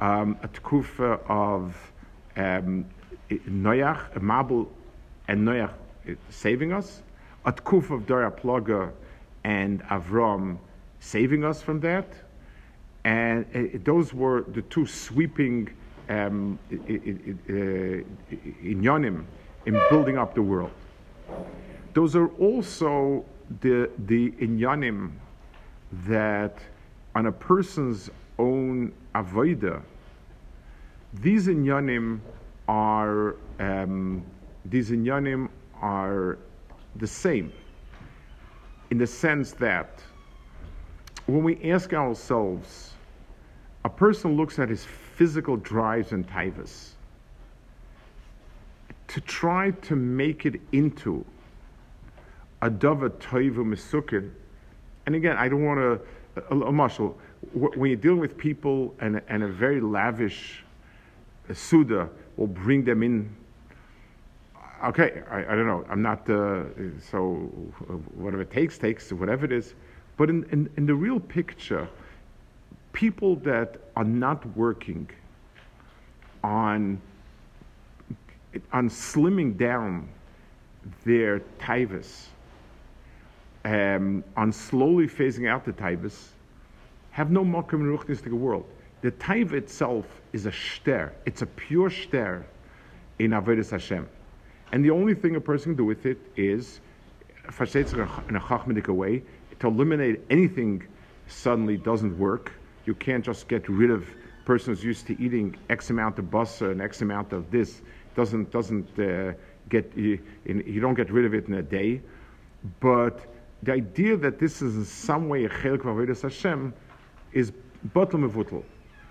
um, 0.00 0.36
a 0.42 0.48
tkufa 0.48 1.20
of 1.28 1.92
um, 2.36 2.84
Noach, 3.30 4.12
Mabul, 4.18 4.68
and 5.28 5.46
Noach 5.46 5.70
saving 6.30 6.72
us, 6.72 7.02
a 7.44 7.52
tkufa 7.52 7.90
of 7.96 8.06
Dora 8.06 8.30
Plaga 8.30 8.90
and 9.44 9.82
Avram 9.84 10.58
saving 11.00 11.44
us 11.44 11.62
from 11.62 11.80
that. 11.80 12.06
And 13.04 13.46
uh, 13.54 13.78
those 13.84 14.14
were 14.14 14.42
the 14.42 14.62
two 14.62 14.86
sweeping 14.86 15.68
um, 16.08 16.58
inyanim 18.62 19.24
in 19.66 19.80
building 19.90 20.18
up 20.18 20.34
the 20.34 20.42
world. 20.42 20.72
Those 21.94 22.16
are 22.16 22.28
also 22.38 23.24
the, 23.60 23.90
the 24.06 24.30
inyanim 24.32 25.12
that 26.06 26.58
on 27.14 27.26
a 27.26 27.32
person's 27.32 28.10
own 28.38 28.92
avoida, 29.14 29.82
these 31.14 31.46
inyanim 31.46 32.20
are 32.68 33.36
um, 33.60 34.24
these 34.64 34.90
inyanim 34.90 35.48
are 35.80 36.38
the 36.96 37.06
same 37.06 37.52
in 38.90 38.98
the 38.98 39.06
sense 39.06 39.52
that 39.52 40.02
when 41.26 41.42
we 41.42 41.70
ask 41.70 41.92
ourselves, 41.92 42.92
a 43.84 43.88
person 43.88 44.36
looks 44.36 44.58
at 44.58 44.68
his 44.68 44.84
physical 44.84 45.56
drives 45.56 46.12
and 46.12 46.28
taivas 46.28 46.90
to 49.08 49.20
try 49.22 49.70
to 49.70 49.96
make 49.96 50.46
it 50.46 50.60
into 50.72 51.24
a 52.60 52.70
dava 52.70 53.10
toivu 53.10 53.64
misukin. 53.64 54.30
And 55.06 55.14
again, 55.14 55.36
I 55.36 55.48
don't 55.48 55.64
want 55.64 55.78
to 55.78 56.00
a, 56.36 56.60
a 56.60 56.72
muscle. 56.72 57.18
When 57.52 57.90
you're 57.90 57.96
dealing 57.96 58.20
with 58.20 58.36
people 58.36 58.94
and, 59.00 59.20
and 59.28 59.42
a 59.42 59.48
very 59.48 59.80
lavish 59.80 60.64
uh, 61.48 61.54
Suda 61.54 62.08
will 62.36 62.46
bring 62.46 62.84
them 62.84 63.02
in. 63.02 63.34
Okay, 64.84 65.22
I, 65.30 65.40
I 65.40 65.54
don't 65.54 65.66
know. 65.66 65.84
I'm 65.88 66.02
not, 66.02 66.28
uh, 66.28 66.64
so 67.10 67.34
whatever 68.14 68.42
it 68.42 68.50
takes, 68.50 68.78
takes, 68.78 69.12
whatever 69.12 69.44
it 69.44 69.52
is. 69.52 69.74
But 70.16 70.28
in, 70.28 70.44
in, 70.50 70.68
in 70.76 70.86
the 70.86 70.94
real 70.94 71.20
picture, 71.20 71.88
people 72.92 73.36
that 73.36 73.76
are 73.96 74.04
not 74.04 74.44
working 74.56 75.08
on, 76.42 77.00
on 78.72 78.88
slimming 78.88 79.56
down 79.56 80.08
their 81.04 81.40
taivas, 81.60 82.26
um, 83.64 84.24
on 84.36 84.52
slowly 84.52 85.06
phasing 85.06 85.48
out 85.48 85.64
the 85.64 85.72
taivas, 85.72 86.28
have 87.10 87.30
no 87.30 87.44
makom 87.44 87.74
in 87.74 87.96
ruchnistic 87.96 88.32
world. 88.32 88.64
The 89.02 89.12
taiva 89.12 89.54
itself 89.54 90.06
is 90.32 90.46
a 90.46 90.50
shter. 90.50 91.12
It's 91.26 91.42
a 91.42 91.46
pure 91.46 91.90
shter 91.90 92.44
in 93.18 93.32
Avodah 93.32 93.68
Hashem. 93.68 94.08
And 94.72 94.84
the 94.84 94.90
only 94.90 95.14
thing 95.14 95.36
a 95.36 95.40
person 95.40 95.72
can 95.72 95.76
do 95.76 95.84
with 95.84 96.06
it 96.06 96.18
is, 96.36 96.80
in 97.44 97.50
a 97.50 98.40
chachmedic 98.40 98.88
way, 98.88 99.22
to 99.60 99.66
eliminate 99.66 100.20
anything 100.30 100.82
suddenly 101.28 101.76
doesn't 101.76 102.18
work. 102.18 102.52
You 102.86 102.94
can't 102.94 103.24
just 103.24 103.48
get 103.48 103.68
rid 103.68 103.90
of 103.90 104.06
person 104.44 104.74
who's 104.74 104.82
used 104.82 105.06
to 105.06 105.20
eating 105.22 105.56
X 105.70 105.90
amount 105.90 106.18
of 106.18 106.26
basa 106.26 106.72
and 106.72 106.82
X 106.82 107.02
amount 107.02 107.32
of 107.32 107.50
this 107.50 107.82
doesn't 108.16 108.50
doesn't 108.50 108.88
uh, 108.98 109.32
get 109.68 109.90
you, 109.96 110.18
you 110.44 110.80
don't 110.80 110.94
get 110.94 111.10
rid 111.10 111.24
of 111.24 111.34
it 111.34 111.46
in 111.46 111.54
a 111.54 111.62
day. 111.62 112.00
But 112.80 113.31
the 113.62 113.72
idea 113.72 114.16
that 114.16 114.38
this 114.38 114.60
is 114.60 114.76
in 114.76 114.84
some 114.84 115.28
way 115.28 115.44
a 115.44 115.48
chelik 115.48 115.84
of 115.84 116.22
Hashem 116.22 116.74
is 117.32 117.52
batal 117.94 118.28
mevutal. 118.28 118.64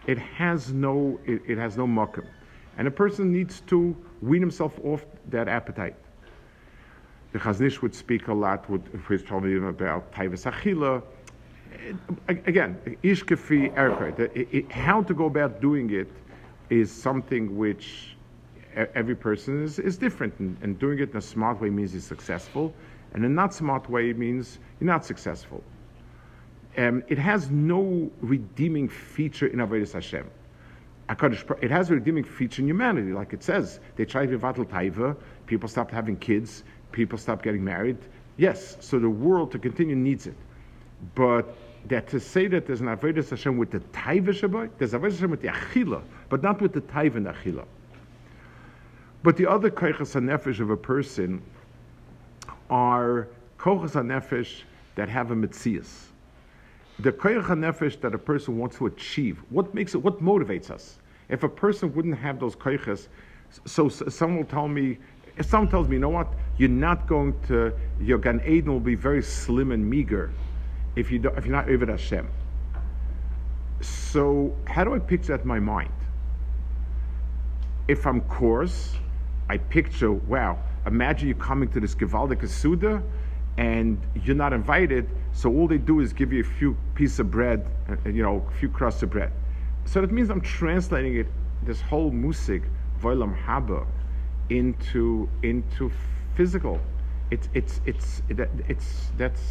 It 0.08 0.18
has 0.18 0.74
no 0.74 1.20
it, 1.26 1.41
it 1.47 1.58
has 1.58 1.78
no 1.78 1.86
makom, 1.88 2.26
and 2.78 2.88
a 2.88 2.91
person 2.91 3.32
needs 3.32 3.62
to 3.68 3.95
wean 4.22 4.41
himself 4.41 4.80
off 4.84 5.06
that 5.30 5.47
appetite. 5.47 5.95
The 7.34 7.39
Chazon 7.39 7.68
Ish 7.68 7.82
would 7.82 7.95
speak 7.95 8.28
a 8.28 8.34
lot 8.34 8.70
with 8.70 8.84
his 9.08 9.24
talmudim 9.24 9.70
about 9.70 10.12
taivas 10.12 10.52
achila. 10.52 11.02
Again, 12.28 12.78
ish 13.02 13.24
kefi 13.24 14.72
How 14.72 15.02
to 15.02 15.14
go 15.14 15.26
about 15.26 15.62
doing 15.62 15.91
it 15.91 16.10
is 16.70 16.91
something 16.91 17.58
which 17.58 18.18
every 18.76 19.16
person 19.16 19.64
is, 19.64 19.80
is 19.80 19.97
different, 19.97 20.34
and, 20.39 20.58
and 20.62 20.78
doing 20.80 20.99
it 20.99 21.12
in 21.12 21.18
a 21.18 21.22
smart 21.22 21.62
way 21.62 21.70
means 21.70 21.93
he's 21.93 22.04
successful, 22.04 22.74
and 23.14 23.26
a 23.26 23.30
not 23.30 23.53
smart 23.53 23.89
way 23.89 24.14
means 24.14 24.59
you're 24.80 24.88
not 24.88 25.05
successful. 25.05 25.64
Um, 26.78 27.03
it 27.09 27.18
has 27.18 27.51
no 27.51 28.09
redeeming 28.22 28.88
feature 28.88 29.47
in 29.47 29.59
Avodah 29.59 29.91
Hashem. 29.91 30.30
It 31.62 31.72
has 31.72 31.89
a 31.89 31.95
redeeming 31.95 32.24
feature 32.24 32.62
in 32.62 32.70
humanity, 32.70 33.12
like 33.12 33.34
it 33.34 33.43
says. 33.43 33.82
They 33.97 34.05
tried 34.05 34.30
to 34.30 34.39
vatal 34.39 34.66
taiva, 34.66 35.18
people 35.45 35.68
stopped 35.68 35.91
having 35.91 36.16
kids, 36.16 36.64
people 36.93 37.18
stopped 37.18 37.43
getting 37.43 37.64
married. 37.64 37.97
Yes, 38.38 38.78
so 38.80 38.97
the 38.97 39.09
world 39.09 39.51
to 39.51 39.59
continue 39.59 39.95
needs 39.95 40.26
it. 40.26 40.38
But 41.16 41.53
that 41.89 42.07
to 42.09 42.20
say 42.20 42.47
that 42.47 42.66
there's 42.66 42.80
an 42.80 42.88
Avodah 42.88 43.28
Hashem 43.30 43.57
with 43.57 43.72
the 43.72 43.80
Taiva 43.80 44.30
Shabbat, 44.30 44.70
there's 44.78 44.93
Avodah 44.93 45.12
Hashem 45.12 45.32
with 45.32 45.41
the 45.41 45.49
Achila, 45.49 46.01
but 46.30 46.41
not 46.41 46.62
with 46.62 46.72
the 46.72 46.82
Taiva 46.82 47.16
and 47.16 47.26
Achila. 47.26 47.66
But 49.24 49.36
the 49.36 49.47
other 49.47 49.70
Koichas 49.70 50.16
HaNefesh 50.16 50.62
of 50.62 50.70
a 50.70 50.78
person 50.78 51.41
are 52.72 53.28
Koichas 53.59 53.91
HaNefesh 53.91 54.61
that 54.95 55.09
have 55.09 55.30
a 55.30 55.36
Metzias. 55.36 56.05
The 56.99 57.11
Koich 57.11 57.45
HaNefesh 57.45 58.01
that 58.01 58.15
a 58.15 58.17
person 58.17 58.57
wants 58.57 58.78
to 58.78 58.88
achieve, 58.88 59.43
what 59.49 59.74
makes 59.76 59.93
it, 59.93 59.99
what 59.99 60.24
motivates 60.24 60.72
us? 60.72 60.97
If 61.30 61.43
a 61.43 61.49
person 61.49 61.93
wouldn't 61.93 62.17
have 62.17 62.39
those 62.39 62.55
Koichas, 62.55 63.07
so, 63.65 63.89
so 63.89 64.07
someone 64.07 64.38
will 64.38 64.45
tell 64.45 64.67
me, 64.67 64.97
someone 65.41 65.69
tells 65.69 65.88
me, 65.88 65.95
you 65.95 65.99
know 65.99 66.09
what, 66.09 66.34
you're 66.57 66.69
not 66.69 67.07
going 67.07 67.36
to, 67.47 67.74
your 67.99 68.17
Gan 68.17 68.41
Eden 68.47 68.72
will 68.72 68.80
be 68.80 68.95
very 68.95 69.22
slim 69.22 69.72
and 69.72 69.88
meager 69.88 70.32
if, 70.95 71.11
you 71.11 71.22
if 71.36 71.45
you're 71.45 71.55
not 71.55 71.67
Eved 71.67 71.89
Hashem. 71.89 72.30
So, 73.82 74.55
how 74.65 74.84
do 74.84 74.93
I 74.93 74.99
picture 74.99 75.36
that 75.36 75.41
in 75.41 75.47
my 75.47 75.59
mind? 75.59 75.91
If 77.88 78.05
I'm 78.05 78.22
coarse, 78.22 78.95
I 79.49 79.57
picture, 79.57 80.11
wow, 80.11 80.59
imagine 80.86 81.28
you 81.28 81.36
coming 81.36 81.70
to 81.70 81.80
this 81.80 81.96
Givaldik 81.96 82.48
Suda 82.48 83.02
and 83.58 84.00
you're 84.24 84.36
not 84.36 84.54
invited, 84.54 85.10
so 85.34 85.50
all 85.50 85.68
they 85.68 85.78
do 85.78 86.00
is 86.00 86.14
give 86.14 86.32
you 86.32 86.42
a 86.42 86.48
few 86.60 86.76
pieces 86.96 87.20
of 87.20 87.32
bread, 87.32 87.68
uh, 87.90 88.10
you 88.10 88.24
know, 88.24 88.46
a 88.48 88.60
few 88.60 88.70
crusts 88.70 89.04
of 89.04 89.10
bread. 89.10 89.32
So 89.86 90.02
that 90.02 90.12
means 90.12 90.30
I'm 90.30 90.42
translating 90.42 91.18
it, 91.18 91.28
this 91.64 91.82
whole 91.82 92.12
musik, 92.12 92.64
Voilam 93.02 93.36
Haba, 93.46 93.86
into, 94.50 95.30
into 95.44 95.92
physical. 96.36 96.80
It's, 97.30 97.50
it's, 97.54 97.82
it's, 97.86 98.22
it's, 98.30 99.12
that's 99.18 99.42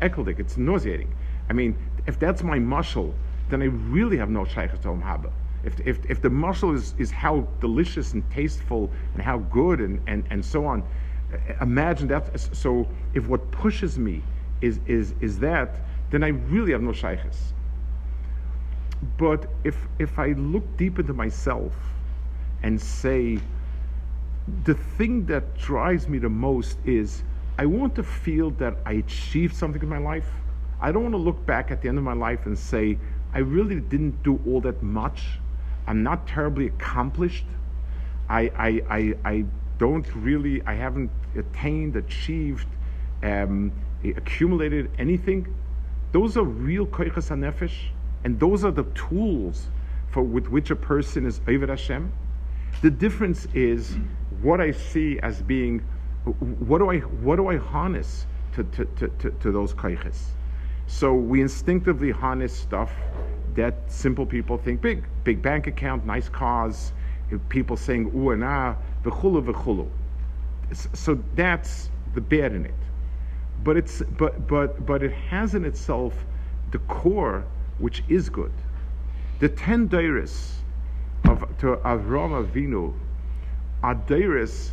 ekkeldik, 0.00 0.38
it's 0.38 0.56
nauseating. 0.56 1.12
I 1.48 1.52
mean, 1.52 1.76
if 2.06 2.18
that's 2.18 2.42
my 2.42 2.58
muscle, 2.58 3.14
then 3.48 3.62
I 3.62 3.66
really 3.66 4.16
have 4.18 4.30
no 4.30 4.44
shaykhs 4.44 4.78
to 4.80 4.88
haba. 4.88 5.30
If, 5.64 5.80
if, 5.80 6.10
if 6.10 6.22
the 6.22 6.30
muscle 6.30 6.74
is, 6.74 6.94
is 6.98 7.10
how 7.10 7.46
delicious 7.60 8.12
and 8.12 8.28
tasteful 8.30 8.90
and 9.14 9.22
how 9.22 9.38
good 9.38 9.80
and, 9.80 10.00
and, 10.06 10.24
and 10.30 10.44
so 10.44 10.64
on, 10.66 10.82
uh, 11.32 11.36
imagine 11.60 12.08
that. 12.08 12.38
So 12.54 12.86
if 13.14 13.26
what 13.26 13.50
pushes 13.50 13.98
me 13.98 14.22
is, 14.60 14.80
is, 14.86 15.14
is 15.20 15.38
that, 15.40 15.80
then 16.10 16.22
I 16.22 16.28
really 16.28 16.72
have 16.72 16.82
no 16.82 16.92
shaykhs. 16.92 17.52
But 19.16 19.48
if, 19.64 19.76
if 19.98 20.18
I 20.18 20.28
look 20.32 20.76
deep 20.76 20.98
into 20.98 21.12
myself 21.12 21.74
and 22.62 22.80
say, 22.80 23.38
the 24.64 24.74
thing 24.74 25.26
that 25.26 25.56
drives 25.58 26.08
me 26.08 26.18
the 26.18 26.28
most 26.28 26.78
is 26.84 27.22
I 27.58 27.66
want 27.66 27.94
to 27.96 28.02
feel 28.02 28.50
that 28.52 28.76
I 28.86 28.94
achieved 28.94 29.54
something 29.54 29.82
in 29.82 29.88
my 29.88 29.98
life. 29.98 30.28
I 30.80 30.92
don't 30.92 31.02
want 31.02 31.14
to 31.14 31.18
look 31.18 31.44
back 31.44 31.70
at 31.70 31.82
the 31.82 31.88
end 31.88 31.98
of 31.98 32.04
my 32.04 32.12
life 32.12 32.46
and 32.46 32.56
say, 32.56 32.98
I 33.34 33.40
really 33.40 33.80
didn't 33.80 34.22
do 34.22 34.40
all 34.46 34.60
that 34.62 34.82
much. 34.82 35.40
I'm 35.88 36.02
not 36.02 36.28
terribly 36.28 36.66
accomplished. 36.66 37.46
I, 38.28 38.42
I, 38.56 38.82
I, 38.90 39.14
I 39.24 39.44
don't 39.78 40.06
really, 40.14 40.62
I 40.66 40.74
haven't 40.74 41.10
attained, 41.34 41.96
achieved, 41.96 42.66
um, 43.22 43.72
accumulated 44.04 44.90
anything. 44.98 45.54
Those 46.12 46.36
are 46.36 46.44
real 46.44 46.86
koichas 46.86 47.30
hanefesh, 47.30 47.74
and 48.24 48.38
those 48.38 48.64
are 48.64 48.70
the 48.70 48.84
tools 48.94 49.68
for 50.10 50.22
with 50.22 50.48
which 50.48 50.70
a 50.70 50.76
person 50.76 51.24
is 51.24 51.40
Eved 51.40 51.70
Hashem. 51.70 52.12
The 52.82 52.90
difference 52.90 53.46
is 53.54 53.96
what 54.42 54.60
I 54.60 54.72
see 54.72 55.18
as 55.20 55.42
being 55.42 55.80
what 56.24 56.78
do 56.78 56.90
I 56.90 56.98
what 56.98 57.36
do 57.36 57.48
I 57.48 57.56
harness 57.56 58.26
to, 58.54 58.64
to, 58.64 58.84
to, 58.84 59.08
to, 59.08 59.30
to 59.30 59.52
those 59.52 59.72
kaiches? 59.72 60.18
So 60.88 61.12
we 61.12 61.42
instinctively 61.42 62.10
harness 62.10 62.56
stuff 62.56 62.90
that 63.54 63.74
simple 63.88 64.24
people 64.24 64.56
think 64.56 64.80
big, 64.80 65.04
big 65.22 65.42
bank 65.42 65.66
account, 65.66 66.06
nice 66.06 66.30
cars, 66.30 66.92
people 67.50 67.76
saying 67.76 68.10
ooh 68.16 68.30
and 68.30 68.42
ah, 68.42 68.74
v'chulu 69.04 69.44
v'chulu. 69.44 69.86
So 70.94 71.22
that's 71.34 71.90
the 72.14 72.22
bad 72.22 72.54
in 72.54 72.64
it. 72.64 72.74
But 73.62 73.76
it's 73.76 74.02
but 74.16 74.48
but 74.48 74.86
but 74.86 75.02
it 75.02 75.12
has 75.12 75.54
in 75.54 75.66
itself 75.66 76.14
the 76.70 76.78
core 76.78 77.44
which 77.78 78.02
is 78.08 78.30
good. 78.30 78.52
The 79.40 79.50
ten 79.50 79.90
dairis 79.90 80.54
of 81.24 81.40
to 81.58 81.76
Avram 81.84 82.32
Avinu 82.46 82.94
are 83.82 83.94
dairis 83.94 84.70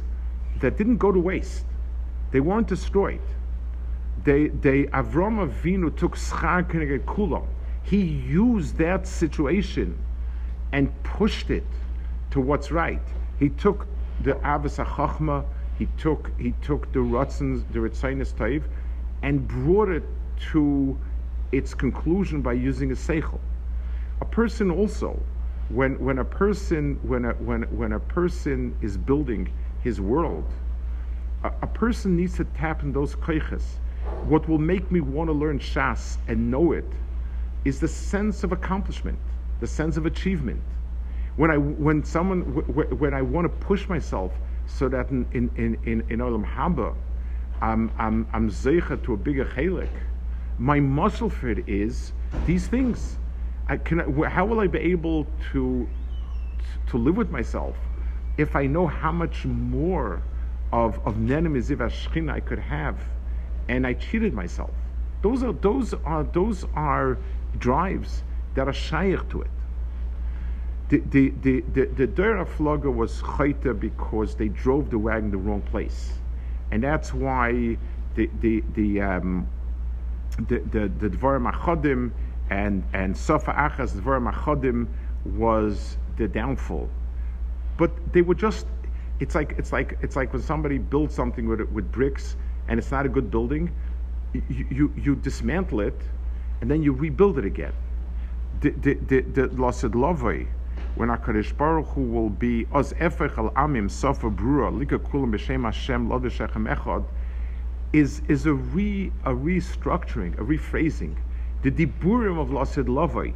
that 0.62 0.78
didn't 0.78 0.98
go 0.98 1.12
to 1.12 1.20
waste. 1.20 1.66
They 2.32 2.40
weren't 2.40 2.68
destroyed. 2.68 3.20
They, 4.26 4.48
they 4.48 4.84
Avram 4.86 5.48
Avinu 5.48 5.96
took 5.96 6.16
schar 6.16 6.70
keneged 6.70 7.06
kulam. 7.06 7.46
He 7.84 8.02
used 8.02 8.78
that 8.78 9.08
situation 9.08 9.98
and 10.72 10.92
pushed 11.04 11.52
it 11.52 11.64
to 12.32 12.42
what's 12.42 12.72
right. 12.72 13.02
He 13.40 13.50
took 13.50 13.88
the 14.22 14.34
Avas 14.34 14.84
HaChachma, 14.84 15.46
he 15.78 15.88
took, 15.98 16.32
he 16.40 16.54
took 16.62 16.92
the 16.92 17.00
Ratzins, 17.00 17.64
the 17.72 17.80
Ritzainus 17.80 18.34
Taiv, 18.34 18.64
and 19.22 19.48
brought 19.48 19.90
it 19.90 20.04
to 20.52 20.98
its 21.52 21.74
conclusion 21.74 22.42
by 22.42 22.54
using 22.54 22.92
a 22.92 22.96
seichel. 22.96 23.40
A 24.22 24.26
person 24.26 24.72
also, 24.72 25.22
when, 25.70 26.00
when 26.04 26.20
a 26.20 26.26
person 26.26 27.00
when 27.04 27.26
a, 27.26 27.34
when, 27.34 27.64
when 27.78 27.94
a 27.94 28.00
person 28.00 28.76
is 28.82 28.98
building 28.98 29.52
his 29.84 30.00
world. 30.00 30.46
A, 31.44 31.52
a 31.62 31.68
person 31.68 32.16
needs 32.16 32.36
to 32.38 32.44
tap 32.44 32.84
in 32.84 32.92
those 32.92 33.16
koiches. 33.16 33.64
What 34.28 34.48
will 34.50 34.58
make 34.58 34.92
me 34.92 35.02
want 35.02 35.28
to 35.30 35.34
learn 35.34 35.60
Shas 35.60 36.18
and 36.28 36.50
know 36.50 36.72
it 36.72 36.92
is 37.64 37.80
the 37.80 37.88
sense 37.88 38.44
of 38.44 38.52
accomplishment, 38.52 39.20
the 39.60 39.68
sense 39.68 39.98
of 39.98 40.06
achievement. 40.06 40.62
When 41.36 41.52
I 41.52 41.58
when 41.58 42.04
someone 42.04 42.42
when 43.00 43.14
I 43.14 43.22
want 43.22 43.46
to 43.46 43.66
push 43.66 43.88
myself 43.90 44.32
so 44.68 44.88
that 44.90 45.10
in 45.10 45.26
in 45.34 45.78
in 45.86 46.04
in, 46.10 46.20
Olam 46.20 46.46
Haba, 46.46 46.96
I'm 47.62 47.92
I'm 47.98 48.28
I'm 48.34 48.50
zeicha 48.50 49.04
to 49.04 49.14
a 49.14 49.18
bigger 49.18 49.46
chelik. 49.46 49.90
My 50.58 50.80
muscle 50.80 51.30
for 51.30 51.50
it 51.50 51.68
is 51.68 52.14
these 52.46 52.68
things. 52.68 53.18
I 53.68 53.78
can. 53.78 54.00
How 54.24 54.46
will 54.46 54.60
I 54.60 54.68
be 54.68 54.80
able 54.80 55.28
to 55.52 55.88
to 56.88 56.98
live 56.98 57.18
with 57.18 57.32
myself? 57.32 57.76
if 58.38 58.56
I 58.56 58.66
know 58.66 58.88
how 58.88 59.12
much 59.12 59.46
more 59.46 60.22
of, 60.72 61.00
of 61.06 61.16
Nenem 61.16 62.30
I 62.30 62.40
could 62.40 62.60
have, 62.60 62.98
and 63.68 63.86
I 63.86 63.94
cheated 63.94 64.34
myself. 64.34 64.72
Those 65.22 65.44
are, 65.44 65.54
those 65.54 65.94
are, 66.06 66.24
those 66.24 66.66
are 66.76 67.18
drives 67.58 68.24
that 68.56 68.68
are 68.68 68.74
shaykh 68.74 69.28
to 69.30 69.42
it. 69.42 69.50
The, 70.90 71.00
the, 71.10 71.30
the, 71.42 71.62
the, 71.74 72.06
the 72.06 72.46
Flogger 72.46 72.92
was 72.92 73.22
chayta 73.22 73.78
because 73.80 74.36
they 74.36 74.50
drove 74.50 74.92
the 74.92 75.00
wagon 75.00 75.32
the 75.32 75.38
wrong 75.38 75.62
place. 75.62 76.14
And 76.72 76.84
that's 76.84 77.14
why 77.14 77.78
the, 78.14 78.30
the, 78.40 78.64
the, 78.74 79.02
um, 79.02 79.48
the, 80.48 80.60
the, 80.60 80.92
the 81.00 81.10
Dvarim 81.10 81.52
Achodim 81.52 82.12
and, 82.52 82.84
and 82.94 83.18
Sofa 83.18 83.52
Achas 83.54 83.94
Dvarim 83.94 84.32
Achodim 84.32 84.88
was 85.26 85.98
the 86.18 86.28
downfall 86.28 86.88
but 87.78 87.92
they 88.14 88.22
were 88.22 88.36
just 88.36 88.68
it's 89.20 89.36
like 89.36 89.56
it's 89.58 89.72
like 89.72 89.98
it's 90.02 90.16
like 90.16 90.34
when 90.34 90.42
somebody 90.42 90.78
builds 90.78 91.14
something 91.14 91.48
with 91.48 91.62
with 91.72 91.92
bricks 91.92 92.36
and 92.68 92.80
it's 92.80 92.92
not 92.92 93.06
a 93.06 93.10
good 93.10 93.30
building 93.30 93.72
you 94.34 94.66
you, 94.70 94.94
you 94.98 95.16
dismantle 95.16 95.82
it 95.82 96.00
and 96.62 96.70
then 96.70 96.82
you 96.84 96.92
rebuild 96.94 97.38
it 97.38 97.46
again 97.46 97.74
the 98.62 99.50
losid 99.56 99.92
lovei 99.92 100.48
when 100.96 101.10
HaKadosh 101.10 101.58
Baruch 101.58 101.88
Hu 101.88 102.02
will 102.04 102.30
be 102.30 102.66
Oz 102.72 102.94
Efech 102.94 103.38
Al 103.38 103.50
Amim 103.52 103.92
Sofa 103.92 104.30
Brura 104.30 104.72
Lika 104.72 104.98
Kulam 104.98 105.34
B'Shem 105.34 105.64
Hashem 105.64 106.08
Lodeshechem 106.08 106.74
Echad 106.74 107.04
is 107.92 108.22
is 108.28 108.46
a 108.46 108.54
re 108.54 109.12
a 109.26 109.32
restructuring, 109.32 110.34
a 110.40 110.44
rephrasing. 110.44 111.16
The 111.64 111.72
Diburim 111.72 112.40
of 112.40 112.50
Lasid 112.50 112.86
Lavai 112.86 113.34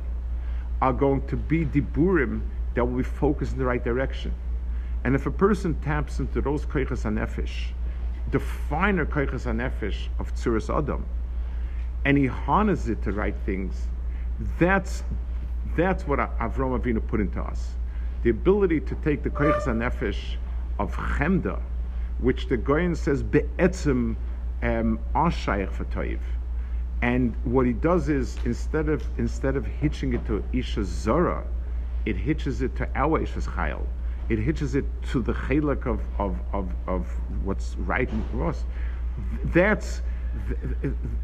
are 0.82 0.94
going 0.94 1.26
to 1.28 1.36
be 1.36 1.66
Diburim 1.66 2.42
that 2.76 2.86
will 2.86 2.98
be 2.98 3.04
focused 3.04 3.54
in 3.54 3.58
the 3.58 3.66
right 3.66 3.84
direction. 3.84 4.34
And 5.04 5.16
if 5.16 5.26
a 5.26 5.32
person 5.32 5.76
taps 5.82 6.20
into 6.20 6.42
those 6.42 6.66
koichas 6.66 7.04
hanefesh, 7.04 7.72
the 8.32 8.40
finer 8.40 9.06
koichas 9.06 9.46
hanefesh 9.46 10.08
of 10.20 10.34
tzuras 10.36 10.70
adam, 10.76 11.06
and 12.06 12.18
he 12.18 12.28
harnesses 12.28 12.90
it 12.90 13.04
to 13.04 13.12
right 13.12 13.36
things, 13.46 13.88
that's 14.58 15.04
that's 15.76 16.08
what 16.08 16.20
Avram 16.20 16.80
Avinu 16.80 17.06
put 17.06 17.20
into 17.20 17.42
us. 17.42 17.76
The 18.24 18.30
ability 18.30 18.82
to 18.82 18.96
take 18.96 19.24
the 19.24 19.30
koichas 19.30 19.66
hanefesh 19.66 20.36
of 20.78 20.96
chemda, 20.96 21.60
which 22.20 22.48
the 22.48 22.58
Goyen 22.58 22.96
says 22.96 23.24
be'etzim 23.24 24.16
um, 24.62 25.00
ashayach 25.16 25.86
toiv, 25.92 26.20
And 27.02 27.36
what 27.44 27.66
he 27.66 27.74
does 27.74 28.10
is 28.10 28.38
instead 28.46 28.90
of 28.90 29.04
instead 29.18 29.56
of 29.56 29.66
hitching 29.66 30.14
it 30.14 30.26
to 30.28 30.44
isha 30.54 30.84
zara, 30.84 31.46
it 32.06 32.16
hitches 32.16 32.62
it 32.62 32.76
to 32.78 32.90
our 32.96 33.20
Ishas 33.20 33.48
Chayil. 33.48 33.86
It 34.30 34.40
hitches 34.40 34.76
it 34.76 34.86
to 35.12 35.22
the 35.22 35.34
chalik 35.34 35.86
of, 35.88 36.02
of, 36.20 36.40
of, 36.54 36.72
of 36.88 37.08
what's 37.44 37.76
right 37.78 38.10
and 38.12 38.30
cross. 38.32 38.64
That's 39.46 40.02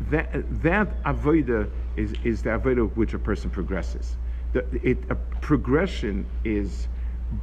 that 0.09 0.61
that 0.63 1.03
avoida 1.03 1.69
is, 1.95 2.15
is 2.23 2.41
the 2.41 2.49
avoida 2.49 2.91
which 2.95 3.13
a 3.13 3.19
person 3.19 3.49
progresses. 3.51 4.17
The, 4.53 4.65
it, 4.81 4.97
a 5.09 5.15
progression 5.15 6.25
is 6.43 6.87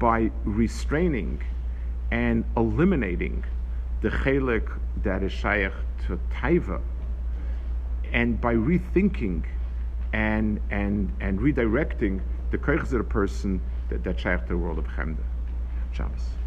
by 0.01 0.31
restraining 0.45 1.43
and 2.11 2.45
eliminating 2.57 3.45
the 4.01 4.11
chelik 4.11 4.69
that 5.05 5.23
is 5.23 5.33
shaykh 5.33 5.73
to 6.07 6.19
taiva, 6.35 6.81
and 8.13 8.41
by 8.41 8.55
rethinking 8.55 9.45
and 10.13 10.61
and 10.71 11.13
and 11.21 11.39
redirecting 11.39 12.21
the 12.51 12.59
koiches 12.59 12.93
of 12.93 12.99
the 12.99 13.05
person 13.05 13.61
that, 13.89 14.03
that 14.03 14.19
shaykh 14.19 14.43
to 14.43 14.49
the 14.49 14.59
world 14.59 14.79
of 14.79 14.87
chemda. 14.87 15.23
Shabbos. 15.93 16.39